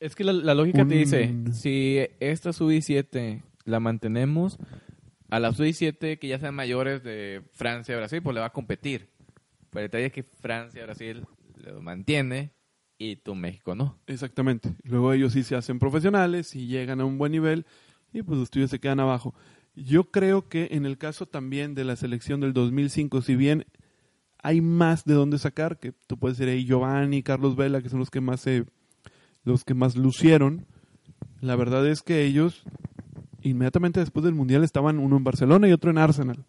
es 0.00 0.14
que 0.14 0.24
la, 0.24 0.32
la 0.32 0.54
lógica 0.54 0.78
te 0.78 0.82
Un- 0.82 0.88
dice, 0.90 1.34
si 1.52 1.98
esta 2.20 2.52
sub-17 2.52 3.42
la 3.64 3.80
mantenemos, 3.80 4.58
a 5.30 5.40
la 5.40 5.52
sub-17 5.52 6.18
que 6.18 6.28
ya 6.28 6.38
sean 6.38 6.54
mayores 6.54 7.02
de 7.02 7.42
Francia, 7.52 7.96
Brasil, 7.96 8.20
pues 8.22 8.34
le 8.34 8.40
va 8.40 8.46
a 8.46 8.52
competir. 8.52 9.08
Pero 9.70 9.84
el 9.84 9.90
detalle 9.90 10.06
es 10.06 10.12
que 10.12 10.22
Francia, 10.22 10.84
Brasil 10.84 11.24
lo 11.56 11.80
mantiene 11.80 12.52
y 12.98 13.16
tú 13.16 13.34
México 13.34 13.74
no. 13.74 13.98
Exactamente. 14.06 14.74
Luego 14.84 15.12
ellos 15.12 15.32
sí 15.32 15.42
se 15.42 15.56
hacen 15.56 15.78
profesionales 15.78 16.54
y 16.54 16.66
llegan 16.66 17.00
a 17.00 17.04
un 17.04 17.18
buen 17.18 17.32
nivel 17.32 17.66
y 18.12 18.22
pues 18.22 18.38
los 18.38 18.50
tuyos 18.50 18.70
se 18.70 18.78
quedan 18.78 19.00
abajo. 19.00 19.34
Yo 19.74 20.10
creo 20.10 20.48
que 20.48 20.68
en 20.72 20.86
el 20.86 20.96
caso 20.96 21.26
también 21.26 21.74
de 21.74 21.84
la 21.84 21.96
selección 21.96 22.40
del 22.40 22.52
2005, 22.52 23.20
si 23.22 23.36
bien 23.36 23.66
hay 24.42 24.60
más 24.60 25.04
de 25.04 25.14
dónde 25.14 25.38
sacar, 25.38 25.78
que 25.78 25.92
tú 25.92 26.18
puedes 26.18 26.38
decir 26.38 26.52
ahí 26.52 26.64
Giovanni, 26.64 27.22
Carlos 27.22 27.56
Vela, 27.56 27.82
que 27.82 27.88
son 27.88 27.98
los 27.98 28.10
que 28.10 28.20
más 28.20 28.40
se, 28.40 28.64
los 29.44 29.64
que 29.64 29.74
más 29.74 29.96
lucieron, 29.96 30.66
la 31.40 31.56
verdad 31.56 31.86
es 31.86 32.02
que 32.02 32.24
ellos 32.24 32.62
inmediatamente 33.42 34.00
después 34.00 34.24
del 34.24 34.34
Mundial 34.34 34.64
estaban 34.64 34.98
uno 34.98 35.16
en 35.16 35.24
Barcelona 35.24 35.68
y 35.68 35.72
otro 35.72 35.90
en 35.90 35.98
Arsenal. 35.98 36.44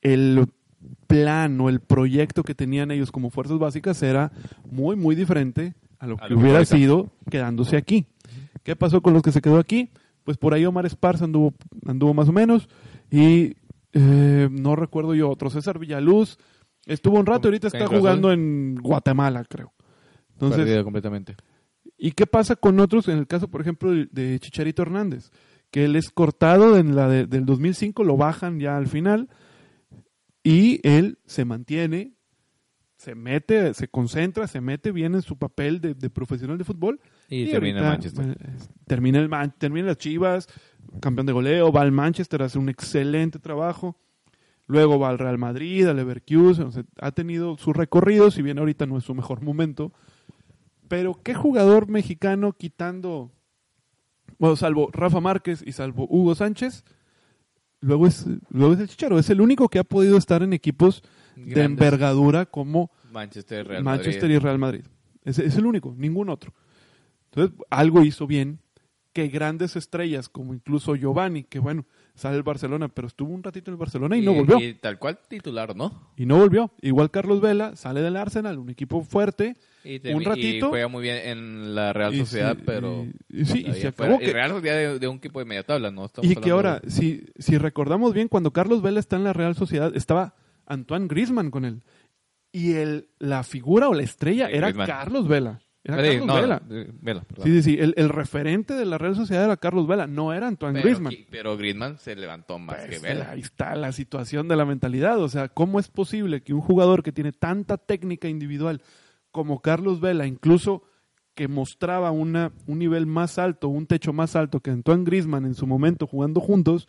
El 0.00 0.46
plan 1.06 1.60
o 1.60 1.68
el 1.68 1.80
proyecto 1.80 2.42
que 2.42 2.54
tenían 2.54 2.90
ellos 2.90 3.12
como 3.12 3.30
fuerzas 3.30 3.58
básicas 3.58 4.02
era 4.02 4.32
muy, 4.70 4.96
muy 4.96 5.14
diferente 5.14 5.74
a 5.98 6.06
lo 6.06 6.16
A 6.16 6.26
que 6.26 6.34
lo 6.34 6.40
hubiera 6.40 6.64
sido 6.64 7.10
quedándose 7.30 7.76
aquí. 7.76 8.06
¿Qué 8.62 8.76
pasó 8.76 9.00
con 9.02 9.12
los 9.12 9.22
que 9.22 9.32
se 9.32 9.40
quedó 9.40 9.58
aquí? 9.58 9.90
Pues 10.24 10.36
por 10.38 10.54
ahí 10.54 10.64
Omar 10.66 10.86
Esparza 10.86 11.24
anduvo, 11.26 11.54
anduvo 11.86 12.14
más 12.14 12.28
o 12.28 12.32
menos 12.32 12.68
y 13.10 13.54
eh, 13.92 14.48
no 14.50 14.74
recuerdo 14.74 15.14
yo 15.14 15.30
otro. 15.30 15.50
César 15.50 15.78
Villaluz 15.78 16.38
estuvo 16.86 17.18
un 17.20 17.26
rato 17.26 17.46
y 17.46 17.50
ahorita 17.50 17.68
¿En 17.68 17.74
está 17.74 17.86
jugando 17.98 18.32
en 18.32 18.74
Guatemala, 18.76 19.44
creo. 19.44 19.72
Entonces, 20.32 20.58
Perdido 20.60 20.82
completamente. 20.84 21.36
¿Y 21.96 22.12
qué 22.12 22.26
pasa 22.26 22.56
con 22.56 22.80
otros? 22.80 23.06
En 23.08 23.18
el 23.18 23.26
caso, 23.26 23.48
por 23.48 23.60
ejemplo, 23.60 23.90
de- 23.92 24.08
de 24.10 24.38
Chicharito 24.40 24.82
Hernández, 24.82 25.30
que 25.70 25.84
él 25.84 25.94
es 25.96 26.10
cortado 26.10 26.76
en 26.76 26.96
la 26.96 27.08
de- 27.08 27.26
del 27.26 27.44
2005, 27.46 28.02
lo 28.02 28.16
bajan 28.16 28.58
ya 28.58 28.76
al 28.76 28.86
final 28.88 29.28
y 30.42 30.80
él 30.86 31.18
se 31.26 31.44
mantiene, 31.44 32.14
se 32.96 33.14
mete, 33.14 33.74
se 33.74 33.88
concentra, 33.88 34.46
se 34.46 34.60
mete 34.60 34.92
bien 34.92 35.14
en 35.14 35.22
su 35.22 35.36
papel 35.36 35.80
de, 35.80 35.94
de 35.94 36.10
profesional 36.10 36.58
de 36.58 36.64
fútbol. 36.64 37.00
Y, 37.28 37.50
termina 37.50 37.78
ahorita, 37.80 37.90
Manchester. 37.90 38.36
eh, 38.40 38.50
termina, 38.86 39.18
el 39.18 39.28
Man- 39.28 39.54
termina 39.58 39.88
las 39.88 39.98
Chivas, 39.98 40.48
campeón 41.00 41.26
de 41.26 41.32
goleo, 41.32 41.72
va 41.72 41.80
al 41.82 41.92
Manchester, 41.92 42.42
hace 42.42 42.58
un 42.58 42.68
excelente 42.68 43.38
trabajo. 43.38 43.96
Luego 44.66 44.98
va 44.98 45.10
al 45.10 45.18
Real 45.18 45.36
Madrid, 45.38 45.86
al 45.86 45.96
Leverkusen. 45.96 46.66
o 46.66 46.72
sea, 46.72 46.84
ha 47.00 47.12
tenido 47.12 47.56
su 47.58 47.72
recorrido, 47.72 48.30
si 48.30 48.40
bien 48.42 48.58
ahorita 48.58 48.86
no 48.86 48.96
es 48.96 49.04
su 49.04 49.14
mejor 49.14 49.42
momento. 49.42 49.92
Pero 50.88 51.20
¿qué 51.22 51.34
jugador 51.34 51.88
mexicano 51.88 52.52
quitando, 52.52 53.30
bueno, 54.38 54.56
salvo 54.56 54.90
Rafa 54.92 55.20
Márquez 55.20 55.62
y 55.66 55.72
salvo 55.72 56.06
Hugo 56.08 56.34
Sánchez, 56.34 56.84
luego 57.80 58.06
es, 58.06 58.26
luego 58.50 58.74
es 58.74 58.80
el 58.80 58.88
Chicharo? 58.88 59.18
Es 59.18 59.28
el 59.30 59.40
único 59.40 59.68
que 59.68 59.78
ha 59.78 59.84
podido 59.84 60.16
estar 60.16 60.42
en 60.42 60.52
equipos 60.52 61.02
de 61.36 61.62
envergadura 61.62 62.46
como 62.46 62.90
Manchester, 63.12 63.66
Real 63.66 63.82
Manchester 63.82 64.22
Madrid. 64.24 64.36
y 64.36 64.38
Real 64.38 64.58
Madrid. 64.58 64.84
Es, 65.24 65.38
es 65.38 65.56
el 65.56 65.66
único, 65.66 65.94
ningún 65.96 66.28
otro. 66.28 66.52
Entonces, 67.34 67.56
algo 67.70 68.02
hizo 68.04 68.26
bien 68.26 68.60
que 69.12 69.28
grandes 69.28 69.76
estrellas, 69.76 70.28
como 70.28 70.54
incluso 70.54 70.96
Giovanni, 70.96 71.44
que 71.44 71.60
bueno, 71.60 71.86
sale 72.16 72.34
del 72.34 72.42
Barcelona, 72.42 72.88
pero 72.88 73.06
estuvo 73.06 73.32
un 73.32 73.44
ratito 73.44 73.70
en 73.70 73.74
el 73.74 73.78
Barcelona 73.78 74.16
y, 74.16 74.22
no 74.22 74.34
volvió. 74.34 74.58
Y 74.58 74.74
tal 74.74 74.98
cual 74.98 75.18
titular, 75.28 75.76
¿no? 75.76 76.10
Y 76.16 76.26
no 76.26 76.38
volvió. 76.38 76.72
Igual 76.80 77.12
Carlos 77.12 77.40
Vela 77.40 77.76
sale 77.76 78.00
del 78.02 78.16
Arsenal, 78.16 78.58
un 78.58 78.70
equipo 78.70 79.02
fuerte. 79.04 79.56
Y, 79.84 80.00
Un 80.12 80.24
ratito. 80.24 80.66
y 80.66 80.70
juega 80.70 80.88
muy 80.88 81.02
bien 81.02 81.16
en 81.24 81.74
la 81.76 81.92
Real 81.92 82.16
Sociedad, 82.16 82.56
pero... 82.66 83.06
y- 83.28 83.44
sí, 83.44 83.64
y 83.68 83.72
se 83.74 83.88
acabó 83.88 84.16
Y 84.16 84.18
que- 84.26 84.32
Real 84.32 84.50
Sociedad 84.50 84.76
de, 84.76 84.98
de 84.98 85.08
un 85.08 85.16
equipo 85.18 85.38
de 85.38 85.44
media 85.44 85.62
tabla, 85.62 85.90
¿no? 85.92 86.06
Estamos 86.06 86.28
Y 86.30 86.34
que 86.36 86.50
ahora, 86.50 86.80
de- 86.80 86.90
si, 86.90 87.24
si 87.38 87.56
recordamos 87.58 88.14
bien, 88.14 88.26
cuando 88.28 88.52
Carlos 88.52 88.82
Vela 88.82 88.98
está 88.98 89.14
en 89.16 89.24
la 89.24 89.32
Real 89.32 89.54
Sociedad, 89.54 89.94
estaba 89.94 90.34
Antoine 90.66 91.06
Griezmann 91.06 91.50
con 91.50 91.64
él. 91.64 91.82
Y 92.50 92.72
el, 92.74 93.08
la 93.18 93.42
figura 93.44 93.88
o 93.88 93.94
la 93.94 94.02
estrella 94.02 94.48
era 94.48 94.68
Griezmann. 94.68 94.86
Carlos 94.86 95.28
Vela. 95.28 95.60
Era 95.84 95.98
sí, 96.02 96.02
Carlos 96.18 96.26
no, 96.26 96.34
Vela. 97.02 97.24
perdón. 97.28 97.44
Sí, 97.44 97.52
sí, 97.52 97.62
sí. 97.62 97.76
El, 97.78 97.92
el 97.98 98.08
referente 98.08 98.72
de 98.74 98.86
la 98.86 98.96
Real 98.96 99.14
Sociedad 99.14 99.44
era 99.44 99.56
Carlos 99.58 99.86
Vela, 99.86 100.06
no 100.06 100.32
era 100.32 100.48
Antoine 100.48 100.80
pero, 100.80 100.84
Griezmann. 100.88 101.14
pero 101.30 101.56
Griezmann 101.58 101.98
se 101.98 102.16
levantó 102.16 102.58
más 102.58 102.76
Pues, 102.76 102.88
que 102.88 102.98
Vela. 103.06 103.30
Ahí 103.30 103.40
está 103.40 103.74
la 103.76 103.92
situación 103.92 104.48
de 104.48 104.56
la 104.56 104.64
mentalidad. 104.64 105.20
O 105.20 105.28
sea, 105.28 105.48
¿cómo 105.48 105.78
es 105.78 105.88
posible 105.88 106.42
que 106.42 106.54
un 106.54 106.62
jugador 106.62 107.02
que 107.02 107.12
tiene 107.12 107.32
tanta 107.32 107.76
técnica 107.76 108.28
individual 108.28 108.80
como 109.30 109.60
Carlos 109.60 110.00
Vela, 110.00 110.26
incluso 110.26 110.84
que 111.34 111.48
mostraba 111.48 112.12
una, 112.12 112.52
un 112.66 112.78
nivel 112.78 113.06
más 113.06 113.38
alto, 113.38 113.68
un 113.68 113.86
techo 113.86 114.12
más 114.12 114.36
alto 114.36 114.60
que 114.60 114.70
Antoine 114.70 115.04
Griezmann 115.04 115.44
en 115.44 115.54
su 115.54 115.66
momento 115.66 116.06
jugando 116.06 116.40
juntos, 116.40 116.86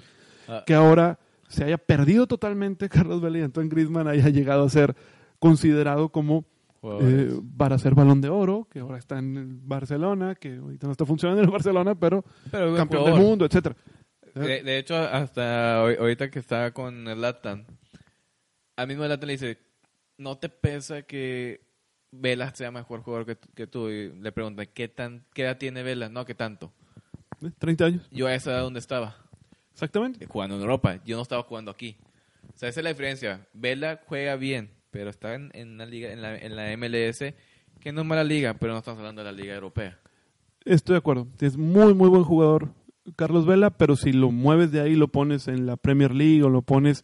Ah. 0.47 0.63
que 0.65 0.75
ahora 0.75 1.17
se 1.47 1.63
haya 1.63 1.79
perdido 1.79 2.27
totalmente 2.27 2.87
Carlos 2.89 3.19
Vela 3.19 3.39
y 3.39 3.41
Antoine 3.41 3.67
Griezmann 3.69 4.07
haya 4.07 4.29
llegado 4.29 4.63
a 4.63 4.69
ser 4.69 4.95
considerado 5.39 6.09
como. 6.09 6.45
Eh, 7.01 7.39
para 7.57 7.77
ser 7.77 7.93
balón 7.95 8.21
de 8.21 8.29
oro, 8.29 8.67
que 8.69 8.79
ahora 8.79 8.97
está 8.97 9.19
en 9.19 9.37
el 9.37 9.45
Barcelona, 9.61 10.35
que 10.35 10.55
ahorita 10.57 10.87
no 10.87 10.91
está 10.91 11.05
funcionando 11.05 11.41
en 11.41 11.45
el 11.47 11.51
Barcelona, 11.51 11.95
pero 11.95 12.23
pero 12.51 12.75
campeón 12.75 13.05
del 13.05 13.15
mundo, 13.15 13.45
etcétera. 13.45 13.75
De, 14.33 14.63
de 14.63 14.77
hecho, 14.77 14.95
hasta 14.97 15.81
hoy- 15.83 15.95
ahorita 15.97 16.29
que 16.29 16.39
estaba 16.39 16.71
con 16.71 17.07
el 17.07 17.21
Latan, 17.21 17.65
al 18.75 18.87
mismo 18.87 19.05
Latan 19.05 19.27
le 19.27 19.33
dice, 19.33 19.57
¿no 20.17 20.37
te 20.37 20.49
pesa 20.49 21.03
que 21.03 21.61
Vela 22.11 22.53
sea 22.55 22.71
mejor 22.71 23.01
jugador 23.01 23.25
que, 23.25 23.35
tú- 23.35 23.49
que 23.55 23.67
tú? 23.67 23.89
Y 23.89 24.13
le 24.13 24.31
preguntan, 24.31 24.67
¿qué, 24.73 24.87
tan, 24.87 25.25
¿qué 25.33 25.43
edad 25.43 25.57
tiene 25.57 25.83
Vela? 25.83 26.09
No, 26.09 26.25
¿qué 26.25 26.35
tanto? 26.35 26.71
¿Eh? 27.41 27.51
30 27.57 27.85
años, 27.85 28.07
Yo 28.11 28.27
a 28.27 28.33
esa 28.35 28.51
edad 28.51 28.61
donde 28.61 28.79
estaba, 28.79 29.15
exactamente. 29.73 30.25
jugando 30.25 30.55
en 30.55 30.61
Europa. 30.61 30.99
Yo 31.05 31.15
no 31.17 31.21
estaba 31.23 31.43
jugando 31.43 31.71
aquí. 31.71 31.97
O 32.53 32.57
sea, 32.57 32.69
esa 32.69 32.79
es 32.79 32.83
la 32.83 32.89
diferencia. 32.91 33.47
Vela 33.53 33.99
juega 34.05 34.35
bien, 34.37 34.69
pero 34.95 35.09
está 35.09 35.35
en, 35.35 35.51
en 35.53 35.77
la 35.77 35.85
liga, 35.85 36.13
en 36.13 36.21
la, 36.21 36.37
en 36.37 36.55
la 36.55 36.77
MLS, 36.77 37.19
que 37.81 37.91
no 37.91 37.99
es 37.99 38.07
mala 38.07 38.23
liga, 38.23 38.53
pero 38.53 38.71
no 38.71 38.79
estamos 38.79 38.99
hablando 38.99 39.21
de 39.21 39.29
la 39.29 39.37
liga 39.37 39.53
europea. 39.53 39.99
Estoy 40.63 40.93
de 40.93 40.99
acuerdo. 40.99 41.27
Es 41.41 41.57
muy, 41.57 41.93
muy 41.93 42.07
buen 42.07 42.23
jugador 42.23 42.69
Carlos 43.17 43.45
Vela, 43.45 43.71
pero 43.71 43.97
si 43.97 44.13
lo 44.13 44.31
mueves 44.31 44.71
de 44.71 44.79
ahí, 44.79 44.95
lo 44.95 45.09
pones 45.09 45.49
en 45.49 45.65
la 45.65 45.75
Premier 45.75 46.15
League 46.15 46.41
o 46.43 46.49
lo 46.49 46.61
pones, 46.61 47.03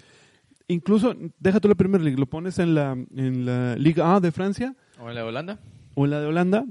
incluso, 0.69 1.13
déjate 1.37 1.67
la 1.67 1.75
Premier 1.75 2.01
League, 2.01 2.17
lo 2.17 2.27
pones 2.27 2.59
en 2.59 2.75
la, 2.75 2.93
en 2.93 3.45
la 3.45 3.75
Liga 3.75 4.15
A 4.15 4.21
de 4.21 4.31
Francia 4.31 4.73
¿O 4.97 5.09
en 5.09 5.15
la 5.15 5.25
Holanda? 5.25 5.59
o 5.95 6.05
en 6.05 6.11
la 6.11 6.21
de 6.21 6.27
Holanda, 6.27 6.65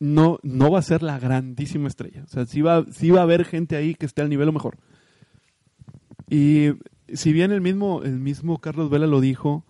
no, 0.00 0.40
no 0.42 0.72
va 0.72 0.80
a 0.80 0.82
ser 0.82 1.04
la 1.04 1.20
grandísima 1.20 1.86
estrella. 1.86 2.24
O 2.24 2.26
sea, 2.26 2.46
sí 2.46 2.62
va, 2.62 2.84
sí 2.90 3.10
va 3.10 3.20
a 3.20 3.22
haber 3.22 3.44
gente 3.44 3.76
ahí 3.76 3.94
que 3.94 4.06
esté 4.06 4.22
al 4.22 4.28
nivel 4.28 4.48
o 4.48 4.52
mejor. 4.52 4.76
Y 6.28 6.70
si 7.14 7.32
bien 7.32 7.52
el 7.52 7.60
mismo, 7.60 8.02
el 8.02 8.18
mismo 8.18 8.58
Carlos 8.58 8.90
Vela 8.90 9.06
lo 9.06 9.20
dijo 9.20 9.64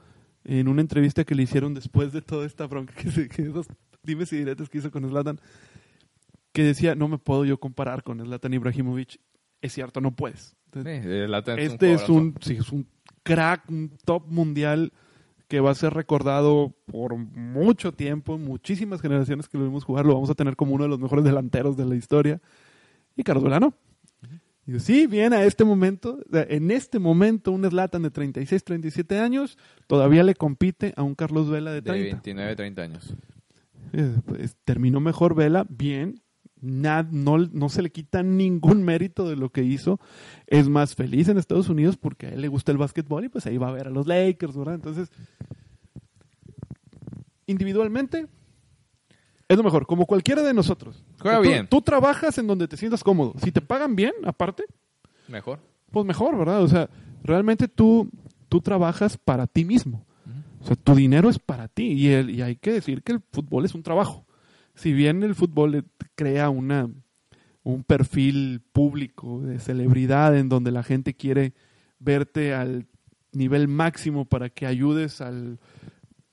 en 0.45 0.68
una 0.68 0.80
entrevista 0.80 1.24
que 1.24 1.34
le 1.34 1.45
hicieron 1.45 1.74
después 1.74 2.12
de 2.12 2.22
toda 2.22 2.47
esta 2.47 2.66
bronca, 2.66 2.95
que, 2.95 3.11
se, 3.11 3.28
que 3.28 3.43
esos 3.43 3.66
dimes 4.03 4.32
y 4.32 4.38
diretes 4.38 4.68
que 4.68 4.78
hizo 4.78 4.90
con 4.90 5.09
Zlatan, 5.09 5.40
que 6.53 6.62
decía, 6.62 6.95
no 6.95 7.09
me 7.09 7.18
puedo 7.18 7.45
yo 7.45 7.59
comparar 7.59 8.03
con 8.03 8.20
Zlatan 8.20 8.55
Ibrahimovic. 8.55 9.20
Es 9.61 9.72
cierto, 9.72 10.01
no 10.01 10.14
puedes. 10.14 10.57
Sí, 10.72 10.80
Zlatan 10.82 11.59
Este 11.59 11.93
es 11.93 12.09
un, 12.09 12.34
sí, 12.40 12.55
es 12.55 12.72
un 12.72 12.86
crack, 13.22 13.70
un 13.70 13.97
top 14.05 14.26
mundial 14.26 14.93
que 15.49 15.61
va 15.61 15.70
a 15.70 15.74
ser 15.74 15.93
recordado 15.93 16.74
por 16.86 17.14
mucho 17.14 17.93
tiempo, 17.93 18.38
muchísimas 18.38 19.03
generaciones 19.03 19.49
que 19.49 19.59
lo 19.59 19.64
vimos 19.64 19.84
jugar, 19.84 20.07
lo 20.07 20.14
vamos 20.14 20.30
a 20.30 20.34
tener 20.34 20.57
como 20.57 20.74
uno 20.74 20.84
de 20.84 20.90
los 20.90 20.99
mejores 20.99 21.24
delanteros 21.24 21.76
de 21.76 21.84
la 21.84 21.95
historia. 21.95 22.40
Y 23.16 23.22
Carlos 23.22 23.45
Vela 23.45 23.61
no. 23.61 23.74
Y 24.66 24.78
sí, 24.78 25.06
bien, 25.08 25.32
a 25.32 25.42
este 25.42 25.64
momento, 25.64 26.20
en 26.32 26.70
este 26.70 26.98
momento, 27.00 27.50
un 27.50 27.68
Zlatan 27.68 28.02
de 28.02 28.10
36, 28.10 28.62
37 28.62 29.18
años 29.18 29.58
todavía 29.88 30.22
le 30.22 30.34
compite 30.36 30.94
a 30.96 31.02
un 31.02 31.14
Carlos 31.16 31.50
Vela 31.50 31.70
de 31.70 31.80
de 31.80 31.82
30. 31.82 32.16
29, 32.16 32.56
30 32.56 32.82
años. 32.82 33.14
Eh, 33.92 34.14
pues, 34.24 34.56
terminó 34.64 35.00
mejor 35.00 35.34
Vela, 35.34 35.66
bien. 35.68 36.20
Nad- 36.60 37.10
no, 37.10 37.38
no 37.38 37.68
se 37.68 37.82
le 37.82 37.90
quita 37.90 38.22
ningún 38.22 38.84
mérito 38.84 39.28
de 39.28 39.34
lo 39.34 39.50
que 39.50 39.64
hizo. 39.64 39.98
Es 40.46 40.68
más 40.68 40.94
feliz 40.94 41.28
en 41.28 41.38
Estados 41.38 41.68
Unidos 41.68 41.96
porque 41.96 42.28
a 42.28 42.30
él 42.30 42.40
le 42.40 42.46
gusta 42.46 42.70
el 42.70 42.78
básquetbol 42.78 43.24
y 43.24 43.28
pues 43.28 43.46
ahí 43.46 43.58
va 43.58 43.68
a 43.68 43.72
ver 43.72 43.88
a 43.88 43.90
los 43.90 44.06
Lakers, 44.06 44.56
¿verdad? 44.56 44.76
Entonces, 44.76 45.10
individualmente, 47.46 48.26
es 49.53 49.59
lo 49.59 49.64
mejor, 49.64 49.86
como 49.86 50.07
cualquiera 50.07 50.42
de 50.42 50.55
nosotros. 50.55 51.05
Juega 51.20 51.38
tú, 51.38 51.48
bien. 51.48 51.66
Tú 51.68 51.80
trabajas 51.82 52.36
en 52.38 52.46
donde 52.46 52.68
te 52.68 52.76
sientas 52.76 53.03
cómodo. 53.05 53.34
Si 53.42 53.53
te 53.53 53.61
pagan 53.61 53.94
bien, 53.96 54.12
aparte, 54.24 54.64
Mejor. 55.28 55.59
pues 55.90 56.07
mejor, 56.07 56.36
¿verdad? 56.38 56.62
O 56.62 56.68
sea, 56.68 56.88
realmente 57.22 57.68
tú, 57.68 58.09
tú 58.48 58.61
trabajas 58.61 59.16
para 59.18 59.46
ti 59.46 59.64
mismo. 59.64 60.05
O 60.61 60.64
sea, 60.66 60.76
tu 60.76 60.94
dinero 60.94 61.28
es 61.28 61.38
para 61.40 61.66
ti 61.68 61.86
y, 61.92 62.09
el- 62.09 62.30
y 62.30 62.40
hay 62.42 62.57
que 62.57 62.72
decir 62.72 63.03
que 63.03 63.12
el 63.12 63.20
fútbol 63.32 63.64
es 63.64 63.74
un 63.74 63.82
trabajo. 63.82 64.24
Si 64.74 64.92
bien 64.92 65.22
el 65.24 65.34
fútbol 65.34 65.74
eh, 65.74 65.82
crea 66.14 66.50
una, 66.50 66.88
un 67.64 67.82
perfil 67.82 68.62
público 68.72 69.40
de 69.40 69.59
celebridad 69.59 70.36
en 70.36 70.48
donde 70.48 70.70
la 70.70 70.82
gente 70.84 71.14
quiere 71.14 71.53
verte 71.98 72.55
al 72.55 72.86
nivel 73.32 73.66
máximo 73.68 74.24
para 74.24 74.50
que 74.50 74.66
ayudes 74.66 75.20
al, 75.20 75.59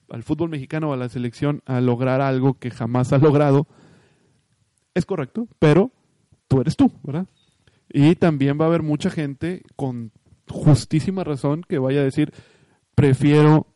al 0.10 0.24
fútbol 0.24 0.50
mexicano 0.50 0.90
o 0.90 0.94
a 0.94 0.98
la 0.98 1.10
selección 1.10 1.62
a 1.66 1.82
lograr 1.82 2.22
algo 2.22 2.56
que 2.60 2.72
jamás 2.72 3.14
ha 3.14 3.18
logrado, 3.18 3.68
es 4.94 5.06
correcto, 5.06 5.48
pero 5.60 5.92
tú 6.48 6.62
eres 6.62 6.76
tú, 6.76 6.92
¿verdad? 7.04 7.28
Y 7.90 8.16
también 8.16 8.60
va 8.60 8.66
a 8.66 8.68
haber 8.68 8.84
mucha 8.84 9.10
gente 9.10 9.64
con 9.76 10.12
justísima 10.48 11.24
razón 11.24 11.64
que 11.68 11.78
vaya 11.80 12.02
a 12.02 12.04
decir, 12.04 12.34
prefiero 12.96 13.68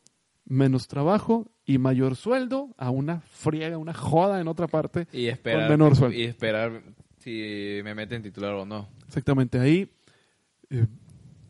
menos 0.45 0.87
trabajo 0.87 1.51
y 1.65 1.77
mayor 1.77 2.15
sueldo 2.15 2.73
a 2.77 2.89
una 2.89 3.21
friega, 3.21 3.77
una 3.77 3.93
joda 3.93 4.41
en 4.41 4.47
otra 4.47 4.67
parte. 4.67 5.07
Y 5.13 5.27
esperar, 5.27 5.61
Con 5.61 5.69
menor 5.69 5.95
sueldo. 5.95 6.17
y 6.17 6.23
esperar 6.23 6.83
si 7.19 7.79
me 7.83 7.95
meten 7.95 8.21
titular 8.21 8.53
o 8.53 8.65
no. 8.65 8.89
Exactamente, 9.07 9.59
ahí 9.59 9.89
eh, 10.69 10.87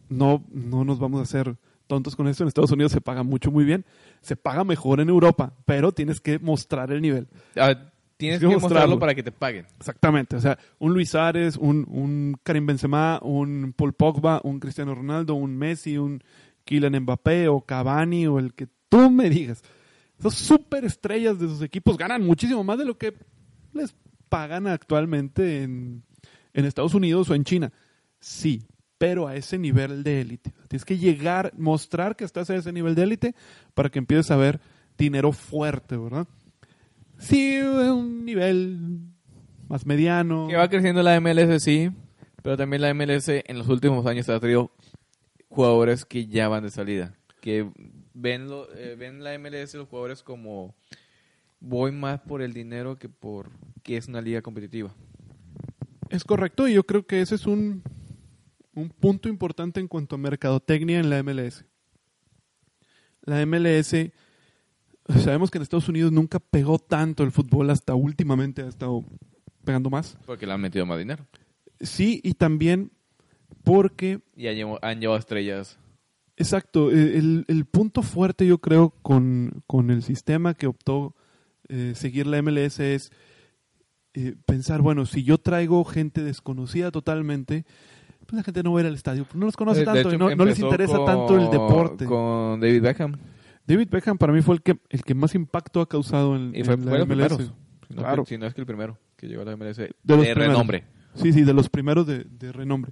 no, 0.10 0.46
no 0.52 0.86
nos 0.86 1.00
vamos 1.00 1.20
a 1.20 1.24
hacer 1.24 1.58
tontos 1.94 2.16
con 2.16 2.28
esto. 2.28 2.44
En 2.44 2.48
Estados 2.48 2.72
Unidos 2.72 2.92
se 2.92 3.02
paga 3.02 3.24
mucho, 3.24 3.52
muy 3.52 3.64
bien. 3.64 3.86
Se 4.22 4.36
paga 4.36 4.64
mejor 4.64 5.00
en 5.00 5.10
Europa, 5.10 5.54
pero 5.66 5.92
tienes 5.92 6.20
que 6.20 6.40
mostrar 6.40 6.92
el 6.92 7.02
nivel. 7.02 7.28
Ah, 7.56 7.76
tienes 8.18 8.40
que 8.40 8.48
que, 8.48 8.54
mostrarlo. 8.54 8.60
mostrarlo 8.60 9.00
para 9.00 9.16
que 9.16 9.24
te 9.24 9.32
paguen. 9.32 9.66
Exactamente, 9.78 10.36
o 10.36 10.42
sea, 10.42 10.58
un 10.80 10.94
Luis 10.94 11.14
Ares, 11.16 11.58
un, 11.58 11.86
un 11.90 12.38
Karim 12.44 12.66
Benzema, 12.66 13.20
un 13.22 13.74
Paul 13.76 13.94
Pogba, 13.94 14.42
un 14.44 14.60
Cristiano 14.60 14.96
Ronaldo, 14.96 15.36
un 15.36 15.56
Messi, 15.56 15.98
un 15.98 16.24
Kylian 16.66 17.02
Mbappé 17.02 17.48
o 17.48 17.62
Cavani 17.62 18.28
o 18.28 18.40
el 18.40 18.54
que 18.54 18.68
tú 18.90 19.10
me 19.10 19.30
digas. 19.30 19.62
Esas 20.20 20.36
superestrellas 20.36 21.40
de 21.40 21.48
sus 21.48 21.62
equipos 21.62 21.98
ganan 21.98 22.26
muchísimo 22.26 22.64
más 22.64 22.78
de 22.78 22.86
lo 22.86 22.98
que 22.98 23.14
les 23.74 23.96
pagan 24.30 24.68
actualmente 24.68 25.64
en, 25.64 26.04
en 26.54 26.66
Estados 26.66 26.94
Unidos 26.94 27.30
o 27.30 27.36
en 27.36 27.44
China. 27.44 27.72
Sí, 28.20 28.64
pero 29.04 29.28
a 29.28 29.36
ese 29.36 29.58
nivel 29.58 30.02
de 30.02 30.22
élite. 30.22 30.54
Tienes 30.70 30.86
que 30.86 30.98
llegar, 30.98 31.52
mostrar 31.58 32.16
que 32.16 32.24
estás 32.24 32.50
a 32.50 32.56
ese 32.56 32.72
nivel 32.72 32.96
de 32.96 33.04
élite 33.04 33.36
para 33.74 33.90
que 33.90 34.00
empieces 34.00 34.32
a 34.32 34.38
ver 34.38 34.62
dinero 34.98 35.34
fuerte, 35.34 35.98
¿verdad? 35.98 36.26
Sí, 37.18 37.60
un 37.60 38.24
nivel 38.24 39.02
más 39.68 39.86
mediano. 39.86 40.48
Que 40.48 40.56
va 40.56 40.70
creciendo 40.70 41.04
la 41.04 41.20
MLS, 41.20 41.62
sí. 41.62 41.92
Pero 42.42 42.56
también 42.56 42.82
la 42.82 42.94
MLS 42.94 43.28
en 43.28 43.58
los 43.58 43.68
últimos 43.68 44.06
años 44.06 44.30
ha 44.30 44.40
traído 44.40 44.72
jugadores 45.50 46.06
que 46.06 46.28
ya 46.28 46.48
van 46.48 46.64
de 46.64 46.70
salida. 46.70 47.14
Que 47.42 47.70
ven, 48.14 48.48
lo, 48.48 48.74
eh, 48.74 48.96
ven 48.98 49.22
la 49.22 49.38
MLS 49.38 49.74
los 49.74 49.90
jugadores 49.90 50.24
como 50.24 50.76
voy 51.60 51.92
más 51.92 52.22
por 52.22 52.42
el 52.42 52.54
dinero 52.54 52.98
que 52.98 53.10
por 53.10 53.50
que 53.84 53.98
es 53.98 54.08
una 54.08 54.22
liga 54.22 54.42
competitiva. 54.42 54.96
Es 56.10 56.24
correcto, 56.24 56.70
y 56.70 56.76
yo 56.76 56.84
creo 56.84 57.06
que 57.06 57.20
ese 57.20 57.36
es 57.36 57.46
un, 57.46 57.84
un 58.76 58.90
punto 58.90 59.30
importante 59.30 59.80
en 59.80 59.88
cuanto 59.88 60.16
a 60.16 60.20
mercadotecnia 60.20 61.00
en 61.00 61.10
la 61.10 61.22
MLS. 61.24 61.66
La 63.22 63.46
MLS, 63.46 63.96
sabemos 65.24 65.50
que 65.50 65.58
en 65.58 65.62
Estados 65.62 65.90
Unidos 65.90 66.12
nunca 66.12 66.40
pegó 66.40 66.80
tanto 66.80 67.24
el 67.24 67.32
fútbol, 67.32 67.70
hasta 67.70 67.96
últimamente 67.96 68.62
ha 68.62 68.68
estado 68.68 69.06
pegando 69.64 69.90
más. 69.90 70.18
Porque 70.26 70.46
le 70.46 70.54
han 70.54 70.62
metido 70.62 70.86
más 70.86 70.98
dinero. 70.98 71.26
Sí, 71.80 72.20
y 72.24 72.34
también 72.34 72.92
porque 73.64 74.22
Y 74.36 74.48
han 74.48 74.56
llevado, 74.56 74.80
han 74.82 75.00
llevado 75.00 75.20
estrellas. 75.20 75.80
Exacto, 76.36 76.90
el, 76.90 77.46
el 77.48 77.66
punto 77.66 78.02
fuerte 78.02 78.48
yo 78.48 78.58
creo 78.58 78.90
con, 79.02 79.64
con 79.68 79.92
el 79.92 80.02
sistema 80.02 80.56
que 80.56 80.68
optó 80.68 81.16
eh, 81.70 81.94
seguir 81.96 82.28
la 82.28 82.42
MLS 82.42 82.80
es 82.80 83.12
eh, 84.16 84.36
pensar, 84.46 84.82
bueno, 84.82 85.06
si 85.06 85.24
yo 85.24 85.38
traigo 85.38 85.84
gente 85.86 86.24
desconocida 86.24 86.92
totalmente, 86.92 87.66
pues 88.34 88.40
la 88.40 88.44
gente 88.44 88.64
no 88.64 88.74
va 88.74 88.80
a 88.80 88.82
ir 88.82 88.88
al 88.88 88.96
estadio, 88.96 89.26
no 89.36 89.46
los 89.46 89.56
conoce 89.56 89.82
Eh, 89.82 89.86
tanto 89.86 90.00
hecho, 90.00 90.14
y 90.14 90.18
no, 90.18 90.36
no 90.36 90.46
les 90.46 90.58
interesa 90.60 90.98
con- 90.98 91.06
tanto 91.06 91.36
el 91.38 91.50
deporte. 91.52 92.06
Con 92.06 92.60
David 92.60 92.82
Beckham. 92.82 93.14
David 93.68 93.88
Beckham 93.92 94.18
para 94.18 94.34
mí 94.34 94.42
fue 94.42 94.56
el 94.56 94.62
que, 94.64 94.80
el 94.90 95.04
que 95.04 95.14
más 95.14 95.36
impacto 95.36 95.80
ha 95.82 95.88
causado 95.88 96.36
en, 96.36 96.52
Y 96.56 96.64
fue, 96.64 96.74
en 96.74 96.82
fue 96.84 96.92
la 96.94 96.98
los 97.00 97.08
MLS. 97.08 97.28
primeros. 97.38 97.54
Si 97.88 97.94
no, 97.96 98.02
Claro. 98.02 98.24
que, 98.24 98.30
si 98.30 98.38
no 98.40 98.46
es 98.48 98.54
que 98.56 98.62
el 98.62 98.68
primero 98.68 98.98
que 99.16 99.28
llegó 99.28 99.44
a 99.44 99.46
la 99.46 99.52
MLS. 99.56 99.78
De, 99.78 99.84
De 100.04 100.16
los 100.18 100.26
primeros. 100.26 100.48
renombre. 100.48 100.84
Sí, 101.14 101.32
sí, 101.32 101.44
de 101.44 101.54
los 101.54 101.70
primeros 101.70 102.08
de, 102.08 102.24
de 102.24 102.52
renombre. 102.52 102.92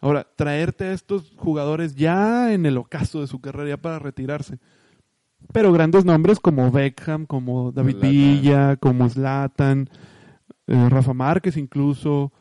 Ahora, 0.00 0.26
traerte 0.36 0.84
a 0.84 0.92
estos 0.92 1.32
jugadores 1.36 1.94
ya 1.96 2.52
en 2.54 2.64
el 2.66 2.76
ocaso 2.78 3.20
de 3.20 3.26
su 3.26 3.40
carrera, 3.40 3.68
ya 3.70 3.76
para 3.76 3.98
retirarse. 3.98 4.58
Pero 5.52 5.72
grandes 5.72 6.04
nombres 6.04 6.38
como 6.40 6.70
Beckham, 6.70 7.26
como 7.26 7.72
David 7.72 7.94
Zlatan. 7.94 8.10
Villa, 8.10 8.76
como 8.76 9.08
Zlatan, 9.08 9.90
eh, 10.68 10.88
Rafa 10.88 11.12
Márquez 11.14 11.56
incluso, 11.56 12.32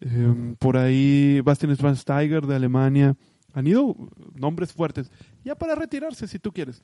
eh, 0.00 0.54
por 0.58 0.76
ahí 0.76 1.40
Bastian 1.42 1.74
Schweinsteiger 1.76 2.46
de 2.46 2.56
Alemania. 2.56 3.16
Han 3.52 3.66
ido 3.66 3.96
nombres 4.34 4.72
fuertes, 4.72 5.10
ya 5.44 5.54
para 5.54 5.74
retirarse 5.74 6.26
si 6.26 6.38
tú 6.38 6.52
quieres. 6.52 6.82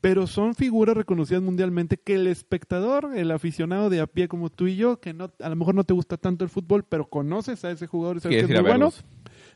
Pero 0.00 0.26
son 0.26 0.54
figuras 0.54 0.96
reconocidas 0.96 1.42
mundialmente 1.42 1.98
que 1.98 2.14
el 2.14 2.26
espectador, 2.26 3.12
el 3.14 3.30
aficionado 3.30 3.90
de 3.90 4.00
a 4.00 4.06
pie 4.06 4.28
como 4.28 4.50
tú 4.50 4.66
y 4.66 4.76
yo, 4.76 5.00
que 5.00 5.12
no, 5.14 5.32
a 5.40 5.48
lo 5.48 5.56
mejor 5.56 5.74
no 5.74 5.84
te 5.84 5.94
gusta 5.94 6.16
tanto 6.16 6.44
el 6.44 6.50
fútbol, 6.50 6.84
pero 6.84 7.08
conoces 7.08 7.64
a 7.64 7.70
ese 7.70 7.86
jugador 7.86 8.16
y 8.16 8.20
sabes 8.20 8.38
que 8.38 8.52
es 8.52 8.60
muy 8.60 8.68
bueno, 8.68 8.92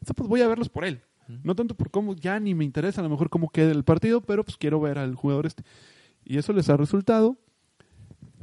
entonces, 0.01 0.15
pues 0.15 0.29
voy 0.29 0.43
a 0.43 0.49
verlos 0.49 0.69
por 0.69 0.85
él. 0.85 1.03
No 1.43 1.55
tanto 1.55 1.75
por 1.75 1.91
cómo 1.91 2.15
ya 2.15 2.41
ni 2.41 2.55
me 2.55 2.65
interesa 2.65 3.03
a 3.03 3.05
lo 3.05 3.11
mejor 3.11 3.29
cómo 3.29 3.51
quede 3.51 3.73
el 3.73 3.85
partido, 3.85 4.23
pero 4.23 4.45
pues 4.45 4.57
quiero 4.57 4.81
ver 4.81 4.99
al 4.99 5.15
jugador 5.15 5.45
este. 5.45 5.63
Y 6.25 6.39
eso 6.39 6.55
les 6.55 6.71
ha 6.71 6.77
resultado. 6.77 7.37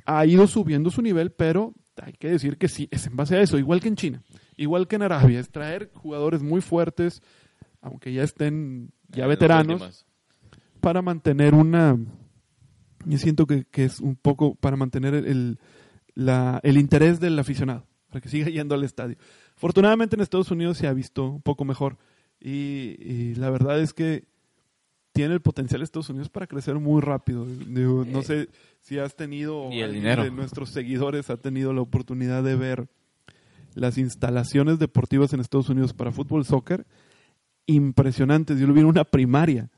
Ha 0.05 0.23
ido 0.28 0.45
subiendo 0.45 0.91
su 0.91 1.01
nivel, 1.01 1.32
pero 1.32 1.73
hay 2.02 2.14
que 2.14 2.30
decir 2.30 2.58
que 2.58 2.68
sí, 2.68 2.88
es 2.91 3.08
en 3.08 3.16
base 3.16 3.36
a 3.38 3.41
eso, 3.41 3.58
igual 3.58 3.80
que 3.82 3.88
en 3.88 3.96
China, 3.96 4.24
igual 4.58 4.88
que 4.88 4.96
en 4.98 5.02
Arabia, 5.04 5.39
es 5.39 5.50
traer 5.50 5.91
jugadores 5.93 6.41
muy 6.43 6.62
fuertes, 6.62 7.22
aunque 7.82 8.14
ya 8.14 8.24
estén 8.24 8.91
ya 9.10 9.26
Eh, 9.26 9.28
veteranos, 9.28 10.06
para 10.82 11.02
mantener 11.02 11.54
una... 11.56 11.98
Yo 13.06 13.18
siento 13.20 13.46
que, 13.46 13.66
que 13.66 13.86
es 13.86 14.00
un 14.00 14.16
poco 14.16 14.56
para 14.56 14.76
mantener 14.78 15.14
el, 15.14 15.60
la- 16.16 16.60
el 16.64 16.78
interés 16.78 17.20
del 17.20 17.38
aficionado, 17.38 17.86
para 18.10 18.22
que 18.22 18.30
siga 18.30 18.48
yendo 18.50 18.74
al 18.76 18.84
estadio. 18.84 19.18
Afortunadamente 19.56 20.16
en 20.16 20.22
Estados 20.22 20.52
Unidos 20.52 20.78
se 20.78 20.88
ha 20.88 20.93
visto 20.93 21.30
un 21.30 21.41
poco 21.41 21.66
mejor 21.66 21.98
y, 22.39 22.96
y 23.00 23.36
la 23.36 23.50
verdad 23.50 23.80
es 23.80 23.93
que 23.93 24.28
tiene 25.16 25.34
el 25.34 25.39
potencial 25.39 25.82
Estados 25.82 26.09
Unidos 26.09 26.28
para 26.28 26.45
crecer 26.45 26.76
muy 26.76 27.01
rápido. 27.01 27.45
Digo, 27.45 28.03
no 28.05 28.20
Eh, 28.20 28.24
sé 28.24 28.49
si 28.82 28.99
has 28.99 29.16
tenido, 29.16 29.72
y 29.72 29.80
el 29.80 29.93
dinero. 29.93 30.24
de 30.26 30.30
nuestros 30.30 30.72
seguidores 30.72 31.30
ha 31.30 31.38
tenido 31.38 31.72
la 31.72 31.80
oportunidad 31.80 32.43
de 32.43 32.57
ver 32.57 32.88
las 33.76 33.97
instalaciones 33.97 34.78
deportivas 34.78 35.32
en 35.32 35.39
Estados 35.39 35.70
Unidos 35.70 35.93
para 35.93 36.11
fútbol, 36.11 36.43
soccer, 36.43 36.86
impresionantes. 37.66 38.59
Yo 38.59 38.68
lo 38.68 38.74
vi 38.74 38.82
en 38.82 38.88
una 38.88 39.05
primaria 39.05 39.70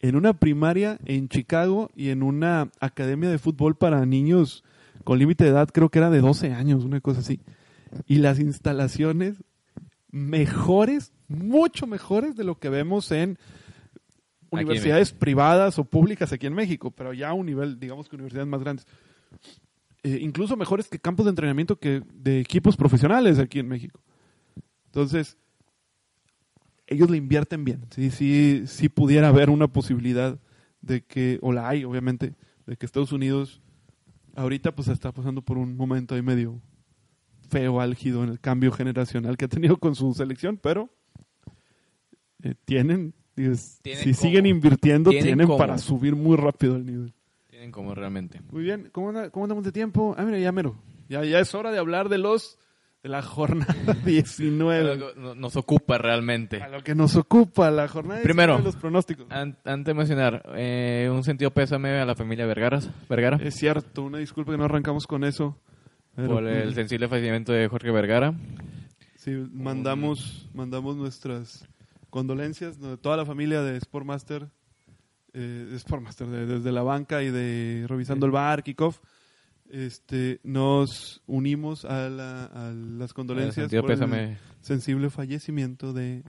en 0.00 0.14
una 0.14 0.34
primaria 0.34 0.98
en 1.06 1.30
Chicago 1.30 1.90
y 1.96 2.10
en 2.10 2.22
una 2.22 2.70
academia 2.80 3.30
de 3.30 3.38
fútbol 3.38 3.76
para 3.76 4.04
niños 4.04 4.62
con 5.04 5.18
límite 5.18 5.44
de 5.44 5.50
edad, 5.50 5.70
creo 5.72 5.88
que 5.88 5.98
era 6.00 6.10
de 6.10 6.20
12 6.20 6.52
años, 6.52 6.84
una 6.84 7.00
cosa 7.00 7.20
así. 7.20 7.40
Y 8.06 8.16
las 8.16 8.38
instalaciones 8.38 9.42
mejores, 10.10 11.12
mucho 11.28 11.86
mejores 11.86 12.36
de 12.36 12.44
lo 12.44 12.58
que 12.58 12.68
vemos 12.68 13.10
en 13.10 13.38
universidades 14.56 15.12
privadas 15.12 15.78
o 15.78 15.84
públicas 15.84 16.32
aquí 16.32 16.46
en 16.46 16.54
México, 16.54 16.90
pero 16.90 17.12
ya 17.12 17.30
a 17.30 17.34
un 17.34 17.46
nivel, 17.46 17.78
digamos 17.78 18.08
que 18.08 18.16
universidades 18.16 18.48
más 18.48 18.60
grandes. 18.60 18.86
Eh, 20.02 20.18
incluso 20.20 20.56
mejores 20.56 20.88
que 20.88 20.98
campos 20.98 21.26
de 21.26 21.30
entrenamiento 21.30 21.78
que 21.78 22.02
de 22.14 22.40
equipos 22.40 22.76
profesionales 22.76 23.38
aquí 23.38 23.58
en 23.58 23.68
México. 23.68 24.00
Entonces, 24.86 25.36
ellos 26.86 27.10
le 27.10 27.16
invierten 27.16 27.64
bien. 27.64 27.84
Sí, 27.90 28.10
sí, 28.10 28.62
sí 28.66 28.88
pudiera 28.88 29.28
haber 29.28 29.50
una 29.50 29.68
posibilidad 29.68 30.38
de 30.80 31.02
que, 31.02 31.38
o 31.42 31.52
la 31.52 31.68
hay, 31.68 31.84
obviamente, 31.84 32.34
de 32.66 32.76
que 32.76 32.86
Estados 32.86 33.12
Unidos 33.12 33.60
ahorita 34.36 34.74
pues 34.74 34.88
está 34.88 35.12
pasando 35.12 35.42
por 35.42 35.58
un 35.58 35.76
momento 35.76 36.14
ahí 36.14 36.22
medio 36.22 36.60
feo, 37.48 37.80
álgido 37.80 38.22
en 38.22 38.30
el 38.30 38.40
cambio 38.40 38.70
generacional 38.70 39.36
que 39.36 39.46
ha 39.46 39.48
tenido 39.48 39.78
con 39.78 39.94
su 39.94 40.12
selección, 40.14 40.58
pero 40.58 40.90
eh, 42.42 42.54
tienen, 42.64 43.14
dices, 43.42 43.80
si 43.84 44.02
cómo. 44.02 44.14
siguen 44.14 44.46
invirtiendo, 44.46 45.10
Tienen 45.10 45.26
tienen, 45.26 45.46
cómo. 45.46 45.58
para 45.58 45.78
subir 45.78 46.14
muy 46.16 46.36
rápido 46.36 46.76
el 46.76 46.86
nivel. 46.86 47.12
Tienen 47.50 47.70
como 47.72 47.94
realmente. 47.94 48.40
Muy 48.50 48.62
bien, 48.64 48.88
¿cómo, 48.92 49.08
anda- 49.10 49.30
cómo 49.30 49.44
andamos 49.44 49.64
de 49.64 49.72
tiempo? 49.72 50.14
Ah, 50.18 50.24
mira, 50.24 50.38
ya 50.38 50.52
mero. 50.52 50.76
Ya, 51.08 51.24
ya 51.24 51.38
es 51.40 51.54
hora 51.54 51.70
de 51.70 51.78
hablar 51.78 52.08
de 52.08 52.18
los 52.18 52.58
de 53.02 53.08
la 53.10 53.22
jornada 53.22 53.74
19. 54.04 54.90
Algo 54.92 55.08
no- 55.16 55.34
Nos 55.36 55.54
ocupa 55.56 55.96
realmente. 55.98 56.60
A 56.60 56.68
lo 56.68 56.82
que 56.82 56.94
nos 56.96 57.14
ocupa 57.14 57.70
la 57.70 57.86
jornada 57.86 58.20
Primero. 58.22 58.54
19 58.54 58.62
de 58.62 58.72
los 58.74 58.80
pronósticos. 58.80 59.26
An- 59.30 59.56
antes 59.64 59.86
de 59.86 59.94
mencionar, 59.94 60.42
eh, 60.56 61.08
un 61.12 61.22
sentido 61.22 61.52
pésame 61.52 61.90
a 62.00 62.04
la 62.04 62.14
familia 62.16 62.46
Vergaras, 62.46 62.90
Vergara 63.08 63.36
Es 63.40 63.54
cierto, 63.54 64.02
una 64.02 64.18
disculpa 64.18 64.52
que 64.52 64.58
no 64.58 64.64
arrancamos 64.64 65.06
con 65.06 65.22
eso. 65.24 65.56
Pero, 66.16 66.28
por 66.30 66.46
el 66.46 66.62
pues, 66.64 66.74
sensible 66.74 67.08
fallecimiento 67.08 67.52
de 67.52 67.68
Jorge 67.68 67.90
Vergara. 67.92 68.34
sí, 69.16 69.30
mandamos, 69.52 70.48
mandamos 70.54 70.96
nuestras 70.96 71.64
condolencias 72.16 72.80
de 72.80 72.96
toda 72.96 73.16
la 73.18 73.26
familia 73.26 73.60
de 73.62 73.78
Sportmaster, 73.78 74.48
eh, 75.34 75.66
de 75.70 75.78
Sportmaster, 75.78 76.26
de- 76.28 76.46
desde 76.46 76.72
la 76.72 76.82
banca 76.82 77.22
y 77.22 77.30
de 77.30 77.84
Revisando 77.86 78.24
el 78.24 78.32
Bar, 78.32 78.62
Kickoff. 78.62 79.00
Este, 79.68 80.40
nos 80.44 81.22
unimos 81.26 81.84
a, 81.84 82.08
la- 82.08 82.44
a 82.46 82.70
las 82.72 83.12
condolencias 83.12 83.66
por 83.82 83.90
el 83.92 83.98
sensible 84.62 85.10
fallecimiento 85.10 85.92
de 85.92 86.22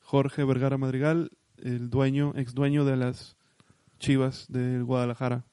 Jorge 0.00 0.44
Vergara 0.44 0.76
Madrigal, 0.76 1.30
el 1.56 1.88
dueño, 1.88 2.32
ex 2.36 2.52
dueño 2.52 2.84
de 2.84 2.96
las 2.96 3.36
Chivas 3.98 4.46
del 4.48 4.84
Guadalajara. 4.84 5.44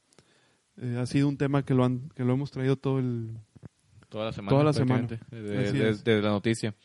Eh, 0.81 0.97
ha 0.99 1.05
sido 1.05 1.27
un 1.29 1.37
tema 1.37 1.63
que 1.63 1.73
lo 1.73 1.85
han, 1.85 2.09
que 2.09 2.23
lo 2.25 2.33
hemos 2.33 2.51
traído 2.51 2.75
todo 2.75 2.99
el 2.99 3.37
Toda 4.09 4.25
la 4.25 4.31
semana. 4.33 4.49
Toda 4.49 4.63
la 4.63 4.73
semana. 4.73 5.07
Desde, 5.31 5.83
desde 5.83 6.21
la 6.21 6.29
noticia. 6.29 6.75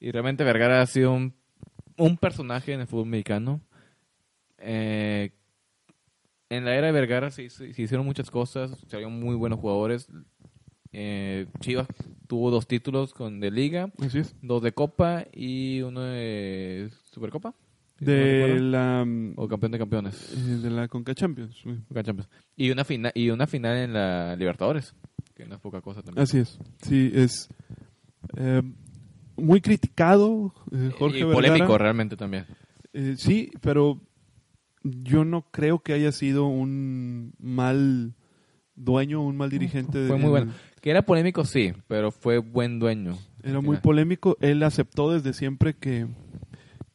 Y 0.00 0.10
realmente 0.10 0.42
Vergara 0.42 0.80
ha 0.82 0.86
sido 0.86 1.12
un, 1.12 1.34
un 2.02 2.16
personaje 2.16 2.72
en 2.72 2.80
el 2.80 2.86
fútbol 2.86 3.06
mexicano. 3.06 3.60
Eh, 4.58 5.30
en 6.50 6.64
la 6.64 6.74
era 6.74 6.88
de 6.88 6.92
Vergara 6.92 7.30
se, 7.30 7.44
hicieron 7.44 8.04
muchas 8.04 8.30
cosas, 8.30 8.76
salieron 8.88 9.18
muy 9.18 9.36
buenos 9.36 9.58
jugadores. 9.60 10.08
Eh, 10.92 11.46
Chivas 11.60 11.86
tuvo 12.26 12.50
dos 12.50 12.66
títulos 12.66 13.14
con 13.14 13.40
de 13.40 13.50
liga, 13.50 13.90
Así 13.98 14.18
es. 14.18 14.34
dos 14.42 14.62
de 14.62 14.72
copa 14.72 15.24
y 15.32 15.80
uno 15.80 16.02
de 16.02 16.90
Supercopa. 17.10 17.54
si 17.98 18.04
De 18.04 18.58
la, 18.60 19.06
o 19.36 19.48
campeón 19.48 19.72
de 19.72 19.78
campeones. 19.78 20.32
eh, 20.36 20.58
de 20.60 20.70
la 20.70 20.88
Conca 20.88 21.14
Champions. 21.14 21.62
Conca 21.62 22.02
Champions. 22.02 22.28
Y 22.56 22.70
una 22.70 22.84
final 22.84 23.12
y 23.14 23.30
una 23.30 23.46
final 23.46 23.76
en 23.78 23.92
la 23.94 24.36
Libertadores, 24.36 24.94
que 25.34 25.46
no 25.46 25.54
es 25.54 25.60
poca 25.60 25.80
cosa 25.80 26.02
también. 26.02 26.24
Así 26.24 26.38
es. 26.38 26.58
Sí, 26.82 27.10
es 27.14 27.48
eh, 28.36 28.62
muy 29.36 29.60
criticado 29.60 30.52
eh, 30.72 30.90
Jorge 30.98 31.18
y 31.18 31.22
Vergara. 31.24 31.34
polémico 31.34 31.78
realmente 31.78 32.16
también. 32.16 32.46
Eh, 32.92 33.14
sí, 33.16 33.50
pero 33.60 34.00
yo 34.82 35.24
no 35.24 35.42
creo 35.50 35.78
que 35.80 35.92
haya 35.92 36.12
sido 36.12 36.46
un 36.46 37.32
mal 37.38 38.14
dueño, 38.74 39.22
un 39.22 39.36
mal 39.36 39.50
dirigente. 39.50 40.06
Fue 40.06 40.16
de- 40.16 40.22
muy 40.22 40.30
bueno. 40.30 40.52
Que 40.80 40.90
era 40.90 41.02
polémico, 41.02 41.44
sí, 41.44 41.72
pero 41.86 42.10
fue 42.10 42.38
buen 42.38 42.78
dueño. 42.80 43.16
Era 43.44 43.60
muy 43.60 43.76
polémico. 43.76 44.36
Él 44.40 44.62
aceptó 44.64 45.12
desde 45.12 45.32
siempre 45.32 45.74
que, 45.74 46.06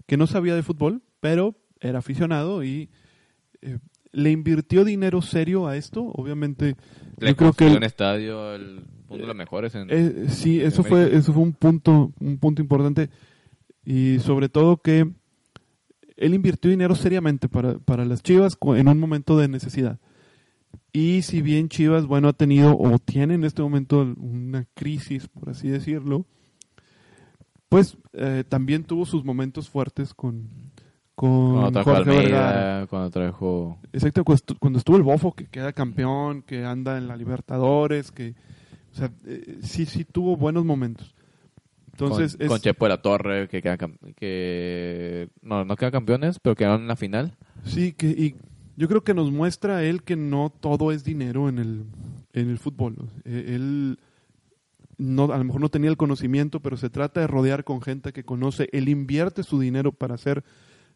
que 0.05 0.17
no 0.17 0.27
sabía 0.27 0.55
de 0.55 0.63
fútbol, 0.63 1.01
pero 1.21 1.55
era 1.79 1.99
aficionado 1.99 2.63
y 2.65 2.89
eh, 3.61 3.79
le 4.11 4.31
invirtió 4.31 4.83
dinero 4.83 5.21
serio 5.21 5.67
a 5.67 5.77
esto. 5.77 6.03
Obviamente, 6.03 6.75
Le 7.17 7.29
yo 7.29 7.35
creo 7.35 7.53
que 7.53 7.65
un 7.65 7.83
estadio, 7.83 8.53
el, 8.53 8.83
uno 9.09 9.21
de 9.21 9.27
los 9.27 9.35
mejores 9.35 9.73
en... 9.75 9.87
eh, 9.89 10.25
sí, 10.29 10.61
en 10.61 10.67
eso 10.67 10.83
fue, 10.83 11.15
eso 11.15 11.33
fue 11.33 11.43
un 11.43 11.53
punto, 11.53 12.13
un 12.19 12.37
punto 12.37 12.61
importante 12.61 13.09
y 13.83 14.19
sobre 14.19 14.49
todo 14.49 14.77
que 14.77 15.09
él 16.17 16.33
invirtió 16.33 16.69
dinero 16.69 16.95
seriamente 16.95 17.47
para, 17.47 17.79
para 17.79 18.05
las 18.05 18.21
Chivas 18.21 18.57
en 18.75 18.87
un 18.87 18.99
momento 18.99 19.37
de 19.37 19.47
necesidad. 19.47 19.99
Y 20.91 21.21
si 21.21 21.41
bien 21.41 21.69
Chivas, 21.69 22.05
bueno, 22.05 22.27
ha 22.27 22.33
tenido 22.33 22.77
o 22.77 22.99
tiene 22.99 23.35
en 23.35 23.43
este 23.43 23.61
momento 23.61 24.01
una 24.17 24.65
crisis, 24.73 25.27
por 25.27 25.49
así 25.49 25.69
decirlo, 25.69 26.25
pues 27.69 27.97
eh, 28.13 28.43
también 28.47 28.83
tuvo 28.83 29.05
sus 29.05 29.23
momentos 29.23 29.69
fuertes 29.69 30.13
con, 30.13 30.49
con 31.17 31.59
cuando 31.61 31.83
Jorge 31.83 31.99
Almeida, 32.11 32.21
Vergara. 32.21 32.87
cuando 32.87 33.09
trajo... 33.09 33.79
Exacto, 33.91 34.23
cuando 34.23 34.43
estu- 34.45 34.57
cuando 34.59 34.77
estuvo 34.77 34.97
el 34.97 35.03
Bofo, 35.03 35.33
que 35.33 35.47
queda 35.47 35.73
campeón, 35.73 36.43
que 36.43 36.63
anda 36.63 36.95
en 36.99 37.07
la 37.07 37.15
Libertadores, 37.17 38.11
que, 38.11 38.35
o 38.91 38.95
sea, 38.95 39.09
eh, 39.25 39.57
sí, 39.63 39.87
sí 39.87 40.05
tuvo 40.05 40.37
buenos 40.37 40.63
momentos. 40.63 41.15
Entonces, 41.91 42.35
con, 42.37 42.43
es, 42.45 42.49
con 42.49 42.59
Chepo 42.59 42.85
de 42.85 42.89
la 42.89 43.01
Torre, 43.01 43.47
que, 43.47 43.63
queda 43.63 43.77
que 43.77 45.29
no, 45.41 45.65
no 45.65 45.75
quedan 45.75 45.91
campeones, 45.91 46.37
pero 46.39 46.55
quedaron 46.55 46.81
en 46.81 46.87
la 46.87 46.95
final. 46.95 47.35
sí, 47.63 47.93
que, 47.93 48.07
y 48.09 48.35
yo 48.75 48.87
creo 48.87 49.03
que 49.03 49.15
nos 49.15 49.31
muestra 49.31 49.83
él 49.83 50.03
que 50.03 50.15
no 50.15 50.53
todo 50.59 50.91
es 50.91 51.03
dinero 51.03 51.49
en 51.49 51.57
el, 51.57 51.85
en 52.33 52.49
el 52.51 52.59
fútbol. 52.59 53.09
Eh, 53.25 53.55
Él, 53.55 53.97
no, 54.99 55.23
a 55.33 55.37
lo 55.39 55.43
mejor 55.43 55.61
no 55.61 55.69
tenía 55.69 55.89
el 55.89 55.97
conocimiento, 55.97 56.59
pero 56.59 56.77
se 56.77 56.91
trata 56.91 57.21
de 57.21 57.25
rodear 57.25 57.63
con 57.63 57.81
gente 57.81 58.13
que 58.13 58.23
conoce. 58.23 58.69
Él 58.71 58.87
invierte 58.87 59.41
su 59.41 59.59
dinero 59.59 59.91
para 59.91 60.13
hacer, 60.13 60.43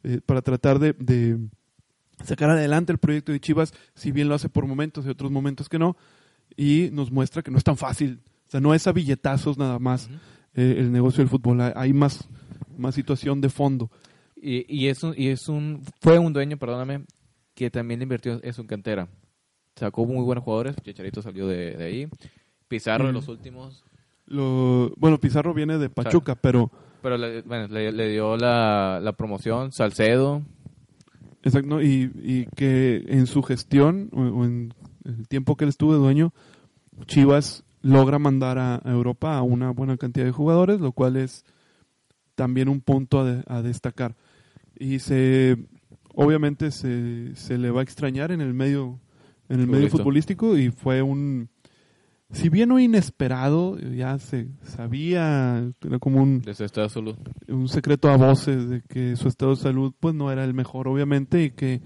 eh, 0.03 0.19
para 0.25 0.41
tratar 0.41 0.79
de, 0.79 0.93
de 0.93 1.37
sacar 2.23 2.49
adelante 2.49 2.91
el 2.91 2.97
proyecto 2.97 3.31
de 3.31 3.39
Chivas, 3.39 3.73
si 3.95 4.11
bien 4.11 4.29
lo 4.29 4.35
hace 4.35 4.49
por 4.49 4.65
momentos 4.67 5.05
y 5.05 5.09
otros 5.09 5.31
momentos 5.31 5.69
que 5.69 5.79
no, 5.79 5.95
y 6.55 6.89
nos 6.91 7.11
muestra 7.11 7.41
que 7.41 7.51
no 7.51 7.57
es 7.57 7.63
tan 7.63 7.77
fácil. 7.77 8.19
O 8.47 8.51
sea, 8.51 8.59
no 8.59 8.73
es 8.73 8.85
a 8.87 8.91
billetazos 8.91 9.57
nada 9.57 9.79
más 9.79 10.09
eh, 10.53 10.75
el 10.79 10.91
negocio 10.91 11.19
del 11.19 11.29
fútbol. 11.29 11.61
Hay- 11.75 11.93
más, 11.93 12.27
más 12.77 12.93
situación 12.95 13.39
de 13.41 13.49
fondo. 13.49 13.89
Y, 14.35 14.65
y, 14.67 14.87
es 14.87 15.03
un, 15.03 15.13
y 15.15 15.27
es 15.29 15.47
un... 15.47 15.81
Fue 16.01 16.19
un 16.19 16.33
dueño, 16.33 16.57
perdóname, 16.57 17.05
que 17.53 17.69
también 17.71 17.99
le 17.99 18.03
invirtió 18.03 18.39
en 18.43 18.53
su 18.53 18.65
cantera. 18.65 19.07
Sacó 19.75 20.05
muy 20.05 20.23
buenos 20.25 20.43
jugadores. 20.43 20.75
Chicharito 20.83 21.21
salió 21.21 21.47
de, 21.47 21.77
de 21.77 21.83
ahí. 21.85 22.07
Pizarro 22.67 23.05
de 23.05 23.11
Mm. 23.11 23.15
los 23.15 23.27
últimos. 23.29 23.83
Lo, 24.25 24.91
bueno, 24.97 25.17
Pizarro 25.19 25.53
viene 25.53 25.77
de 25.77 25.89
Pachuca, 25.89 26.35
pero 26.35 26.71
Pero 27.01 27.17
le, 27.17 27.41
bueno, 27.41 27.67
le, 27.67 27.91
le 27.91 28.09
dio 28.09 28.37
la, 28.37 28.99
la 29.01 29.13
promoción. 29.13 29.71
Salcedo. 29.71 30.41
exacto, 31.43 31.81
y, 31.81 32.11
y 32.23 32.45
que 32.55 33.03
en 33.07 33.27
su 33.27 33.41
gestión 33.43 34.09
o, 34.13 34.21
o 34.21 34.45
en 34.45 34.73
el 35.05 35.27
tiempo 35.27 35.55
que 35.55 35.65
él 35.65 35.69
estuvo 35.69 35.93
de 35.93 35.99
dueño, 35.99 36.33
Chivas 37.07 37.63
logra 37.81 38.19
mandar 38.19 38.59
a, 38.59 38.81
Europa 38.85 39.35
a 39.35 39.41
una 39.41 39.71
buena 39.71 39.97
cantidad 39.97 40.25
de 40.25 40.31
jugadores, 40.31 40.79
lo 40.79 40.91
cual 40.91 41.17
es 41.17 41.43
también 42.35 42.69
un 42.69 42.81
punto 42.81 43.21
a, 43.21 43.25
de- 43.25 43.43
a 43.47 43.61
destacar. 43.63 44.15
Y 44.77 44.99
se 44.99 45.57
obviamente 46.13 46.71
se, 46.71 47.35
se 47.35 47.57
le 47.57 47.71
va 47.71 47.79
a 47.79 47.83
extrañar 47.83 48.31
en 48.31 48.41
el 48.41 48.53
medio 48.53 48.99
en 49.49 49.59
el 49.59 49.67
medio 49.67 49.89
futbolístico 49.89 50.57
y 50.57 50.69
fue 50.71 51.01
un 51.01 51.49
si 52.31 52.49
bien 52.49 52.69
no 52.69 52.79
inesperado, 52.79 53.77
ya 53.77 54.17
se 54.17 54.47
sabía, 54.63 55.69
era 55.81 55.99
como 55.99 56.21
un 56.21 56.43
estado 56.47 56.87
de 56.87 56.93
salud. 56.93 57.15
un 57.47 57.67
secreto 57.67 58.09
a 58.09 58.17
voces 58.17 58.69
de 58.69 58.81
que 58.81 59.15
su 59.15 59.27
estado 59.27 59.51
de 59.51 59.61
salud 59.61 59.93
pues 59.99 60.15
no 60.15 60.31
era 60.31 60.43
el 60.43 60.53
mejor 60.53 60.87
obviamente 60.87 61.43
y 61.43 61.51
que 61.51 61.81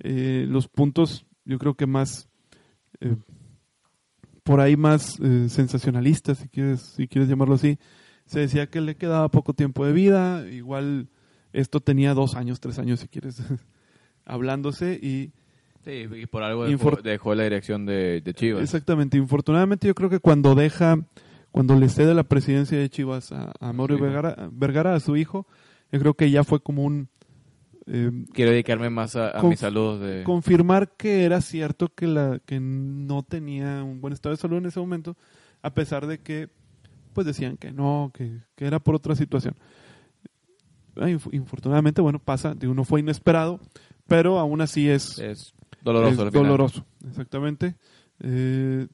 eh, 0.00 0.46
los 0.48 0.68
puntos 0.68 1.26
yo 1.44 1.58
creo 1.58 1.74
que 1.74 1.86
más 1.86 2.28
eh, 3.00 3.16
por 4.44 4.60
ahí 4.60 4.76
más 4.76 5.18
eh, 5.20 5.48
sensacionalistas 5.48 6.38
si 6.38 6.48
quieres 6.48 6.80
si 6.80 7.08
quieres 7.08 7.28
llamarlo 7.28 7.56
así 7.56 7.78
se 8.26 8.40
decía 8.40 8.68
que 8.68 8.80
le 8.80 8.96
quedaba 8.96 9.28
poco 9.30 9.54
tiempo 9.54 9.84
de 9.84 9.92
vida 9.92 10.48
igual 10.48 11.08
esto 11.52 11.80
tenía 11.80 12.14
dos 12.14 12.36
años 12.36 12.60
tres 12.60 12.78
años 12.78 13.00
si 13.00 13.08
quieres 13.08 13.42
hablándose 14.24 14.94
y 15.02 15.32
Sí, 15.90 16.06
y 16.22 16.26
por 16.26 16.42
algo 16.42 16.66
dejó, 17.02 17.34
la 17.34 17.42
dirección 17.44 17.84
de, 17.86 18.20
de 18.20 18.34
Chivas. 18.34 18.62
Exactamente. 18.62 19.16
Infortunadamente, 19.16 19.86
yo 19.88 19.94
creo 19.94 20.08
que 20.08 20.20
cuando 20.20 20.54
deja, 20.54 20.96
cuando 21.50 21.76
le 21.76 21.88
cede 21.88 22.14
la 22.14 22.22
presidencia 22.24 22.78
de 22.78 22.88
Chivas 22.88 23.32
a, 23.32 23.52
a 23.58 23.72
Mauro. 23.72 23.98
Vergara, 23.98 24.48
Vergara, 24.52 24.94
a 24.94 25.00
su 25.00 25.16
hijo, 25.16 25.46
yo 25.90 25.98
creo 25.98 26.14
que 26.14 26.30
ya 26.30 26.44
fue 26.44 26.60
como 26.60 26.84
un 26.84 27.08
eh, 27.86 28.12
Quiero 28.32 28.52
dedicarme 28.52 28.88
más 28.90 29.16
a, 29.16 29.36
a 29.36 29.42
Conf- 29.42 29.48
mi 29.48 29.56
salud. 29.56 30.00
De... 30.00 30.22
confirmar 30.22 30.92
que 30.96 31.24
era 31.24 31.40
cierto 31.40 31.88
que 31.92 32.06
la 32.06 32.40
que 32.46 32.60
no 32.60 33.22
tenía 33.24 33.82
un 33.82 34.00
buen 34.00 34.12
estado 34.12 34.34
de 34.34 34.40
salud 34.40 34.58
en 34.58 34.66
ese 34.66 34.78
momento, 34.78 35.16
a 35.62 35.74
pesar 35.74 36.06
de 36.06 36.18
que 36.18 36.48
pues 37.14 37.26
decían 37.26 37.56
que 37.56 37.72
no, 37.72 38.12
que, 38.14 38.38
que 38.54 38.64
era 38.66 38.78
por 38.78 38.94
otra 38.94 39.16
situación. 39.16 39.56
Ah, 40.96 41.08
inf- 41.08 41.32
Infortunadamente, 41.32 42.00
bueno, 42.00 42.20
pasa, 42.20 42.54
digo, 42.54 42.74
no 42.74 42.84
fue 42.84 43.00
inesperado, 43.00 43.58
pero 44.06 44.38
aún 44.38 44.60
así 44.60 44.88
es, 44.88 45.18
Es 45.18 45.54
doloroso. 45.82 46.26
es 46.26 46.32
doloroso, 46.32 46.86
exactamente. 47.08 47.76
Eh, 48.20 48.86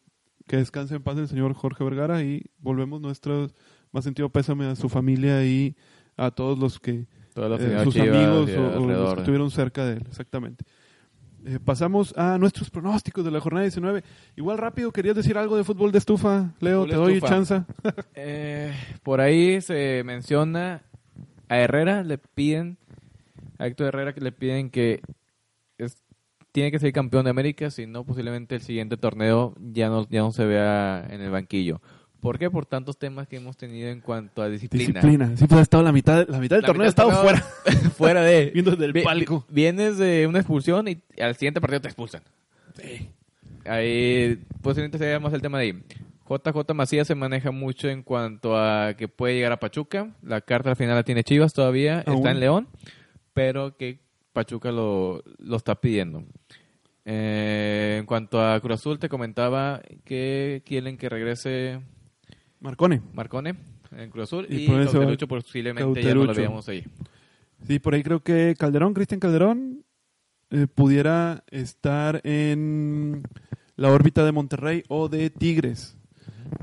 que 0.47 0.57
descanse 0.57 0.95
en 0.95 1.03
paz 1.03 1.19
el 1.19 1.29
señor 1.29 1.55
Jorge 1.55 1.83
Vergara 1.83 2.23
y 2.23 2.45
volvemos 2.59 3.01
nuestro 3.01 3.49
más 3.93 4.05
sentido 4.05 4.29
pésame 4.29 4.67
a 4.67 4.77
su 4.77 4.89
familia 4.89 5.45
y 5.45 5.75
a 6.17 6.31
todos 6.31 6.59
los 6.59 6.79
que 6.79 7.07
Todos 7.35 7.61
eh, 7.61 7.81
sus 7.83 7.95
Chivas 7.95 8.09
amigos 8.09 8.51
o, 8.57 8.83
o 8.83 8.87
los 8.87 9.15
que 9.15 9.21
estuvieron 9.21 9.51
cerca 9.51 9.85
de 9.85 9.95
él, 9.95 10.05
exactamente. 10.09 10.65
Eh, 11.47 11.61
pasamos 11.65 12.13
a 12.17 12.39
nuestros 12.39 12.71
pronósticos 12.71 13.25
de 13.25 13.31
la 13.31 13.41
jornada 13.41 13.63
19. 13.63 14.03
Igual 14.35 14.59
rápido, 14.59 14.91
querías 14.91 15.15
decir 15.15 15.39
algo 15.39 15.57
de 15.57 15.63
fútbol 15.63 15.93
de 15.93 15.99
estufa, 15.99 16.53
Leo, 16.59 16.83
Fútbol 16.83 16.91
te 16.91 16.97
doy 16.97 17.15
estufa. 17.15 17.35
chance. 17.35 17.63
Eh, 18.17 18.75
por 19.05 19.21
ahí 19.21 19.61
se 19.61 20.03
menciona 20.05 20.83
a 21.49 21.59
Herrera, 21.59 22.03
le 22.03 22.19
piden, 22.19 22.79
a 23.59 23.69
Héctor 23.69 23.89
Herrera 23.89 24.13
que 24.13 24.21
le 24.21 24.33
piden 24.33 24.71
que 24.71 25.03
tiene 26.57 26.71
que 26.71 26.79
ser 26.79 26.91
campeón 26.91 27.25
de 27.25 27.31
América, 27.31 27.71
si 27.71 27.87
no 27.87 28.03
posiblemente 28.03 28.55
el 28.55 28.63
siguiente 28.63 28.97
torneo 28.97 29.55
ya 29.61 29.91
no, 29.91 30.09
ya 30.09 30.21
no 30.21 30.33
se 30.33 30.47
vea 30.47 31.07
en 31.11 31.21
el 31.21 31.31
banquillo. 31.31 31.83
¿Por 32.21 32.39
qué? 32.39 32.51
Por 32.51 32.65
tantos 32.65 32.99
temas 32.99 33.29
que 33.29 33.37
hemos 33.37 33.59
tenido 33.59 33.91
en 33.91 34.01
cuanto 34.01 34.41
a 34.41 34.49
disciplina. 34.49 34.87
Disciplina. 34.87 35.37
Sí, 35.37 35.47
pues 35.47 35.59
ha 35.59 35.63
estado 35.63 35.83
la 35.83 35.93
mitad, 35.93 36.27
la 36.27 36.39
mitad 36.39 36.57
del 36.57 36.63
La 36.63 36.67
torneo, 36.69 36.87
ha 36.87 36.89
estado 36.89 37.11
fuera, 37.13 37.41
fuera 37.99 38.23
de... 38.23 38.47
viendo 38.55 38.71
desde 38.71 38.87
el 38.87 38.93
Vi- 38.95 39.03
palco. 39.03 39.45
vi- 39.49 39.55
Vienes 39.55 39.99
de 39.99 40.27
una 40.27 40.39
expulsión 40.39 40.89
y 40.89 41.03
al 41.21 41.35
siguiente 41.37 41.61
partido 41.61 41.83
te 41.83 41.89
expulsan. 41.89 42.23
Ahí 43.67 44.39
posiblemente 44.63 44.99
sea 44.99 45.21
más 45.21 45.33
el 45.35 45.43
tema 45.43 45.59
de 45.59 45.65
ahí. 45.65 45.83
JJ 46.29 46.73
Macías 46.75 47.07
se 47.07 47.15
maneja 47.15 47.51
mucho 47.51 47.89
en 47.89 48.03
cuanto 48.03 48.57
a 48.59 48.95
que 48.95 49.09
puede 49.09 49.35
llegar 49.35 49.53
a 49.53 49.61
Pachuca. 49.61 50.09
La 50.23 50.41
carta 50.41 50.71
al 50.71 50.77
final 50.77 50.95
la 50.97 51.03
tiene 51.05 51.23
Chivas 51.23 51.53
todavía, 51.53 52.03
Aún. 52.07 52.17
está 52.17 52.31
en 52.31 52.41
León, 52.41 52.69
pero 53.35 53.77
que 53.77 54.01
Pachuca 54.37 54.71
lo, 54.71 55.23
lo 55.39 55.57
está 55.57 55.75
pidiendo. 55.81 56.23
Eh, 57.07 57.97
en 58.01 58.05
cuanto 58.05 58.39
a 58.45 58.61
Cruz 58.61 58.75
Azul, 58.81 58.99
te 58.99 59.09
comentaba 59.09 59.81
que 60.05 60.63
quieren 60.67 60.99
que 60.99 61.09
regrese 61.09 61.81
Marcone. 62.61 63.01
Marcone 63.15 63.55
en 63.97 64.11
Cruz 64.11 64.25
Azul 64.25 64.47
Y 64.51 64.65
y, 64.65 64.67
por 64.69 64.81
eso 64.83 64.93
Cauterucho 64.93 65.27
posiblemente 65.27 66.03
ya 66.03 66.15
no 66.15 66.25
lo 66.25 66.35
veamos 66.35 66.69
ahí. 66.69 66.85
Sí, 67.67 67.79
por 67.79 67.95
ahí 67.95 68.03
creo 68.03 68.21
que 68.21 68.55
Calderón, 68.59 68.93
Cristian 68.93 69.21
Calderón, 69.21 69.85
eh, 70.51 70.67
pudiera 70.67 71.43
estar 71.51 72.21
en 72.25 73.23
la 73.77 73.91
órbita 73.91 74.23
de 74.23 74.33
Monterrey 74.33 74.83
o 74.89 75.09
de 75.09 75.31
Tigres. 75.31 75.97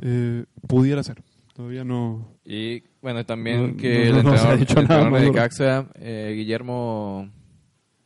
Eh, 0.02 0.46
pudiera 0.68 1.02
ser. 1.02 1.24
Todavía 1.56 1.84
no. 1.84 2.28
Y 2.46 2.84
bueno, 3.02 3.26
también 3.26 3.72
No- 3.72 3.78
que 3.78 4.10
no- 4.12 4.18
el 4.20 4.24
no 4.24 4.30
entrenador, 4.32 4.60
dicho 4.60 4.80
el 4.80 4.88
nada 4.88 5.02
entrenador 5.04 5.34
de. 5.34 5.40
Caxa, 5.40 5.88
eh, 5.96 6.34
Guillermo 6.36 7.30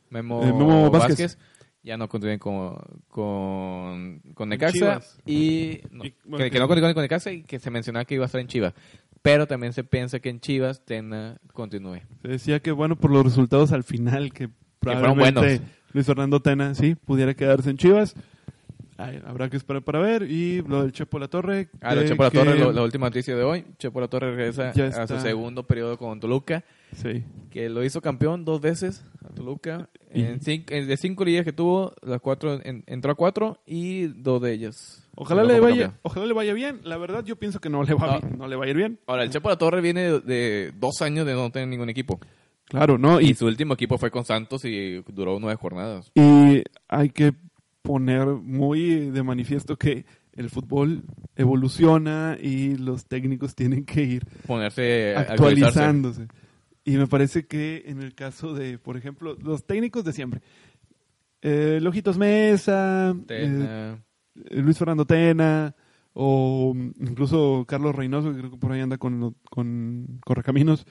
Memo, 0.10 0.42
Eh, 0.44 0.48
Memo 0.48 0.90
Vázquez. 0.92 1.20
Vázquez. 1.20 1.38
ya 1.84 1.98
no 1.98 2.08
continúen 2.10 2.40
con, 2.40 2.76
con, 3.08 4.22
con 4.34 4.50
Necaxa 4.50 4.74
Chivas. 4.74 5.20
y, 5.26 5.82
no, 5.92 6.06
Y- 6.06 6.14
bueno, 6.26 6.46
que, 6.46 6.52
que 6.52 6.60
no 6.60 6.68
continúen 6.68 6.94
con 6.94 7.04
Necaxa 7.04 7.32
y 7.32 7.44
que 7.44 7.60
se 7.60 7.70
mencionaba 7.72 8.06
que 8.06 8.16
iba 8.16 8.26
a 8.26 8.28
estar 8.28 8.42
en 8.42 8.48
Chivas. 8.48 8.74
Pero 9.22 9.48
también 9.48 9.74
se 9.74 9.84
piensa 9.84 10.20
que 10.20 10.30
en 10.30 10.40
Chivas 10.40 10.84
Tena 10.86 11.40
continúe. 11.54 12.02
Se 12.22 12.28
decía 12.28 12.60
que, 12.62 12.72
bueno, 12.72 12.96
por 12.96 13.12
los 13.12 13.24
resultados 13.26 13.72
al 13.72 13.84
final, 13.84 14.32
que 14.32 14.50
fueron 14.82 15.02
probablemente 15.02 15.40
buenos. 15.40 15.62
Luis 15.94 16.06
Fernando 16.06 16.40
Tena, 16.42 16.76
sí, 16.76 16.96
pudiera 16.96 17.34
quedarse 17.34 17.70
en 17.70 17.78
Chivas. 17.78 18.16
Ay, 18.98 19.22
habrá 19.26 19.48
que 19.50 19.58
esperar 19.58 19.84
para 19.84 20.00
ver. 20.00 20.24
Y 20.24 20.62
lo 20.64 20.82
del 20.82 20.92
Chepo 20.92 21.20
La 21.20 21.28
Torre. 21.28 21.70
Ah, 21.82 21.94
lo 21.94 22.04
Chepo 22.06 22.24
La 22.24 22.32
Torre, 22.32 22.58
lo- 22.58 22.72
la 22.72 22.82
última 22.82 23.08
noticia 23.08 23.36
de 23.36 23.44
hoy. 23.44 23.64
Chepo 23.78 24.02
La 24.02 24.08
Torre 24.08 24.36
regresa 24.36 24.70
a 24.72 25.08
su 25.08 25.20
segundo 25.20 25.64
periodo 25.68 25.98
con 25.98 26.20
Toluca, 26.20 26.64
Sí. 26.94 27.24
que 27.52 27.70
lo 27.70 27.84
hizo 27.84 28.02
campeón 28.02 28.44
dos 28.44 28.60
veces 28.60 29.06
a 29.24 29.30
Toluca. 29.34 29.90
Y- 30.14 30.24
En 30.24 30.42
cinco, 30.42 30.74
en- 30.74 30.88
de 30.88 30.98
cinco 30.98 31.24
ligas 31.26 31.46
que 31.46 31.54
tuvo, 31.54 31.94
las 32.02 32.20
cuatro 32.22 32.60
en- 32.64 32.84
entró 32.88 33.12
a 33.12 33.16
cuatro 33.16 33.60
y 33.68 34.08
dos 34.08 34.42
de 34.42 34.54
ellas. 34.54 35.08
Ojalá 35.16 35.44
le, 35.44 35.60
vaya, 35.60 35.84
campeón. 35.84 36.00
ojalá 36.04 36.26
le 36.26 36.34
vaya 36.34 36.54
bien. 36.54 36.80
La 36.84 36.98
verdad, 36.98 37.24
yo 37.24 37.36
pienso 37.36 37.60
que 37.60 37.70
no 37.70 37.84
le 37.84 37.94
va, 37.94 38.08
No. 38.14 38.20
bien, 38.22 38.38
no 38.40 38.48
le 38.48 38.56
va 38.56 38.66
a 38.66 38.68
ir 38.70 38.78
bien. 38.78 39.00
Ahora, 39.06 39.24
el 39.24 39.30
Chepo 39.30 39.50
La 39.50 39.58
Torre 39.58 39.82
viene 39.82 40.02
de, 40.12 40.20
de 40.22 40.72
dos 40.80 41.02
años 41.04 41.26
de 41.28 41.34
no 41.34 41.52
tener 41.52 41.68
ningún 41.68 41.90
equipo. 41.90 42.20
Claro, 42.66 42.98
¿no? 42.98 43.22
Y 43.22 43.30
Y, 43.30 43.34
su 43.36 43.46
último 43.46 43.76
equipo 43.76 43.98
fue 43.98 44.10
con 44.12 44.26
Santos 44.26 44.66
y 44.66 45.04
duró 45.08 45.40
nueve 45.40 45.56
jornadas. 45.62 46.12
y 46.16 46.64
hay 46.90 47.10
que 47.12 47.34
poner 47.88 48.28
muy 48.28 49.12
de 49.12 49.24
manifiesto 49.24 49.78
que 49.78 50.06
el 50.34 50.50
fútbol 50.50 51.04
evoluciona 51.38 52.38
y 52.40 52.76
los 52.76 53.06
técnicos 53.06 53.56
tienen 53.56 53.86
que 53.86 54.04
ir 54.04 54.26
Ponerse, 54.46 55.16
actualizándose. 55.16 56.28
Y 56.84 56.98
me 56.98 57.08
parece 57.08 57.48
que 57.48 57.84
en 57.86 58.02
el 58.02 58.14
caso 58.14 58.54
de, 58.54 58.78
por 58.78 58.98
ejemplo, 58.98 59.38
los 59.42 59.66
técnicos 59.66 60.04
de 60.04 60.12
siempre, 60.12 60.42
eh, 61.42 61.80
Lojitos 61.82 62.18
Mesa, 62.18 63.12
eh, 63.12 63.24
Tena, 63.26 64.04
eh, 64.36 64.62
Luis 64.62 64.78
Fernando 64.78 65.06
Tena, 65.06 65.74
o 66.12 66.74
incluso 67.00 67.64
Carlos 67.68 67.96
Reynoso, 67.96 68.34
que 68.34 68.40
creo 68.40 68.52
que 68.52 68.58
por 68.58 68.74
ahí 68.74 68.82
anda 68.82 68.98
con, 68.98 69.34
con 69.50 70.20
Correcaminos, 70.26 70.86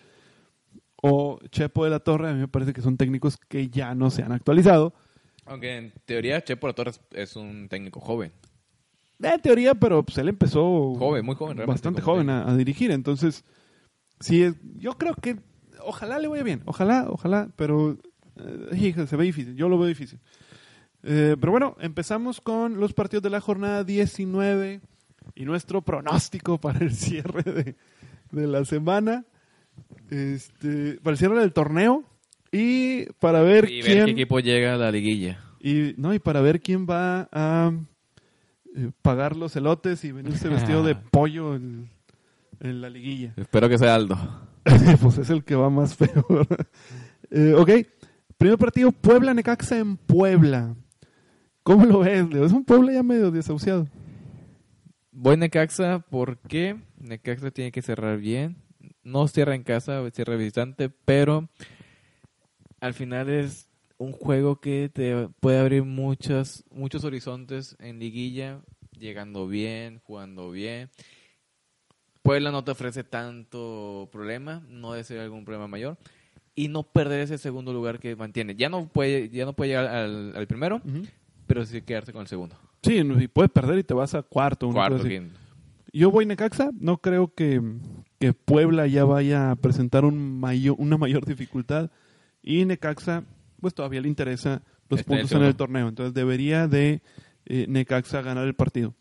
o 0.96 1.40
Chepo 1.50 1.84
de 1.84 1.90
la 1.90 2.00
Torre, 2.00 2.30
a 2.30 2.32
mí 2.32 2.40
me 2.40 2.48
parece 2.48 2.72
que 2.72 2.80
son 2.80 2.96
técnicos 2.96 3.36
que 3.36 3.68
ya 3.68 3.94
no 3.94 4.08
se 4.08 4.22
han 4.22 4.32
actualizado. 4.32 4.94
Aunque 5.46 5.76
en 5.76 5.92
teoría 6.04 6.42
Chepo 6.42 6.66
La 6.66 6.72
Torre 6.74 6.92
es- 7.12 7.36
un 7.36 7.68
técnico 7.68 8.00
joven. 8.00 8.32
En 9.20 9.40
teoría, 9.40 9.74
pero 9.74 10.02
pues 10.02 10.18
él 10.18 10.28
empezó 10.28 10.94
Joven, 10.94 11.24
muy 11.24 11.34
joven, 11.36 11.56
realmente, 11.56 11.72
bastante 11.78 12.02
joven 12.02 12.28
a, 12.28 12.50
a 12.50 12.56
dirigir, 12.56 12.90
entonces 12.90 13.44
sí, 14.20 14.42
es- 14.42 14.54
yo 14.76 14.92
creo 14.98 15.14
que 15.14 15.36
ojalá 15.80 16.18
le 16.18 16.28
vaya 16.28 16.42
bien, 16.42 16.62
ojalá, 16.66 17.06
ojalá, 17.08 17.48
pero 17.56 17.96
eh, 18.36 19.06
se 19.06 19.16
ve 19.16 19.24
difícil, 19.24 19.56
yo 19.56 19.68
lo 19.70 19.78
veo 19.78 19.88
difícil. 19.88 20.18
Eh, 21.02 21.36
pero 21.40 21.52
bueno, 21.52 21.76
empezamos 21.80 22.40
con 22.40 22.78
los 22.80 22.92
partidos 22.92 23.22
de 23.22 23.30
la 23.30 23.40
jornada 23.40 23.84
19 23.84 24.80
y 25.34 25.44
nuestro 25.44 25.80
pronóstico 25.80 26.58
para 26.60 26.80
el 26.80 26.92
cierre 26.94 27.42
de, 27.44 27.74
de 28.32 28.46
la 28.46 28.64
semana, 28.66 29.24
este, 30.10 30.98
para 31.02 31.12
el 31.12 31.18
cierre 31.18 31.38
del 31.40 31.52
torneo 31.52 32.04
y 32.56 33.06
para 33.20 33.40
ver 33.42 33.70
Y 33.70 33.82
ver 33.82 33.84
quién 33.92 34.04
qué 34.06 34.10
equipo 34.12 34.40
llega 34.40 34.74
a 34.74 34.76
la 34.76 34.90
liguilla. 34.90 35.38
y 35.60 35.94
no 35.96 36.14
y 36.14 36.18
para 36.18 36.40
ver 36.40 36.60
quién 36.60 36.86
va 36.88 37.28
a 37.32 37.72
eh, 38.76 38.90
pagar 39.02 39.36
los 39.36 39.54
elotes 39.56 40.04
y 40.04 40.12
venirse 40.12 40.48
vestido 40.48 40.82
de 40.82 40.94
pollo 41.10 41.54
en, 41.54 41.90
en 42.60 42.80
la 42.80 42.88
liguilla. 42.90 43.34
Espero 43.36 43.68
que 43.68 43.78
sea 43.78 43.94
Aldo. 43.94 44.16
pues 45.02 45.18
es 45.18 45.30
el 45.30 45.44
que 45.44 45.54
va 45.54 45.70
más 45.70 45.94
peor. 45.96 46.46
Eh, 47.30 47.54
ok, 47.56 47.70
primer 48.36 48.58
partido 48.58 48.90
Puebla 48.92 49.34
Necaxa 49.34 49.78
en 49.78 49.96
Puebla. 49.96 50.74
¿Cómo 51.62 51.84
lo 51.84 51.98
ves, 52.00 52.28
Leo? 52.30 52.44
Es 52.46 52.52
un 52.52 52.64
Puebla 52.64 52.92
ya 52.92 53.02
medio 53.02 53.30
desahuciado. 53.30 53.86
Voy 55.12 55.36
Necaxa 55.36 56.04
porque 56.10 56.76
Necaxa 56.98 57.50
tiene 57.50 57.72
que 57.72 57.82
cerrar 57.82 58.18
bien. 58.18 58.56
No 59.02 59.26
cierra 59.28 59.54
en 59.54 59.62
casa, 59.62 60.02
cierra 60.12 60.36
visitante, 60.36 60.90
pero 60.90 61.48
al 62.80 62.94
final 62.94 63.28
es 63.28 63.68
un 63.98 64.12
juego 64.12 64.60
que 64.60 64.90
te 64.92 65.28
puede 65.40 65.58
abrir 65.58 65.84
muchas, 65.84 66.64
muchos 66.70 67.04
horizontes 67.04 67.76
en 67.78 67.98
liguilla, 67.98 68.60
llegando 68.98 69.46
bien, 69.46 70.00
jugando 70.04 70.50
bien. 70.50 70.90
Puebla 72.22 72.50
no 72.50 72.64
te 72.64 72.72
ofrece 72.72 73.04
tanto 73.04 74.08
problema, 74.10 74.62
no 74.68 74.92
debe 74.92 75.04
ser 75.04 75.20
algún 75.20 75.44
problema 75.44 75.68
mayor. 75.68 75.96
Y 76.54 76.68
no 76.68 76.82
perder 76.82 77.20
ese 77.20 77.38
segundo 77.38 77.72
lugar 77.72 77.98
que 77.98 78.16
mantiene. 78.16 78.56
Ya 78.56 78.68
no 78.68 78.88
puede, 78.88 79.28
ya 79.28 79.44
no 79.44 79.52
puede 79.52 79.70
llegar 79.70 79.86
al, 79.86 80.34
al 80.34 80.46
primero, 80.46 80.80
pero 81.46 81.64
sí 81.66 81.82
quedarse 81.82 82.12
con 82.12 82.22
el 82.22 82.28
segundo. 82.28 82.56
Sí, 82.82 82.96
y 82.98 83.28
puedes 83.28 83.50
perder 83.50 83.78
y 83.78 83.84
te 83.84 83.94
vas 83.94 84.14
a 84.14 84.22
cuarto. 84.22 84.70
Cuarto, 84.70 85.04
quinto. 85.04 85.38
Yo 85.92 86.10
voy 86.10 86.26
Necaxa, 86.26 86.70
no 86.78 86.98
creo 86.98 87.32
que, 87.34 87.60
que 88.18 88.32
Puebla 88.32 88.86
ya 88.86 89.04
vaya 89.04 89.50
a 89.50 89.56
presentar 89.56 90.04
un 90.04 90.40
mayor, 90.40 90.76
una 90.78 90.96
mayor 90.96 91.24
dificultad 91.26 91.90
y 92.46 92.64
Necaxa 92.64 93.24
pues 93.60 93.74
todavía 93.74 94.00
le 94.00 94.08
interesa 94.08 94.62
los 94.88 95.00
el 95.00 95.04
puntos 95.06 95.32
en 95.32 95.42
el 95.42 95.54
torneo, 95.56 95.88
entonces 95.88 96.14
debería 96.14 96.66
de 96.68 97.02
eh, 97.44 97.66
Necaxa 97.68 98.22
ganar 98.22 98.46
el 98.46 98.54
partido. 98.54 98.94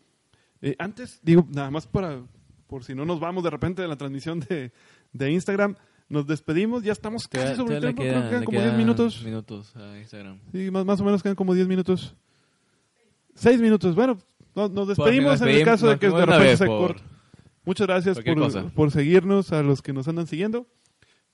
Eh, 0.60 0.74
antes, 0.78 1.20
digo, 1.22 1.46
nada 1.52 1.70
más 1.70 1.86
para, 1.86 2.20
por 2.66 2.84
si 2.84 2.94
no 2.94 3.04
nos 3.06 3.20
vamos 3.20 3.44
de 3.44 3.50
repente 3.50 3.80
de 3.82 3.88
la 3.88 3.96
transmisión 3.96 4.40
de, 4.40 4.72
de 5.12 5.30
Instagram, 5.32 5.76
nos 6.08 6.26
despedimos, 6.26 6.82
ya 6.82 6.92
estamos 6.92 7.26
casi 7.28 7.56
sobre 7.56 7.76
el 7.76 7.80
tiempo, 7.82 8.02
creo 8.02 8.22
que 8.22 8.28
quedan 8.28 8.44
como 8.44 8.58
10 8.58 8.64
quedan 8.64 8.78
minutos. 8.78 9.22
minutos 9.24 9.76
a 9.76 9.98
Instagram. 9.98 10.38
Sí, 10.52 10.70
más, 10.70 10.84
más 10.84 11.00
o 11.00 11.04
menos 11.04 11.22
quedan 11.22 11.34
como 11.36 11.54
10 11.54 11.66
minutos. 11.68 12.14
6 13.34 13.60
minutos. 13.60 13.94
Bueno, 13.94 14.18
no- 14.54 14.68
nos 14.68 14.88
despedimos 14.88 15.40
en 15.42 15.48
el 15.48 15.64
caso 15.64 15.88
de 15.88 15.98
que 15.98 16.08
de 16.08 16.26
repente 16.26 16.56
se 16.56 16.66
corte. 16.66 17.02
Muchas 17.64 17.86
gracias 17.88 18.18
por, 18.20 18.72
por 18.72 18.90
seguirnos 18.92 19.52
a 19.52 19.62
los 19.62 19.82
que 19.82 19.92
nos 19.92 20.06
andan 20.08 20.26
siguiendo. 20.28 20.66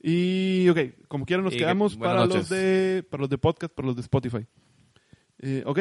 Y, 0.02 0.68
ok, 0.68 1.06
como 1.06 1.24
quieran 1.24 1.44
nos 1.44 1.54
Y 1.54 1.58
quedamos 1.58 1.96
para 1.96 2.26
noches. 2.26 2.34
los, 2.34 2.48
de, 2.48 3.04
para 3.08 3.20
los 3.20 3.30
de 3.30 3.38
podcast, 3.38 3.72
para 3.72 3.86
los 3.86 3.96
de 3.96 4.02
Spotify. 4.02 4.46
Eh, 5.38 5.62
ok. 5.64 5.78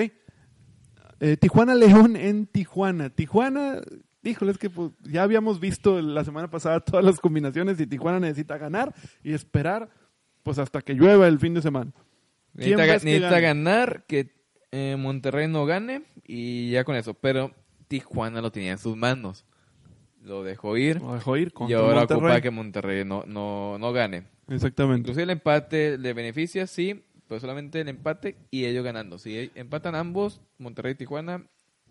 Eh, 1.20 1.38
Tijuana 1.38 1.74
León 1.74 2.16
en 2.16 2.46
Tijuana. 2.46 3.10
Tijuana, 3.10 3.82
híjole, 4.24 4.52
es 4.52 4.58
que 4.60 4.70
pues, 4.70 4.92
ya 5.02 5.24
habíamos 5.24 5.60
visto 5.60 6.00
la 6.02 6.24
semana 6.24 6.50
pasada 6.50 6.80
todas 6.86 7.04
las 7.04 7.20
combinaciones 7.20 7.80
y 7.80 7.88
Tijuana 7.88 8.20
necesita 8.20 8.58
ganar 8.58 8.94
y 9.24 9.34
esperar 9.34 9.90
pues 10.44 10.60
hasta 10.60 10.82
que 10.82 10.94
llueva 10.94 11.28
el 11.28 11.40
fin 11.40 11.54
de 11.54 11.62
semana. 11.62 11.92
¿Quién 12.56 12.78
Necesita, 12.78 13.36
que 13.36 13.42
ganar, 13.42 14.06
que 14.08 14.36
eh, 14.72 14.98
Monterrey 15.00 15.48
no 15.48 15.66
gane 15.66 16.04
y 16.26 16.72
ya 16.72 16.84
con 16.84 16.96
eso. 16.96 17.14
Pero 17.14 17.52
Tijuana 17.88 18.42
lo 18.42 18.52
tenía 18.52 18.72
en 18.72 18.78
sus 18.78 18.96
manos. 18.96 19.46
Lo 20.24 20.44
dejó 20.44 20.78
ir. 20.78 21.02
Lo 21.02 21.14
dejó 21.14 21.38
ir 21.38 21.52
Y 21.68 21.74
ahora 21.74 22.00
Monterrey. 22.00 22.24
ocupa 22.24 22.42
que 22.42 22.52
Monterrey 22.52 23.06
no, 23.06 23.24
no, 23.28 23.78
no 23.80 23.92
gane. 23.94 24.24
Exactamente. 24.50 25.00
Inclusive 25.02 25.24
el 25.24 25.30
empate 25.32 25.98
le 25.98 26.14
beneficia, 26.14 26.68
sí, 26.68 27.04
pero 27.28 27.40
solamente 27.40 27.82
el 27.82 27.88
empate 27.90 28.36
y 28.52 28.66
ellos 28.66 28.84
ganando. 28.84 29.18
Si 29.18 29.52
empatan 29.56 29.96
ambos, 29.96 30.42
Monterrey 30.58 30.92
y 30.94 30.96
Tijuana, 30.96 31.44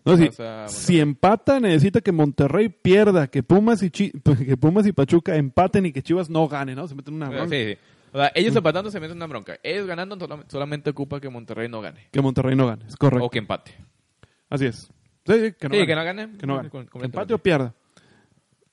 No, 0.05 0.17
si, 0.17 0.29
si 0.67 0.99
empata, 0.99 1.59
necesita 1.59 2.01
que 2.01 2.11
Monterrey 2.11 2.69
pierda, 2.69 3.27
que 3.27 3.43
Pumas 3.43 3.81
y 3.83 3.89
Chi- 3.91 4.11
que 4.45 4.57
Pumas 4.57 4.85
y 4.87 4.91
Pachuca 4.93 5.35
empaten 5.35 5.85
y 5.87 5.91
que 5.91 6.01
Chivas 6.01 6.29
no 6.29 6.47
gane, 6.47 6.73
¿no? 6.75 6.87
Se 6.87 6.95
meten 6.95 7.13
una 7.15 7.27
Sí, 7.27 7.33
bronca. 7.33 7.55
sí. 7.55 7.77
O 8.13 8.17
sea, 8.17 8.31
ellos 8.35 8.55
empatando 8.55 8.91
se 8.91 8.99
meten 8.99 9.11
en 9.13 9.17
una 9.19 9.27
bronca. 9.27 9.57
Ellos 9.63 9.87
ganando 9.87 10.17
solam- 10.17 10.43
solamente 10.47 10.89
ocupa 10.89 11.19
que 11.21 11.29
Monterrey 11.29 11.69
no 11.69 11.81
gane. 11.81 12.07
Que 12.11 12.21
Monterrey 12.21 12.55
no 12.55 12.67
gane, 12.67 12.85
es 12.87 12.95
correcto. 12.97 13.25
O 13.25 13.29
que 13.29 13.39
empate. 13.39 13.71
Así 14.49 14.65
es. 14.65 14.91
Sí, 15.25 15.33
sí, 15.33 15.53
que 15.59 15.69
no 15.69 15.75
sí, 15.75 15.85
gane. 15.85 15.87
que 15.87 15.95
no 15.95 16.03
gane. 16.03 16.37
Que 16.37 16.47
no 16.47 16.55
gane. 16.57 16.69
Empate 17.05 17.33
o 17.33 17.37
pierda. 17.37 17.73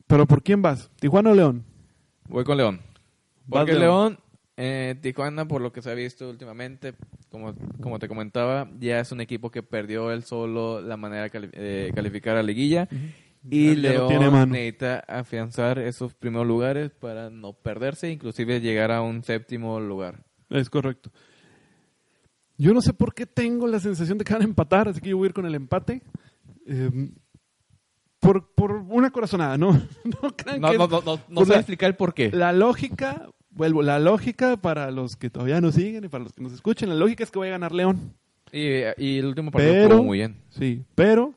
Pero 0.09 0.27
¿por 0.27 0.43
quién 0.43 0.61
vas? 0.63 0.91
¿Tijuana 0.99 1.31
o 1.31 1.35
León? 1.35 1.65
Voy 2.29 2.43
con 2.45 2.57
León. 2.57 2.81
Porque 3.49 3.73
León. 3.75 3.81
León, 3.83 4.19
eh, 4.57 4.97
Tijuana, 5.01 5.47
por 5.47 5.61
lo 5.63 5.73
que 5.73 5.83
se 5.83 5.91
ha 5.91 5.95
visto 5.95 6.29
últimamente, 6.29 6.95
como, 7.31 7.55
como 7.81 7.99
te 8.01 8.09
comentaba, 8.09 8.69
ya 8.81 8.99
es 9.01 9.13
un 9.13 9.21
equipo 9.21 9.51
que 9.51 9.63
perdió 9.63 10.11
él 10.11 10.25
solo 10.25 10.81
la 10.81 10.97
manera 10.97 11.23
de 11.25 11.31
cali- 11.31 11.51
eh, 11.53 11.93
calificar 11.95 12.37
a 12.37 12.43
liguilla. 12.43 12.89
Y 13.49 13.75
Ya- 13.77 13.81
León 13.81 14.09
tiene 14.09 14.25
a 14.25 14.31
mano. 14.31 14.53
necesita 14.53 14.99
afianzar 15.07 15.79
esos 15.79 16.13
primeros 16.15 16.47
lugares 16.47 16.91
para 16.91 17.31
no 17.31 17.53
perderse, 17.53 18.11
inclusive 18.11 18.61
llegar 18.61 18.91
a 18.91 19.01
un 19.01 19.23
séptimo 19.23 19.79
lugar. 19.79 20.25
Es 20.51 20.69
correcto. 20.69 21.11
Yo 22.57 22.75
no 22.75 22.81
sé 22.81 22.93
por 22.93 23.15
qué 23.15 23.25
tengo 23.27 23.69
la 23.69 23.79
sensación 23.79 24.19
de 24.19 24.25
que 24.25 24.33
van 24.33 24.43
a 24.43 24.47
empatar, 24.47 24.89
así 24.89 25.01
que 25.01 25.11
yo 25.11 25.17
voy 25.17 25.27
a 25.27 25.29
ir 25.29 25.35
con 25.35 25.47
el 25.47 25.55
empate. 25.55 26.03
Eh, 26.67 26.91
por, 28.29 28.47
por 28.55 28.73
una 28.73 29.11
corazonada, 29.11 29.57
¿no? 29.57 29.73
No 30.23 30.37
crean 30.37 30.61
No, 30.61 30.71
que 30.71 30.79
no, 30.79 30.87
no, 30.87 31.01
no, 31.03 31.21
no 31.29 31.41
sé 31.43 31.47
sea, 31.47 31.57
explicar 31.57 31.89
el 31.89 31.97
por 31.97 32.13
qué. 32.13 32.31
La 32.31 32.53
lógica, 32.53 33.29
vuelvo, 33.51 33.83
la 33.83 33.99
lógica 33.99 34.57
para 34.59 34.91
los 34.91 35.17
que 35.17 35.31
todavía 35.31 35.61
nos 35.61 35.75
siguen 35.75 36.05
y 36.05 36.09
para 36.09 36.25
los 36.25 36.33
que 36.35 36.43
nos 36.43 36.53
escuchen, 36.53 36.89
la 36.91 36.95
lógica 36.95 37.25
es 37.25 37.31
que 37.31 37.39
vaya 37.39 37.53
a 37.53 37.59
ganar 37.59 37.73
León. 37.73 38.15
Y, 38.53 38.81
y 38.99 39.19
el 39.19 39.27
último 39.27 39.51
partido 39.51 39.73
Pero, 39.73 39.95
jugó 39.97 40.05
muy 40.05 40.19
bien. 40.19 40.37
sí, 40.51 40.83
pero 40.95 41.35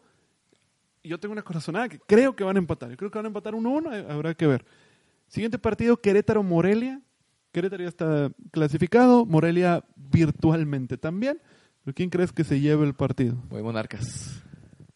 yo 1.03 1.19
tengo 1.19 1.33
una 1.33 1.41
corazonada 1.41 1.89
que 1.89 1.99
creo 1.99 2.35
que 2.35 2.43
van 2.43 2.55
a 2.57 2.59
empatar. 2.59 2.89
Yo 2.89 2.97
creo 2.97 3.09
que 3.09 3.17
van 3.17 3.25
a 3.25 3.29
empatar 3.29 3.53
1-1, 3.53 3.93
eh, 3.93 4.05
habrá 4.09 4.33
que 4.33 4.47
ver. 4.47 4.65
Siguiente 5.27 5.57
partido, 5.57 5.97
Querétaro-Morelia. 5.97 7.01
Querétaro 7.51 7.83
ya 7.83 7.89
está 7.89 8.31
clasificado, 8.51 9.25
Morelia 9.25 9.83
virtualmente 9.95 10.97
también. 10.97 11.41
¿Pero 11.83 11.95
quién 11.95 12.09
crees 12.09 12.31
que 12.31 12.43
se 12.43 12.59
lleve 12.59 12.85
el 12.85 12.93
partido? 12.93 13.35
Muy 13.49 13.61
monarcas. 13.63 14.43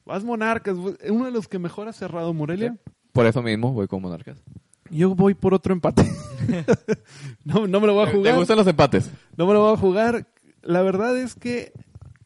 Vas 0.05 0.23
Monarcas, 0.23 0.77
uno 0.77 1.25
de 1.25 1.31
los 1.31 1.47
que 1.47 1.59
mejor 1.59 1.87
ha 1.87 1.93
cerrado 1.93 2.33
Morelia. 2.33 2.77
Por 3.11 3.25
eso 3.25 3.41
mismo 3.41 3.73
voy 3.73 3.87
con 3.87 4.01
monarcas. 4.01 4.37
Yo 4.89 5.15
voy 5.15 5.33
por 5.33 5.53
otro 5.53 5.73
empate. 5.73 6.03
no, 7.43 7.65
no 7.65 7.79
me 7.79 7.87
lo 7.87 7.93
voy 7.95 8.03
a 8.03 8.11
¿Te 8.11 8.17
jugar. 8.17 8.35
gustan 8.35 8.57
los 8.57 8.67
empates? 8.67 9.09
No 9.35 9.47
me 9.47 9.53
lo 9.53 9.61
voy 9.61 9.73
a 9.73 9.77
jugar. 9.77 10.27
La 10.61 10.81
verdad 10.83 11.17
es 11.17 11.33
que 11.33 11.73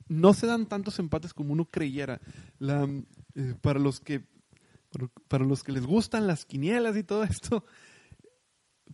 no 0.09 0.33
se 0.33 0.47
dan 0.47 0.65
tantos 0.65 0.99
empates 0.99 1.33
como 1.33 1.53
uno 1.53 1.65
creyera. 1.65 2.19
La, 2.57 2.87
eh, 3.35 3.53
para 3.61 3.79
los 3.79 4.01
que 4.01 4.23
para, 4.91 5.07
para 5.27 5.45
los 5.45 5.63
que 5.63 5.71
les 5.71 5.85
gustan 5.85 6.27
las 6.27 6.45
quinielas 6.45 6.97
y 6.97 7.03
todo 7.03 7.23
esto, 7.23 7.63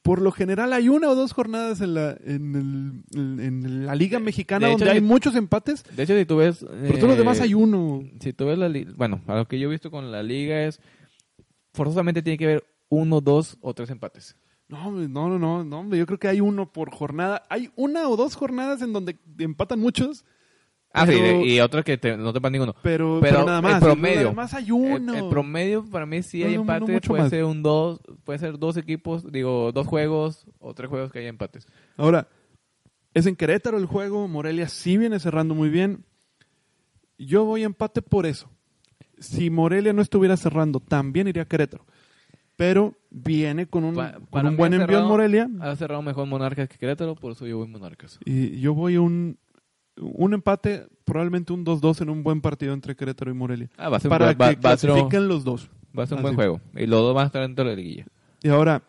por 0.05 0.21
lo 0.21 0.31
general 0.31 0.71
hay 0.71 0.87
una 0.87 1.09
o 1.09 1.15
dos 1.15 1.33
jornadas 1.33 1.81
en 1.81 1.95
la 1.95 2.15
en, 2.23 3.03
el- 3.15 3.39
en 3.39 3.85
la 3.87 3.95
liga 3.95 4.19
mexicana 4.19 4.67
hecho, 4.67 4.77
donde 4.77 4.91
hay 4.91 5.01
muchos 5.01 5.35
empates, 5.35 5.83
De 5.95 6.03
hecho, 6.03 6.15
si 6.15 6.25
tú 6.25 6.37
ves... 6.37 6.63
pero 6.63 6.93
todos 6.93 7.07
los 7.09 7.15
eh, 7.15 7.17
demás 7.17 7.41
hay 7.41 7.55
uno. 7.55 8.03
Si 8.19 8.31
tú 8.31 8.45
ves 8.45 8.59
la 8.59 8.69
liga... 8.69 8.91
Bueno, 8.95 9.21
a 9.25 9.35
lo 9.35 9.47
que 9.47 9.57
yo 9.57 9.67
he 9.67 9.71
visto 9.71 9.89
con 9.89 10.11
la 10.11 10.21
liga 10.21 10.61
es... 10.67 10.79
Forzosamente 11.73 12.21
tiene 12.21 12.37
que 12.37 12.45
haber 12.45 12.63
uno, 12.89 13.19
dos 13.19 13.57
o 13.61 13.73
tres 13.73 13.89
empates. 13.89 14.35
No, 14.67 14.91
no, 14.91 15.07
no, 15.07 15.39
no, 15.39 15.63
no, 15.83 15.95
yo 15.95 16.05
creo 16.05 16.19
que 16.19 16.27
hay 16.27 16.39
uno 16.39 16.71
por 16.71 16.91
jornada. 16.91 17.43
Hay 17.49 17.71
una 17.75 18.07
o 18.07 18.15
dos 18.15 18.35
jornadas 18.35 18.83
en 18.83 18.93
donde 18.93 19.17
empatan 19.39 19.79
muchos, 19.79 20.23
Ah, 20.97 21.03
Pero- 21.05 21.41
sí, 21.43 21.49
y 21.53 21.59
otro 21.59 21.83
que 21.83 21.97
te- 21.97 22.15
no 22.17 22.31
te 22.31 22.39
pan 22.39 22.51
ninguno. 22.53 22.73
pero, 22.81 23.19
Pero 23.21 23.35
pero 23.37 23.45
nada 23.45 23.57
el 23.57 23.63
más. 23.63 23.83
promedio. 23.83 24.27
Además 24.27 24.53
hay 24.53 24.65
El, 24.65 24.71
uno. 24.71 25.13
el 25.13 25.29
promedio 25.29 25.83
para 25.85 26.05
mí 26.05 26.23
sí 26.23 26.39
No, 26.39 26.45
hay 26.47 26.51
no, 26.57 26.63
no 26.65 26.73
empates, 26.73 27.07
puede 27.07 27.21
más. 27.23 27.29
ser 27.29 27.43
un 27.43 27.61
dos, 27.63 27.99
puede 28.23 28.39
ser 28.39 28.57
dos 28.57 28.77
equipos, 28.77 29.31
digo, 29.31 29.71
dos 29.73 29.85
juegos 29.87 30.45
o 30.59 30.73
tres 30.73 30.89
juegos 30.89 31.11
que 31.11 31.19
haya 31.19 31.27
empates. 31.29 31.67
Ahora, 31.97 32.27
es 33.13 33.25
en 33.25 33.35
Querétaro 33.35 33.77
el 33.77 33.85
juego, 33.85 34.27
Morelia 34.27 34.67
sí 34.69 34.97
viene 34.97 35.19
cerrando 35.19 35.53
muy 35.55 35.69
bien. 35.69 36.05
Yo 37.17 37.45
voy 37.45 37.63
a 37.63 37.65
empate 37.65 38.01
por 38.01 38.25
eso. 38.25 38.49
Si 39.19 39.49
Morelia 39.49 39.93
no 39.93 40.01
estuviera 40.01 40.35
cerrando, 40.37 40.79
también 40.81 41.27
iría 41.27 41.43
a 41.43 41.47
Querétaro. 41.47 41.85
Pero 42.57 42.93
viene 43.09 43.67
con 43.67 43.83
un, 43.83 43.95
Pa- 43.95 44.13
con 44.13 44.25
para 44.27 44.49
un 44.49 44.57
buen 44.57 44.73
envío 44.73 44.99
en 44.99 45.05
Morelia. 45.07 45.49
Ha 45.61 45.75
cerrado 45.75 46.01
mejor 46.01 46.25
Monarcas 46.27 46.67
que 46.69 46.77
Querétaro, 46.77 47.15
por 47.15 47.33
eso 47.33 47.45
yo 47.47 47.57
voy 47.57 47.67
Monarcas. 47.67 48.17
Y 48.25 48.59
yo 48.59 48.73
voy 48.73 48.95
a 48.95 49.01
un, 49.01 49.37
un 49.97 50.33
empate, 50.33 50.87
probablemente 51.03 51.53
un 51.53 51.63
2-2 51.65 52.01
en 52.01 52.09
un 52.09 52.23
buen 52.23 52.41
partido 52.41 52.73
entre 52.73 52.95
Querétaro 52.95 53.31
y 53.31 53.33
Morelia. 53.33 53.69
Ah, 53.77 53.89
va 53.89 53.97
a 53.97 53.99
ser, 53.99 54.09
Para 54.09 54.25
va- 54.27 54.33
va- 54.33 54.55
que 54.55 54.87
va 54.87 54.93
un- 55.21 55.27
los 55.27 55.43
dos. 55.43 55.69
va 55.97 56.03
a 56.03 56.07
ser 56.07 56.15
un 56.15 56.19
Así. 56.19 56.23
buen 56.23 56.35
juego. 56.35 56.61
Y 56.75 56.85
los 56.85 56.99
dos 57.01 57.15
van 57.15 57.23
a 57.23 57.27
estar 57.27 57.41
dentro 57.41 57.63
de 57.65 57.71
la 57.71 57.75
liguilla. 57.77 58.05
Y 58.43 58.49
ahora, 58.49 58.83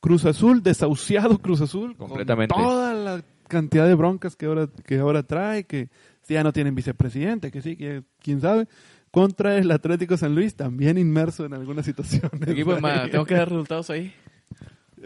Cruz 0.00 0.24
Azul, 0.24 0.62
desahuciado 0.62 1.38
Cruz 1.38 1.60
Azul. 1.60 1.96
con 1.96 2.08
Completamente. 2.08 2.54
toda 2.54 2.94
la 2.94 3.22
cantidad 3.48 3.86
de 3.86 3.94
broncas 3.94 4.36
que 4.36 4.46
ahora, 4.46 4.68
que 4.86 4.98
ahora 4.98 5.22
trae, 5.22 5.64
que 5.64 5.88
si 6.22 6.34
ya 6.34 6.42
no 6.44 6.52
tienen 6.52 6.74
vicepresidente, 6.74 7.50
que 7.50 7.60
sí, 7.62 7.76
que 7.76 8.02
quién 8.20 8.40
sabe. 8.40 8.66
Contra 9.10 9.56
el 9.58 9.70
Atlético 9.72 10.16
San 10.16 10.36
Luis, 10.36 10.54
también 10.54 10.96
inmerso 10.96 11.44
en 11.44 11.52
algunas 11.54 11.84
situaciones. 11.84 12.46
Equipo 12.46 12.74
de 12.74 12.80
más, 12.80 13.10
tengo 13.10 13.24
que 13.24 13.34
dar 13.34 13.48
resultados 13.48 13.90
ahí. 13.90 14.12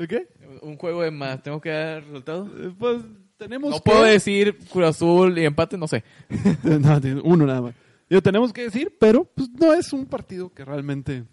¿Qué? 0.08 0.28
Un 0.62 0.76
juego 0.76 1.02
de 1.02 1.10
más, 1.10 1.42
tengo 1.42 1.60
que 1.60 1.70
dar 1.70 2.02
resultados. 2.04 2.50
Pues 2.78 2.98
tenemos 3.36 3.70
No 3.70 3.76
que... 3.80 3.90
puedo 3.90 4.02
decir 4.04 4.58
Cruz 4.70 4.86
Azul 4.86 5.38
y 5.38 5.44
empate, 5.44 5.76
no 5.78 5.86
sé. 5.88 6.04
No, 6.62 7.00
uno 7.24 7.46
nada 7.46 7.60
más. 7.62 7.74
Yo 8.10 8.22
tenemos 8.22 8.52
que 8.52 8.62
decir, 8.62 8.96
pero 9.00 9.24
pues, 9.24 9.48
no 9.58 9.72
es 9.72 9.92
un 9.92 10.06
partido 10.06 10.52
que 10.52 10.64
realmente... 10.64 11.24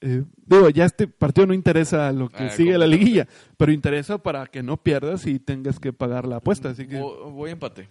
eh, 0.00 0.24
digo, 0.46 0.70
ya 0.70 0.84
este 0.84 1.06
partido 1.06 1.46
no 1.46 1.54
interesa 1.54 2.08
a 2.08 2.12
lo 2.12 2.28
que 2.28 2.44
Ah, 2.44 2.50
sigue 2.50 2.76
la 2.78 2.86
liguilla, 2.86 3.26
pero 3.56 3.72
interesa 3.72 4.18
para 4.18 4.46
que 4.46 4.62
no 4.62 4.76
pierdas 4.76 5.26
y 5.26 5.38
tengas 5.38 5.78
que 5.78 5.92
pagar 5.92 6.26
la 6.26 6.36
apuesta. 6.36 6.70
Así 6.70 6.86
que 6.86 6.98
Voy, 6.98 7.30
voy 7.32 7.50
empate. 7.50 7.88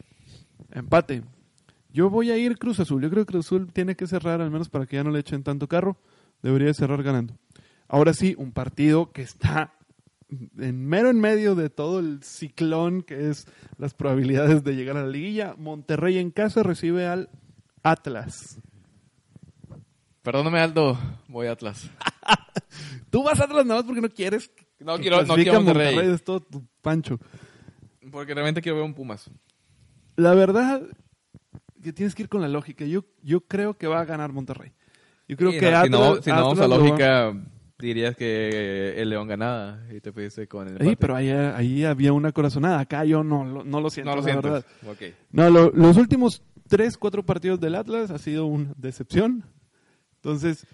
empate. 0.72 1.22
Yo 1.94 2.10
voy 2.10 2.32
a 2.32 2.38
ir 2.38 2.58
Cruz 2.58 2.80
Azul. 2.80 3.02
Yo 3.02 3.10
creo 3.10 3.26
que 3.26 3.32
Cruz 3.34 3.46
Azul 3.46 3.72
tiene 3.72 3.96
que 3.96 4.08
cerrar, 4.08 4.42
al 4.42 4.52
menos 4.52 4.70
para 4.70 4.86
que 4.86 4.98
ya 4.98 5.04
no 5.04 5.12
le 5.12 5.20
echen 5.20 5.44
tanto 5.44 5.68
carro. 5.68 5.98
Debería 6.44 6.74
cerrar 6.74 7.02
ganando. 7.04 7.34
Ahora 7.88 8.14
sí, 8.14 8.36
un 8.38 8.52
partido 8.52 9.12
que 9.12 9.22
está 9.22 9.74
en 10.30 10.86
mero 10.88 11.10
en 11.10 11.20
medio 11.20 11.56
de 11.56 11.70
todo 11.70 12.00
el 12.00 12.22
ciclón 12.24 13.02
que 13.02 13.30
es 13.30 13.48
las 13.78 13.94
probabilidades 13.94 14.64
de 14.64 14.76
llegar 14.76 14.98
a 14.98 15.04
la 15.04 15.08
liguilla. 15.10 15.56
Monterrey 15.58 16.18
en 16.18 16.32
casa 16.32 16.64
recibe 16.64 17.08
al 17.08 17.30
Atlas. 17.84 18.60
Perdóname, 20.24 20.60
Aldo. 20.60 20.98
Voy 21.28 21.48
a 21.48 21.54
Atlas. 21.54 21.90
Tú 23.10 23.24
vas 23.24 23.40
a 23.40 23.46
Atlas 23.46 23.66
nada 23.66 23.80
más 23.82 23.86
porque 23.86 24.02
no 24.02 24.10
quieres. 24.10 24.52
No 24.80 24.96
que 24.98 25.04
quiero, 25.04 25.24
no 25.24 25.36
quiero 25.36 25.52
a 25.58 25.60
Monterrey. 25.62 25.98
Es 26.14 26.24
todo 26.24 26.42
tu 26.42 26.66
pancho. 26.82 27.20
Porque 28.12 28.34
realmente 28.34 28.62
quiero 28.62 28.78
ver 28.78 28.86
un 28.86 28.94
Pumas. 28.94 29.30
La 30.18 30.34
verdad 30.34 30.82
que 31.82 31.94
tienes 31.94 32.16
que 32.16 32.24
ir 32.24 32.30
con 32.30 32.42
la 32.42 32.48
lógica. 32.50 32.86
Yo, 32.86 33.06
yo 33.24 33.42
creo 33.42 33.78
que 33.78 33.88
va 33.88 34.02
a 34.02 34.06
ganar 34.06 34.34
Monterrey. 34.34 34.74
Yo 35.28 35.38
creo 35.38 35.52
Sí, 35.52 35.60
que 35.60 35.72
no, 35.72 35.84
si 35.84 35.90
no, 35.90 35.98
Atlas- 36.16 36.24
si 36.24 36.30
no 36.32 36.36
vamos 36.36 36.60
a 36.60 36.64
Atlas 36.64 36.70
lo 36.70 36.84
va- 36.84 36.90
lógica, 36.90 37.34
dirías 37.80 38.16
que 38.16 38.96
el 39.02 39.10
León 39.10 39.28
ganaba 39.28 39.80
y 39.96 40.00
te 40.02 40.12
fuiste 40.12 40.48
con 40.48 40.68
el 40.68 40.74
Sí, 40.78 40.84
empate. 40.84 40.98
pero 40.98 41.16
ahí, 41.16 41.30
ahí 41.30 41.84
había 41.86 42.14
una 42.14 42.32
corazonada. 42.32 42.80
Acá 42.80 43.06
yo 43.06 43.24
no, 43.24 43.46
lo- 43.46 43.64
no 43.64 43.82
lo 43.82 43.90
siento, 43.90 44.10
no 44.12 44.16
lo 44.18 44.22
la 44.22 44.28
siento. 44.28 44.52
verdad. 44.52 44.66
Ok. 44.88 45.02
No, 45.32 45.50
lo- 45.50 45.72
los 45.72 45.98
últimos 45.98 46.42
tres, 46.68 46.98
cuatro 46.98 47.24
partidos 47.24 47.60
del 47.60 47.76
Atlas 47.76 48.10
ha 48.12 48.18
sido 48.18 48.46
una 48.48 48.74
decepción. 48.78 49.44
Entonces, 50.16 50.66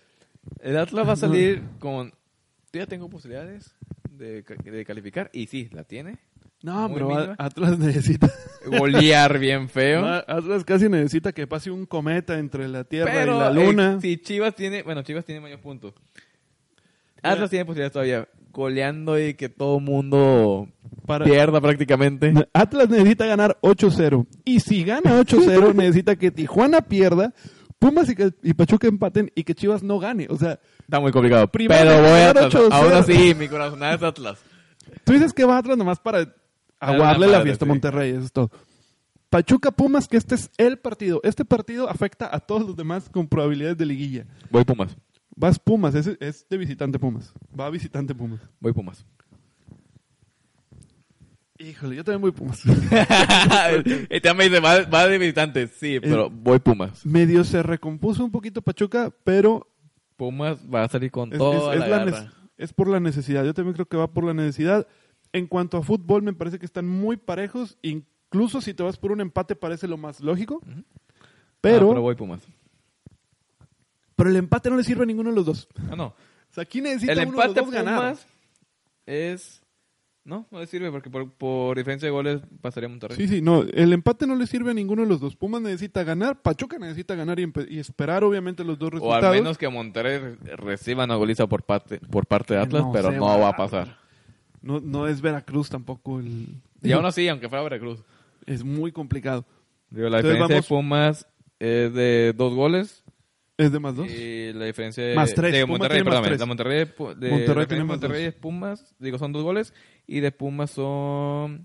El 0.62 0.78
Atlas 0.78 1.08
va 1.08 1.14
a 1.14 1.18
salir 1.18 1.62
con... 1.80 2.10
Yo 2.72 2.80
ya 2.80 2.88
tengo 2.88 3.10
posibilidades 3.10 3.76
de, 4.10 4.42
de 4.42 4.86
calificar. 4.86 5.30
Y 5.34 5.48
sí, 5.48 5.70
la 5.72 5.84
tiene. 5.84 6.18
no, 6.64 6.88
Muy 6.90 6.96
pero 6.96 7.10
mínima. 7.10 7.36
Atlas 7.38 7.78
necesita... 7.80 8.30
Golear 8.66 9.40
bien 9.40 9.68
feo. 9.70 10.06
Atlas 10.06 10.64
casi 10.64 10.88
necesita 10.90 11.34
que 11.34 11.48
pase 11.48 11.70
un 11.70 11.86
cometa 11.86 12.40
entre 12.40 12.68
la 12.70 12.84
Tierra 12.86 13.12
pero 13.14 13.36
y 13.36 13.40
la 13.40 13.52
eh, 13.52 13.54
Luna. 13.54 14.02
si 14.02 14.18
Chivas 14.18 14.56
tiene... 14.56 14.84
Bueno, 14.84 15.02
Chivas 15.04 15.26
tiene 15.26 15.42
mayor 15.42 15.60
punto. 15.60 15.94
Atlas 17.24 17.50
tiene 17.50 17.66
posibilidades 17.66 17.94
todavía. 17.94 18.28
Goleando 18.52 19.20
y 19.20 19.34
que 19.34 19.50
todo 19.50 19.80
mundo 19.80 20.68
para- 21.08 21.26
pierda 21.26 21.60
prácticamente. 21.60 22.34
Atlas 22.54 22.88
necesita 22.90 23.26
ganar 23.26 23.58
8-0. 23.62 24.28
Y 24.46 24.60
si 24.60 24.84
gana 24.84 25.20
8-0, 25.20 25.74
necesita 25.76 26.16
que 26.16 26.30
Tijuana 26.30 26.82
pierda, 26.82 27.34
Pumas 27.80 28.08
y, 28.10 28.16
que- 28.16 28.32
y 28.44 28.54
Pachuca 28.54 28.88
empaten 28.88 29.32
y 29.34 29.44
que 29.44 29.56
Chivas 29.56 29.82
no 29.82 29.98
gane. 30.00 30.28
O 30.30 30.38
sea, 30.38 30.60
Está 30.82 31.00
muy 31.00 31.12
complicado. 31.12 31.48
Primero 31.48 31.82
pero 31.84 32.02
voy 32.02 32.12
a 32.20 32.30
Atlas. 32.30 32.54
8-0. 32.54 32.68
Aún 32.72 32.94
así, 32.94 33.34
mi 33.36 33.48
corazón 33.48 33.84
es 33.84 34.04
Atlas. 34.04 34.40
Tú 35.04 35.14
dices 35.14 35.34
que 35.34 35.46
va 35.46 35.58
Atlas 35.58 35.78
nomás 35.78 36.00
para 36.00 36.34
aguarle 36.80 37.28
la 37.28 37.42
fiesta 37.42 37.66
a 37.66 37.68
sí. 37.68 37.70
Monterrey, 37.70 38.12
eso 38.12 38.26
es 38.26 38.32
todo. 38.32 38.52
Pachuca 39.30 39.72
Pumas, 39.72 40.08
que 40.08 40.18
este 40.18 40.36
es 40.36 40.52
el 40.58 40.78
partido. 40.78 41.20
Este 41.24 41.44
partido 41.44 41.90
afecta 41.90 42.30
a 42.32 42.40
todos 42.40 42.62
los 42.68 42.76
demás 42.76 43.10
con 43.10 43.28
probabilidades 43.28 43.78
de 43.80 43.86
liguilla. 43.88 44.26
Voy 44.52 44.64
Pumas. 44.64 44.96
Vas 45.36 45.58
Pumas, 45.60 45.96
es, 45.96 46.08
es 46.20 46.48
de 46.50 46.58
visitante 46.58 47.00
Pumas. 47.00 47.34
Va 47.60 47.70
visitante 47.70 48.14
Pumas. 48.14 48.40
Voy 48.60 48.72
Pumas. 48.74 49.06
Híjole, 51.60 51.96
yo 51.96 52.04
también 52.04 52.22
voy 52.22 52.32
Pumas. 52.32 52.62
y 52.66 54.20
te 54.22 54.34
me 54.34 54.44
dice, 54.46 54.60
va, 54.60 54.82
va 54.84 55.08
de 55.08 55.18
visitante. 55.18 55.68
Sí, 55.68 56.00
pero 56.00 56.30
voy 56.30 56.60
Pumas. 56.60 57.06
Medio 57.06 57.44
se 57.44 57.64
recompuso 57.64 58.24
un 58.26 58.32
poquito 58.32 58.62
Pachuca, 58.62 59.12
pero 59.24 59.68
Pumas 60.18 60.58
va 60.74 60.84
a 60.84 60.90
salir 60.90 61.12
con 61.12 61.32
es, 61.32 61.38
toda 61.40 61.74
es- 61.74 61.80
la 61.80 61.86
es 61.86 61.92
la 61.92 61.98
garra. 62.00 62.12
nece- 62.12 62.32
es 62.58 62.74
por 62.74 62.88
la 62.88 63.00
necesidad. 63.00 63.46
Yo 63.46 63.54
también 63.54 63.74
creo 63.74 63.88
que 63.88 63.98
va 63.98 64.08
por 64.12 64.24
la 64.26 64.34
necesidad. 64.34 64.88
En 65.32 65.48
cuanto 65.48 65.78
a 65.78 65.84
fútbol, 65.84 66.22
me 66.22 66.34
parece 66.34 66.60
que 66.60 66.66
están 66.66 66.88
muy 66.88 67.18
parejos. 67.18 67.78
Incluso 67.82 68.62
si 68.62 68.74
te 68.74 68.84
vas 68.84 68.98
por 68.98 69.12
un 69.12 69.22
empate, 69.22 69.56
parece 69.56 69.88
lo 69.88 69.98
más 69.98 70.20
lógico. 70.20 70.62
Pero, 71.62 71.86
Ah, 71.88 71.90
pero 71.90 72.02
voy 72.02 72.16
Pumas. 72.16 72.42
Pero 74.24 74.32
el 74.32 74.38
empate 74.38 74.70
no 74.70 74.78
le 74.78 74.84
sirve 74.84 75.04
a 75.04 75.06
ninguno 75.06 75.30
de 75.32 75.36
los 75.36 75.46
dos. 75.46 75.68
Ah, 75.92 75.96
no. 75.96 76.06
O 76.08 76.16
sea, 76.54 76.64
aquí 76.64 76.82
necesita 76.82 77.12
El 77.14 77.20
uno 77.28 77.32
de 77.32 77.36
los 77.38 77.46
empate 77.46 77.60
dos 77.62 77.72
ganar. 77.72 78.00
Pumas 78.00 78.28
es... 79.06 79.60
No, 80.26 80.48
no 80.52 80.60
le 80.60 80.68
sirve 80.68 80.90
porque 80.90 81.10
por, 81.10 81.30
por 81.34 81.76
diferencia 81.76 82.06
de 82.08 82.12
goles 82.12 82.42
pasaría 82.62 82.88
a 82.88 82.90
Monterrey. 82.90 83.18
Sí, 83.18 83.28
sí, 83.28 83.42
no. 83.42 83.64
El 83.64 83.92
empate 83.92 84.26
no 84.26 84.38
le 84.38 84.48
sirve 84.48 84.72
a 84.72 84.74
ninguno 84.74 85.02
de 85.02 85.10
los 85.10 85.20
dos. 85.20 85.36
Pumas 85.36 85.62
necesita 85.62 86.06
ganar, 86.06 86.42
Pachuca 86.42 86.80
necesita 86.80 87.14
ganar 87.16 87.38
y, 87.42 87.52
esperar, 87.78 88.24
obviamente, 88.24 88.64
los 88.64 88.80
dos 88.80 88.88
o 88.88 88.92
resultados. 88.92 89.26
al 89.26 89.34
menos 89.34 89.58
que 89.58 89.68
Monterrey 89.68 90.20
re- 90.20 90.56
reciba 90.56 91.04
una 91.04 91.16
goliza 91.16 91.46
por 91.48 91.64
parte, 91.64 92.00
por 92.00 92.26
parte 92.26 92.54
de 92.54 92.62
Atlas, 92.62 92.84
No 92.84 92.92
pero 92.94 93.12
no 93.12 93.26
va. 93.26 93.36
va 93.38 93.50
a 93.50 93.56
pasar. 93.58 93.98
No, 94.62 94.80
no 94.80 95.08
es 95.10 95.20
Veracruz 95.20 95.70
tampoco. 95.70 96.20
El... 96.20 96.48
Y 96.82 96.94
aún 96.94 97.06
así, 97.06 97.28
aunque 97.28 97.50
fuera 97.50 97.62
Veracruz. 97.64 98.00
Es 98.46 98.64
muy 98.64 98.94
complicado. 98.94 99.44
Digo, 99.90 100.08
la 100.08 100.20
Entonces 100.20 100.40
diferencia 100.40 100.56
vamos- 100.56 100.66
de 100.66 100.70
Pumas 100.70 101.28
es 101.60 101.94
de 101.94 102.34
dos 102.34 102.54
goles. 102.54 103.03
¿Es 103.58 103.72
de 103.72 103.80
más 103.80 103.96
dos? 103.96 104.10
Y 104.10 104.52
la 104.54 104.66
diferencia 104.66 105.04
de, 105.04 105.16
Más 105.16 105.34
tres, 105.34 105.54
de 105.54 105.62
Pumas 105.66 105.80
Monterrey, 105.80 106.02
tiene 106.02 106.10
más 106.10 106.22
perdóname, 106.22 106.28
tres. 106.30 106.40
La 106.40 106.46
Monterrey, 106.48 106.78
de 106.80 106.96
Pu- 106.96 107.16
de, 107.16 107.30
Monterrey 107.30 107.56
la 107.64 107.68
tiene 107.68 107.84
más 107.84 107.94
Monterrey 108.00 108.26
dos. 108.26 108.34
es 108.34 108.40
Pumas, 108.40 108.96
digo, 109.00 109.18
son 109.20 109.32
dos 109.32 109.44
goles. 109.44 109.74
Y 110.08 110.20
de 110.22 110.32
Pumas 110.32 110.72
son. 110.72 111.62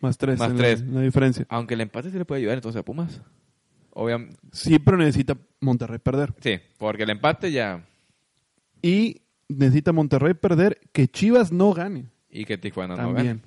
Más 0.00 0.18
tres. 0.18 0.38
Más 0.38 0.50
en 0.50 0.56
la- 0.56 0.62
tres. 0.62 0.82
La, 0.82 1.00
diferencia. 1.00 1.46
Aunque 1.48 1.74
el 1.74 1.80
empate 1.80 2.10
sí 2.10 2.18
le 2.18 2.24
puede 2.24 2.40
ayudar 2.40 2.56
entonces 2.58 2.78
a 2.80 2.84
Pumas. 2.84 3.20
Obviamente. 3.92 4.36
Sí, 4.52 4.78
pero 4.78 4.96
necesita 4.98 5.36
Monterrey 5.60 5.98
perder. 5.98 6.34
Sí, 6.40 6.58
porque 6.78 7.02
el 7.04 7.10
empate 7.10 7.50
ya. 7.50 7.84
Y 8.82 9.22
necesita 9.48 9.92
Monterrey 9.92 10.34
perder 10.34 10.78
que 10.92 11.08
Chivas 11.08 11.52
no 11.52 11.72
gane. 11.72 12.06
Y 12.30 12.44
que 12.44 12.56
Tijuana 12.58 12.96
no 12.96 13.02
también. 13.02 13.26
gane. 13.26 13.40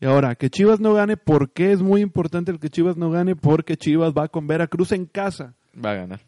Y 0.00 0.04
ahora, 0.06 0.34
que 0.34 0.50
Chivas 0.50 0.78
no 0.80 0.92
gane, 0.92 1.16
¿por 1.16 1.50
qué 1.52 1.72
es 1.72 1.80
muy 1.80 2.02
importante 2.02 2.50
el 2.52 2.60
que 2.60 2.68
Chivas 2.68 2.96
no 2.98 3.10
gane? 3.10 3.34
Porque 3.34 3.76
Chivas 3.78 4.12
va 4.12 4.28
con 4.28 4.46
Veracruz 4.46 4.92
en 4.92 5.06
casa. 5.06 5.54
Va 5.84 5.92
a 5.92 5.94
ganar. 5.94 6.20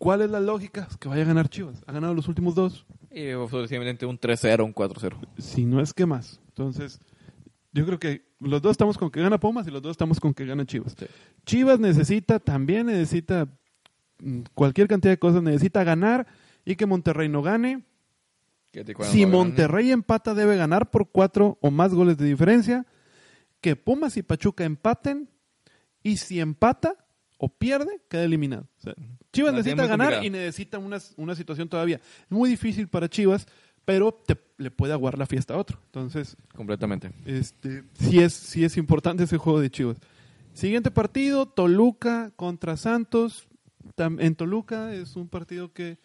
¿Cuál 0.00 0.22
es 0.22 0.30
la 0.30 0.40
lógica? 0.40 0.88
Que 0.98 1.10
vaya 1.10 1.24
a 1.24 1.26
ganar 1.26 1.50
Chivas. 1.50 1.84
Ha 1.86 1.92
ganado 1.92 2.14
los 2.14 2.26
últimos 2.26 2.54
dos. 2.54 2.86
Y 3.10 3.32
un 3.34 3.46
3-0, 3.46 4.64
un 4.64 4.74
4-0. 4.74 5.28
Si 5.36 5.66
no 5.66 5.78
es 5.78 5.92
que 5.92 6.06
más. 6.06 6.40
Entonces, 6.48 7.02
yo 7.70 7.84
creo 7.84 7.98
que 7.98 8.24
los 8.38 8.62
dos 8.62 8.70
estamos 8.70 8.96
con 8.96 9.10
que 9.10 9.20
gana 9.20 9.38
Pumas 9.38 9.66
y 9.66 9.70
los 9.70 9.82
dos 9.82 9.90
estamos 9.90 10.18
con 10.18 10.32
que 10.32 10.46
gana 10.46 10.64
Chivas. 10.64 10.96
Sí. 10.98 11.04
Chivas 11.44 11.78
necesita, 11.80 12.40
también 12.40 12.86
necesita 12.86 13.46
mm, 14.20 14.40
cualquier 14.54 14.88
cantidad 14.88 15.12
de 15.12 15.18
cosas. 15.18 15.42
Necesita 15.42 15.84
ganar 15.84 16.26
y 16.64 16.76
que 16.76 16.86
Monterrey 16.86 17.28
no 17.28 17.42
gane. 17.42 17.84
Si 18.72 18.80
no 18.80 18.94
gane. 18.96 19.26
Monterrey 19.26 19.90
empata, 19.90 20.32
debe 20.32 20.56
ganar 20.56 20.90
por 20.90 21.10
cuatro 21.10 21.58
o 21.60 21.70
más 21.70 21.92
goles 21.92 22.16
de 22.16 22.24
diferencia. 22.24 22.86
Que 23.60 23.76
Pumas 23.76 24.16
y 24.16 24.22
Pachuca 24.22 24.64
empaten. 24.64 25.28
Y 26.02 26.16
si 26.16 26.40
empata 26.40 26.96
o 27.42 27.48
pierde, 27.48 28.00
queda 28.08 28.24
eliminado. 28.24 28.68
O 28.78 28.82
sea, 28.82 28.94
Chivas 29.32 29.54
necesita 29.54 29.86
ganar 29.86 30.22
y 30.24 30.28
necesita 30.30 30.78
una, 30.78 30.98
una 31.16 31.34
situación 31.34 31.68
todavía. 31.70 31.96
Es 31.96 32.30
muy 32.30 32.50
difícil 32.50 32.86
para 32.88 33.08
Chivas, 33.08 33.46
pero 33.86 34.12
te- 34.12 34.36
le 34.58 34.70
puede 34.70 34.92
aguar 34.92 35.16
la 35.16 35.24
fiesta 35.24 35.54
a 35.54 35.56
otro. 35.56 35.78
Entonces, 35.86 36.36
Completamente. 36.54 37.10
este, 37.24 37.84
sí, 37.94 38.18
es, 38.20 38.34
sí 38.34 38.62
es 38.64 38.76
importante 38.76 39.24
ese 39.24 39.38
juego 39.38 39.58
de 39.60 39.70
Chivas. 39.70 39.96
Siguiente 40.52 40.90
partido, 40.90 41.46
Toluca 41.46 42.30
contra 42.36 42.76
Santos. 42.76 43.46
Tam- 43.96 44.20
En 44.20 44.34
Toluca 44.34 44.92
es 44.92 45.16
un 45.16 45.28
partido 45.28 45.72
que 45.72 45.98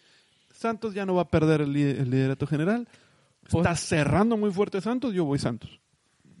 Santos 0.54 0.94
ya 0.94 1.04
no 1.04 1.14
va 1.14 1.22
a 1.22 1.28
perder 1.28 1.60
el, 1.60 1.72
li- 1.74 1.82
el 1.82 2.10
liderato 2.10 2.46
general. 2.46 2.88
Pues- 3.50 3.56
Está 3.66 3.76
cerrando 3.76 4.36
muy 4.38 4.50
fuerte 4.52 4.80
Santos, 4.80 5.12
yo 5.12 5.26
voy 5.26 5.38
Santos. 5.38 5.78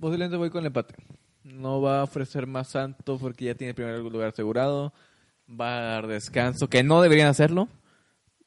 Posiblemente 0.00 0.36
voy 0.38 0.48
con 0.50 0.60
el 0.60 0.66
empate. 0.68 0.94
No 1.46 1.80
va 1.80 2.00
a 2.00 2.04
ofrecer 2.04 2.46
más 2.46 2.68
Santos 2.68 3.20
porque 3.20 3.44
ya 3.44 3.54
tiene 3.54 3.70
el 3.70 3.74
primer 3.76 3.98
lugar 4.00 4.28
asegurado. 4.28 4.92
Va 5.48 5.78
a 5.78 5.80
dar 5.80 6.06
descanso, 6.08 6.68
que 6.68 6.82
no 6.82 7.00
deberían 7.00 7.28
hacerlo. 7.28 7.68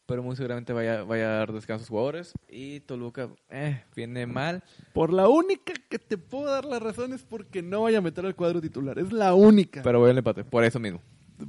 Pero 0.06 0.22
muy 0.24 0.36
seguramente 0.36 0.74
vaya, 0.74 1.04
vaya 1.04 1.28
a 1.28 1.38
dar 1.38 1.54
descanso 1.54 1.84
a 1.84 1.86
sus 1.86 1.90
jugadores. 1.90 2.34
Y 2.50 2.80
Toluca, 2.82 3.30
eh, 3.50 3.84
viene 3.96 4.26
mal. 4.26 4.64
Por 4.92 5.14
la 5.14 5.30
única 5.30 5.72
que 5.88 6.00
te 6.00 6.18
puedo 6.18 6.46
dar 6.46 6.66
la 6.66 6.80
razón 6.80 7.14
es 7.14 7.24
porque 7.24 7.62
no 7.62 7.84
vaya 7.84 8.00
a 8.00 8.02
meter 8.02 8.26
al 8.26 8.36
cuadro 8.36 8.60
titular. 8.60 8.98
Es 9.00 9.14
la 9.14 9.34
única. 9.34 9.82
Pero 9.84 10.00
voy 10.00 10.10
al 10.10 10.18
empate, 10.18 10.44
por 10.44 10.64
eso 10.64 10.80
mismo. 10.80 11.00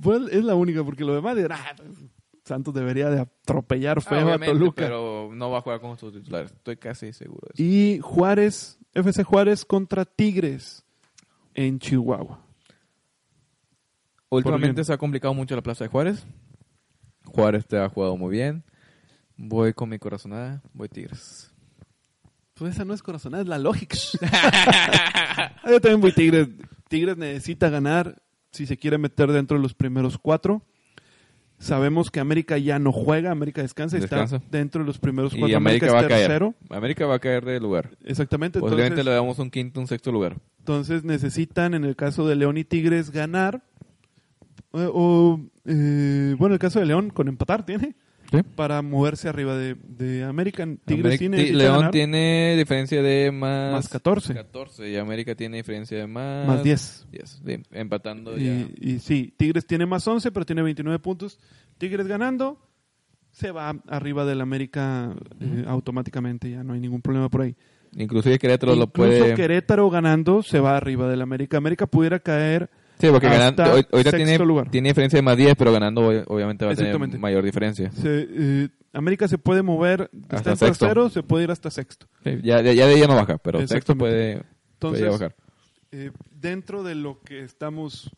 Pues 0.03 0.20
es 0.30 0.44
la 0.44 0.55
única, 0.55 0.84
porque 0.84 1.05
lo 1.05 1.14
demás, 1.14 1.34
de, 1.36 1.48
ah, 1.51 1.74
Santos 2.44 2.74
debería 2.74 3.11
de 3.11 3.20
atropellar 3.20 4.03
feo 4.03 4.18
Ah, 4.18 4.20
a 4.20 4.24
obviamente, 4.26 4.53
Toluca. 4.53 4.82
pero 4.84 5.30
no 5.32 5.51
va 5.51 5.59
a 5.59 5.61
jugar 5.62 5.80
con 5.80 5.96
sus 5.98 6.12
titulares. 6.12 6.53
Estoy 6.53 6.76
casi 6.76 7.12
seguro 7.12 7.48
de 7.48 7.55
eso. 7.55 7.62
Y 7.62 7.98
Juárez, 8.01 8.78
FC 8.94 9.24
Juárez 9.24 9.64
contra 9.64 10.05
Tigres 10.05 10.84
en 11.55 11.78
Chihuahua. 11.78 12.44
Últimamente 14.28 14.84
se 14.84 14.92
ha 14.92 14.98
complicado 14.98 15.34
mucho 15.34 15.57
la 15.57 15.62
plaza 15.62 15.84
de 15.84 15.88
Juárez. 15.88 16.24
Juárez 17.24 17.66
te 17.66 17.78
ha 17.78 17.88
jugado 17.88 18.16
muy 18.16 18.30
bien. 18.30 18.64
Voy 19.36 19.72
con 19.72 19.88
mi 19.88 19.98
corazonada, 19.98 20.62
voy 20.72 20.88
Tigres. 20.88 21.51
Pues 22.55 22.74
esa 22.74 22.84
no 22.84 22.92
es 22.92 23.03
corazonada, 23.03 23.42
es 23.42 23.48
la 23.48 23.59
lógica. 23.59 23.96
Ah, 25.62 25.70
Yo 25.70 25.80
también 25.80 26.01
voy 26.01 26.12
Tigres. 26.12 26.48
Tigres 26.88 27.16
necesita 27.16 27.70
ganar 27.70 28.20
si 28.53 28.66
se 28.66 28.76
quiere 28.76 28.98
meter 28.98 29.30
dentro 29.32 29.57
de 29.57 29.62
los 29.62 29.74
primeros 29.74 30.18
cuatro. 30.18 30.62
Sabemos 31.59 32.11
que 32.11 32.20
América 32.20 32.59
ya 32.59 32.78
no 32.78 32.92
juega, 32.92 33.30
América 33.30 33.62
descansa, 33.62 33.96
Descansa. 33.98 34.36
está 34.36 34.48
dentro 34.51 34.82
de 34.82 34.86
los 34.86 34.98
primeros 34.98 35.34
Y 35.34 35.38
cuatro. 35.38 35.57
América, 35.57 35.86
es 35.86 35.94
va 35.94 36.01
a 36.01 36.09
caer. 36.09 36.26
tercero. 36.26 36.55
América 36.70 37.07
va 37.07 37.14
a 37.16 37.18
caer 37.18 37.44
de 37.44 37.61
lugar. 37.61 37.90
Exactamente. 38.05 38.61
Posiblemente 38.61 39.01
Entonces, 39.01 39.05
le 39.07 39.14
damos 39.14 39.38
un 39.38 39.51
quinto, 39.51 39.80
un 39.80 39.86
sexto 39.86 40.11
lugar. 40.11 40.36
Entonces 40.70 41.02
necesitan, 41.02 41.74
en 41.74 41.84
el 41.84 41.96
caso 41.96 42.28
de 42.28 42.36
León 42.36 42.56
y 42.56 42.62
Tigres, 42.62 43.10
ganar. 43.10 43.64
Eh, 44.72 44.88
o, 44.92 45.40
eh, 45.64 46.36
bueno, 46.38 46.54
el 46.54 46.60
caso 46.60 46.78
de 46.78 46.86
León, 46.86 47.10
con 47.10 47.26
empatar 47.26 47.66
tiene. 47.66 47.96
¿Sí? 48.30 48.38
Para 48.54 48.80
moverse 48.80 49.28
arriba 49.28 49.56
de, 49.56 49.74
de 49.74 50.22
América. 50.22 50.64
Tigres 50.84 51.20
necesita 51.20 51.58
León 51.58 51.76
ganar. 51.78 51.90
tiene 51.90 52.54
diferencia 52.56 53.02
de 53.02 53.32
más, 53.32 53.72
Más 53.72 53.88
14. 53.88 54.32
14 54.32 54.88
y 54.88 54.96
América 54.96 55.34
tiene 55.34 55.56
diferencia 55.56 55.98
de 55.98 56.06
más, 56.06 56.46
Más 56.46 56.62
10. 56.62 57.08
10. 57.10 57.42
Sí, 57.44 57.62
empatando 57.72 58.36
ya. 58.36 58.44
Y, 58.44 58.74
y 58.80 58.98
sí, 59.00 59.34
Tigres 59.36 59.66
tiene 59.66 59.86
más 59.86 60.06
11, 60.06 60.30
pero 60.30 60.46
tiene 60.46 60.62
29 60.62 61.00
puntos. 61.00 61.40
Tigres 61.78 62.06
ganando, 62.06 62.60
se 63.32 63.50
va 63.50 63.70
arriba 63.88 64.24
del 64.24 64.40
América 64.40 65.12
eh, 65.40 65.64
automáticamente, 65.66 66.48
ya 66.48 66.62
no 66.62 66.74
hay 66.74 66.80
ningún 66.80 67.02
problema 67.02 67.28
por 67.28 67.40
ahí. 67.40 67.56
Inclusive 67.97 68.38
Querétaro 68.38 68.74
lo 68.76 68.84
Incluso 68.84 68.93
puede... 68.93 69.34
Querétaro 69.34 69.91
ganando, 69.91 70.43
se 70.43 70.61
va 70.61 70.76
arriba 70.76 71.09
del 71.09 71.22
América. 71.22 71.57
América 71.57 71.86
pudiera 71.86 72.20
caer, 72.20 72.70
Sí, 73.01 73.09
porque 73.11 73.28
ganando, 73.28 73.62
hoy- 73.72 73.86
ahorita 73.91 74.12
tiene, 74.12 74.38
lugar. 74.38 74.70
tiene 74.70 74.91
diferencia 74.91 75.16
de 75.16 75.22
más 75.22 75.36
10, 75.36 75.55
pero 75.57 75.72
ganando 75.72 76.12
ob- 76.12 76.24
obviamente 76.28 76.66
va 76.66 76.72
a 76.72 76.74
tener 76.76 76.99
mayor 77.18 77.43
diferencia. 77.45 77.91
se, 77.93 78.28
eh, 78.30 78.68
América 78.93 79.26
se 79.26 79.38
puede 79.38 79.62
mover, 79.62 80.11
está 80.22 80.36
Hasta 80.36 80.51
en 80.51 80.57
sexto. 80.59 80.84
tercero, 80.86 81.09
se 81.09 81.22
puede 81.22 81.45
ir 81.45 81.51
hasta 81.51 81.70
sexto. 81.70 82.07
Sí, 82.24 82.38
ya, 82.43 82.61
ya, 82.61 82.72
ya 82.72 82.86
de 82.86 82.95
ella 82.95 83.07
no 83.07 83.14
baja, 83.16 83.38
pero 83.38 83.66
sexto 83.66 83.97
puede, 83.97 84.43
Entonces, 84.74 85.09
bajar. 85.09 85.34
eh, 85.93 86.11
dentro 86.30 86.82
de 86.82 86.95
lo 86.95 87.20
que 87.20 87.43
estamos 87.43 88.11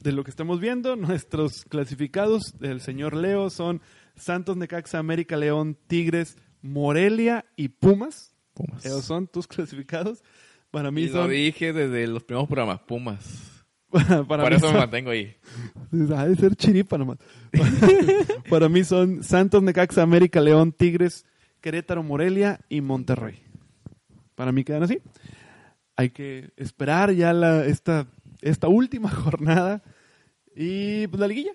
de 0.00 0.12
lo 0.12 0.22
que 0.24 0.30
estamos 0.30 0.58
viendo, 0.60 0.94
nuestros 0.96 1.64
clasificados 1.66 2.58
del 2.58 2.80
señor 2.80 3.14
Leo 3.16 3.50
son 3.50 3.82
Santos, 4.16 4.56
Necaxa, 4.56 4.98
América, 4.98 5.36
León, 5.36 5.76
Tigres, 5.86 6.38
Morelia 6.62 7.44
y 7.56 7.68
Pumas. 7.68 8.34
Pumas. 8.58 8.84
Esos 8.84 9.04
son 9.04 9.26
tus 9.26 9.46
clasificados. 9.48 10.22
Para 10.70 10.90
mí 10.90 11.02
Y 11.02 11.06
lo 11.06 11.12
son 11.22 11.30
dije 11.30 11.72
desde 11.72 12.06
los 12.06 12.22
primeros 12.24 12.48
programas, 12.48 12.80
Pumas. 12.80 13.64
para 13.90 14.24
Por 14.26 14.50
mí 14.50 14.56
eso 14.56 14.66
me 14.66 14.72
son- 14.72 14.80
mantengo 14.80 15.10
ahí. 15.10 15.34
ha 16.14 16.26
de 16.26 16.36
ser 16.36 16.54
chiripa 16.56 16.98
nomás. 16.98 17.18
para 18.50 18.68
mí 18.68 18.84
son 18.84 19.22
Santos, 19.22 19.62
Necaxa, 19.62 20.02
América, 20.02 20.40
León, 20.40 20.72
Tigres, 20.72 21.24
Querétaro, 21.60 22.02
Morelia 22.02 22.60
y 22.68 22.80
Monterrey. 22.82 23.40
Para 24.34 24.52
mí 24.52 24.62
quedan 24.64 24.82
así. 24.82 25.00
Hay 25.96 26.10
que 26.10 26.50
esperar 26.56 27.12
ya 27.12 27.32
la, 27.32 27.64
esta, 27.64 28.06
esta 28.40 28.68
última 28.68 29.08
jornada 29.10 29.82
y 30.54 31.06
pues, 31.08 31.18
la 31.20 31.26
liguilla. 31.26 31.52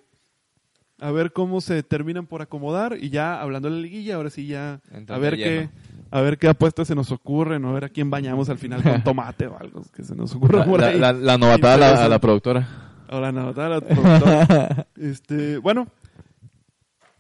A 1.00 1.12
ver 1.12 1.34
cómo 1.34 1.62
se 1.62 1.84
terminan 1.84 2.26
por 2.28 2.42
acomodar 2.42 2.98
y 3.00 3.10
ya 3.10 3.40
hablando 3.42 3.70
de 3.70 3.76
la 3.76 3.82
liguilla, 3.82 4.16
ahora 4.16 4.30
sí 4.30 4.48
ya 4.48 4.82
Entra 4.92 5.16
a 5.16 5.20
ver 5.20 5.36
qué 5.36 5.44
lleno. 5.44 5.72
A 6.16 6.22
ver 6.22 6.38
qué 6.38 6.48
apuestas 6.48 6.88
se 6.88 6.96
nos 6.96 7.12
ocurren, 7.12 7.66
o 7.66 7.70
a 7.70 7.74
ver 7.74 7.86
a 7.86 7.90
quién 7.90 8.10
bañamos 8.10 8.48
al 8.50 8.58
final 8.60 8.84
con 8.84 9.04
tomate 9.04 9.48
o 9.48 9.58
algo 9.58 9.82
que 9.96 10.04
se 10.04 10.16
nos 10.16 10.36
ocurra 10.36 10.60
La, 10.60 10.66
por 10.66 10.80
la, 10.82 10.88
ahí. 10.88 11.00
la- 11.00 11.14
la 11.14 11.38
novatada 11.38 11.74
a 11.74 11.78
la, 11.78 12.06
a 12.06 12.08
la 12.10 12.20
productora. 12.20 12.68
Ahora 13.10 13.32
no, 13.32 13.52
dale, 13.54 13.82
productor. 13.82 14.86
este, 14.98 15.58
bueno, 15.58 15.88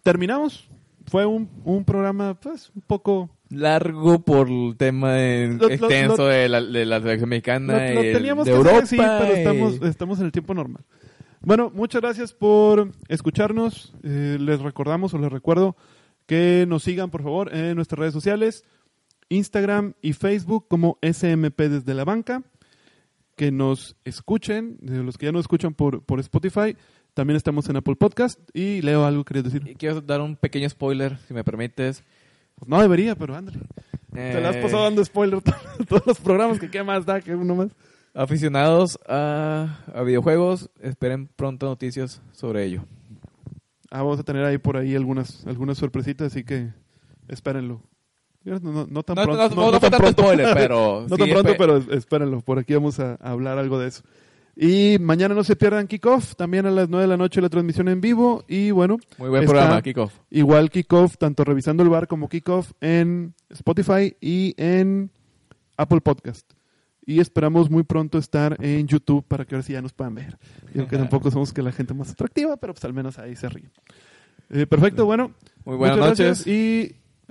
terminamos. 0.03 0.67
fue 1.07 1.25
un, 1.25 1.49
un 1.65 1.83
programa, 1.83 2.33
pues, 2.35 2.71
un 2.75 2.81
poco... 2.81 3.29
Largo 3.49 4.19
por 4.19 4.49
el 4.49 4.75
tema 4.77 5.13
de- 5.13 5.49
Lo- 5.59 5.67
lo- 5.67 5.69
extenso 5.69 6.17
lo- 6.17 6.25
de, 6.27 6.49
la, 6.49 6.61
de 6.61 6.85
la 6.87 6.99
selección 7.01 7.29
mexicana 7.29 7.91
y 7.91 7.95
de 7.95 8.11
Europa. 8.17 8.77
hacer, 8.79 8.87
sí, 8.87 8.97
pero 8.97 9.27
y- 9.27 9.37
estamos, 9.37 9.73
estamos 9.83 10.19
en 10.19 10.25
el 10.25 10.31
tiempo 10.31 10.55
normal. 10.55 10.83
Bueno, 11.41 11.71
muchas 11.71 12.01
gracias 12.01 12.33
por 12.33 12.89
escucharnos. 13.09 13.93
Eh, 14.01 14.37
les 14.39 14.59
recordamos 14.61 15.13
o 15.13 15.19
les 15.19 15.31
recuerdo 15.31 15.75
que 16.25 16.65
nos 16.67 16.81
sigan, 16.83 17.11
por 17.11 17.21
favor, 17.21 17.53
en 17.53 17.75
nuestras 17.75 17.99
redes 17.99 18.13
sociales, 18.13 18.63
Instagram 19.29 19.93
y 20.01 20.13
Facebook 20.13 20.67
como 20.67 20.97
SMP 21.01 21.69
desde 21.69 21.93
la 21.93 22.03
banca. 22.05 22.43
Que 23.35 23.51
nos 23.51 23.95
escuchen, 24.05 24.77
de 24.81 25.03
los 25.03 25.17
que 25.17 25.25
ya 25.25 25.31
nos 25.31 25.41
escuchan 25.41 25.73
por, 25.73 26.03
por 26.03 26.19
Spotify. 26.19 26.75
También 27.15 27.35
estamos 27.37 27.67
en 27.69 27.77
Apple 27.77 27.95
Podcast. 27.95 28.39
Y 28.53 28.81
Leo, 28.81 29.05
algo 29.05 29.23
querías 29.25 29.45
decir. 29.45 29.63
Y 29.67 29.75
quiero 29.75 30.01
dar 30.01 30.21
un 30.21 30.35
pequeño 30.35 30.69
spoiler, 30.69 31.17
si 31.27 31.33
me 31.33 31.43
permites. 31.43 32.03
Pues 32.55 32.69
no 32.69 32.79
debería, 32.81 33.15
pero 33.15 33.35
ándale. 33.35 33.59
Te 34.13 34.39
la 34.39 34.49
has 34.49 34.55
Eh, 34.57 34.61
pasado 34.61 34.83
dando 34.83 35.03
spoiler 35.03 35.41
todos 35.89 36.05
los 36.05 36.19
programas, 36.19 36.59
que 36.59 36.69
qué 36.69 36.83
más 36.83 37.05
da 37.05 37.19
que 37.21 37.33
uno 37.35 37.55
más. 37.55 37.69
Aficionados 38.13 38.99
a, 39.07 39.79
a 39.91 40.03
videojuegos, 40.03 40.69
esperen 40.79 41.27
pronto 41.35 41.65
noticias 41.65 42.21
sobre 42.31 42.63
ello. 42.65 42.85
Ah, 43.89 44.03
vamos 44.03 44.19
a 44.19 44.23
tener 44.23 44.45
ahí 44.45 44.59
por 44.59 44.77
ahí 44.77 44.95
algunas, 44.95 45.45
algunas 45.47 45.79
sorpresitas, 45.79 46.27
así 46.31 46.43
que 46.43 46.69
espérenlo. 47.27 47.81
No, 48.45 48.59
no- 48.59 48.87
no 48.89 49.03
tan 49.03 49.15
pronto. 49.15 49.55
no, 49.55 49.79
tanto 49.79 50.11
spoiler, 50.11 50.53
pero 50.53 51.05
no 51.09 51.15
sí, 51.15 51.21
tan 51.21 51.29
pronto, 51.29 51.53
pero 51.57 51.77
espérenlo. 51.77 52.41
Por 52.41 52.59
aquí 52.59 52.73
vamos 52.73 52.99
a 52.99 53.15
hablar 53.15 53.57
algo 53.57 53.79
de 53.79 53.87
eso. 53.87 54.03
Y 54.55 54.97
mañana 54.99 55.33
no 55.33 55.43
se 55.43 55.55
pierdan 55.55 55.87
Kickoff, 55.87 56.35
también 56.35 56.65
a 56.67 56.71
las 56.71 56.87
9 56.87 57.03
de 57.03 57.07
la 57.07 57.17
noche 57.17 57.41
la 57.41 57.49
transmisión 57.49 57.87
en 57.87 58.01
vivo. 58.01 58.43
Y 58.47 58.69
bueno, 58.71 58.97
Muy 59.17 59.29
buen 59.29 59.45
programa, 59.45 59.81
Kickoff. 59.81 60.13
igual 60.29 60.69
Kickoff, 60.69 61.17
tanto 61.17 61.43
revisando 61.43 61.81
el 61.81 61.89
bar 61.89 62.07
como 62.07 62.29
Kickoff 62.29 62.71
en 62.79 63.33
Spotify 63.49 64.15
y 64.21 64.53
en 64.57 65.09
Apple 65.77 66.01
Podcast. 66.01 66.51
Y 67.05 67.19
esperamos 67.19 67.69
muy 67.71 67.83
pronto 67.83 68.17
estar 68.19 68.55
en 68.63 68.87
YouTube 68.87 69.25
para 69.27 69.43
que 69.45 69.55
ahora 69.55 69.63
sí 69.65 69.73
ya 69.73 69.81
nos 69.81 69.91
puedan 69.93 70.13
ver. 70.15 70.37
Y 70.73 70.79
aunque 70.79 70.97
tampoco 70.97 71.31
somos 71.31 71.51
que 71.51 71.61
la 71.63 71.71
gente 71.71 71.93
más 71.95 72.11
atractiva, 72.11 72.55
pero 72.57 72.73
pues 72.73 72.85
al 72.85 72.93
menos 72.93 73.17
ahí 73.19 73.35
se 73.35 73.49
ríen. 73.49 73.71
Eh, 74.51 74.67
perfecto, 74.67 75.05
bueno. 75.05 75.31
Muy 75.65 75.77
buenas 75.77 75.97
noches. 75.97 76.45
y 76.45 76.95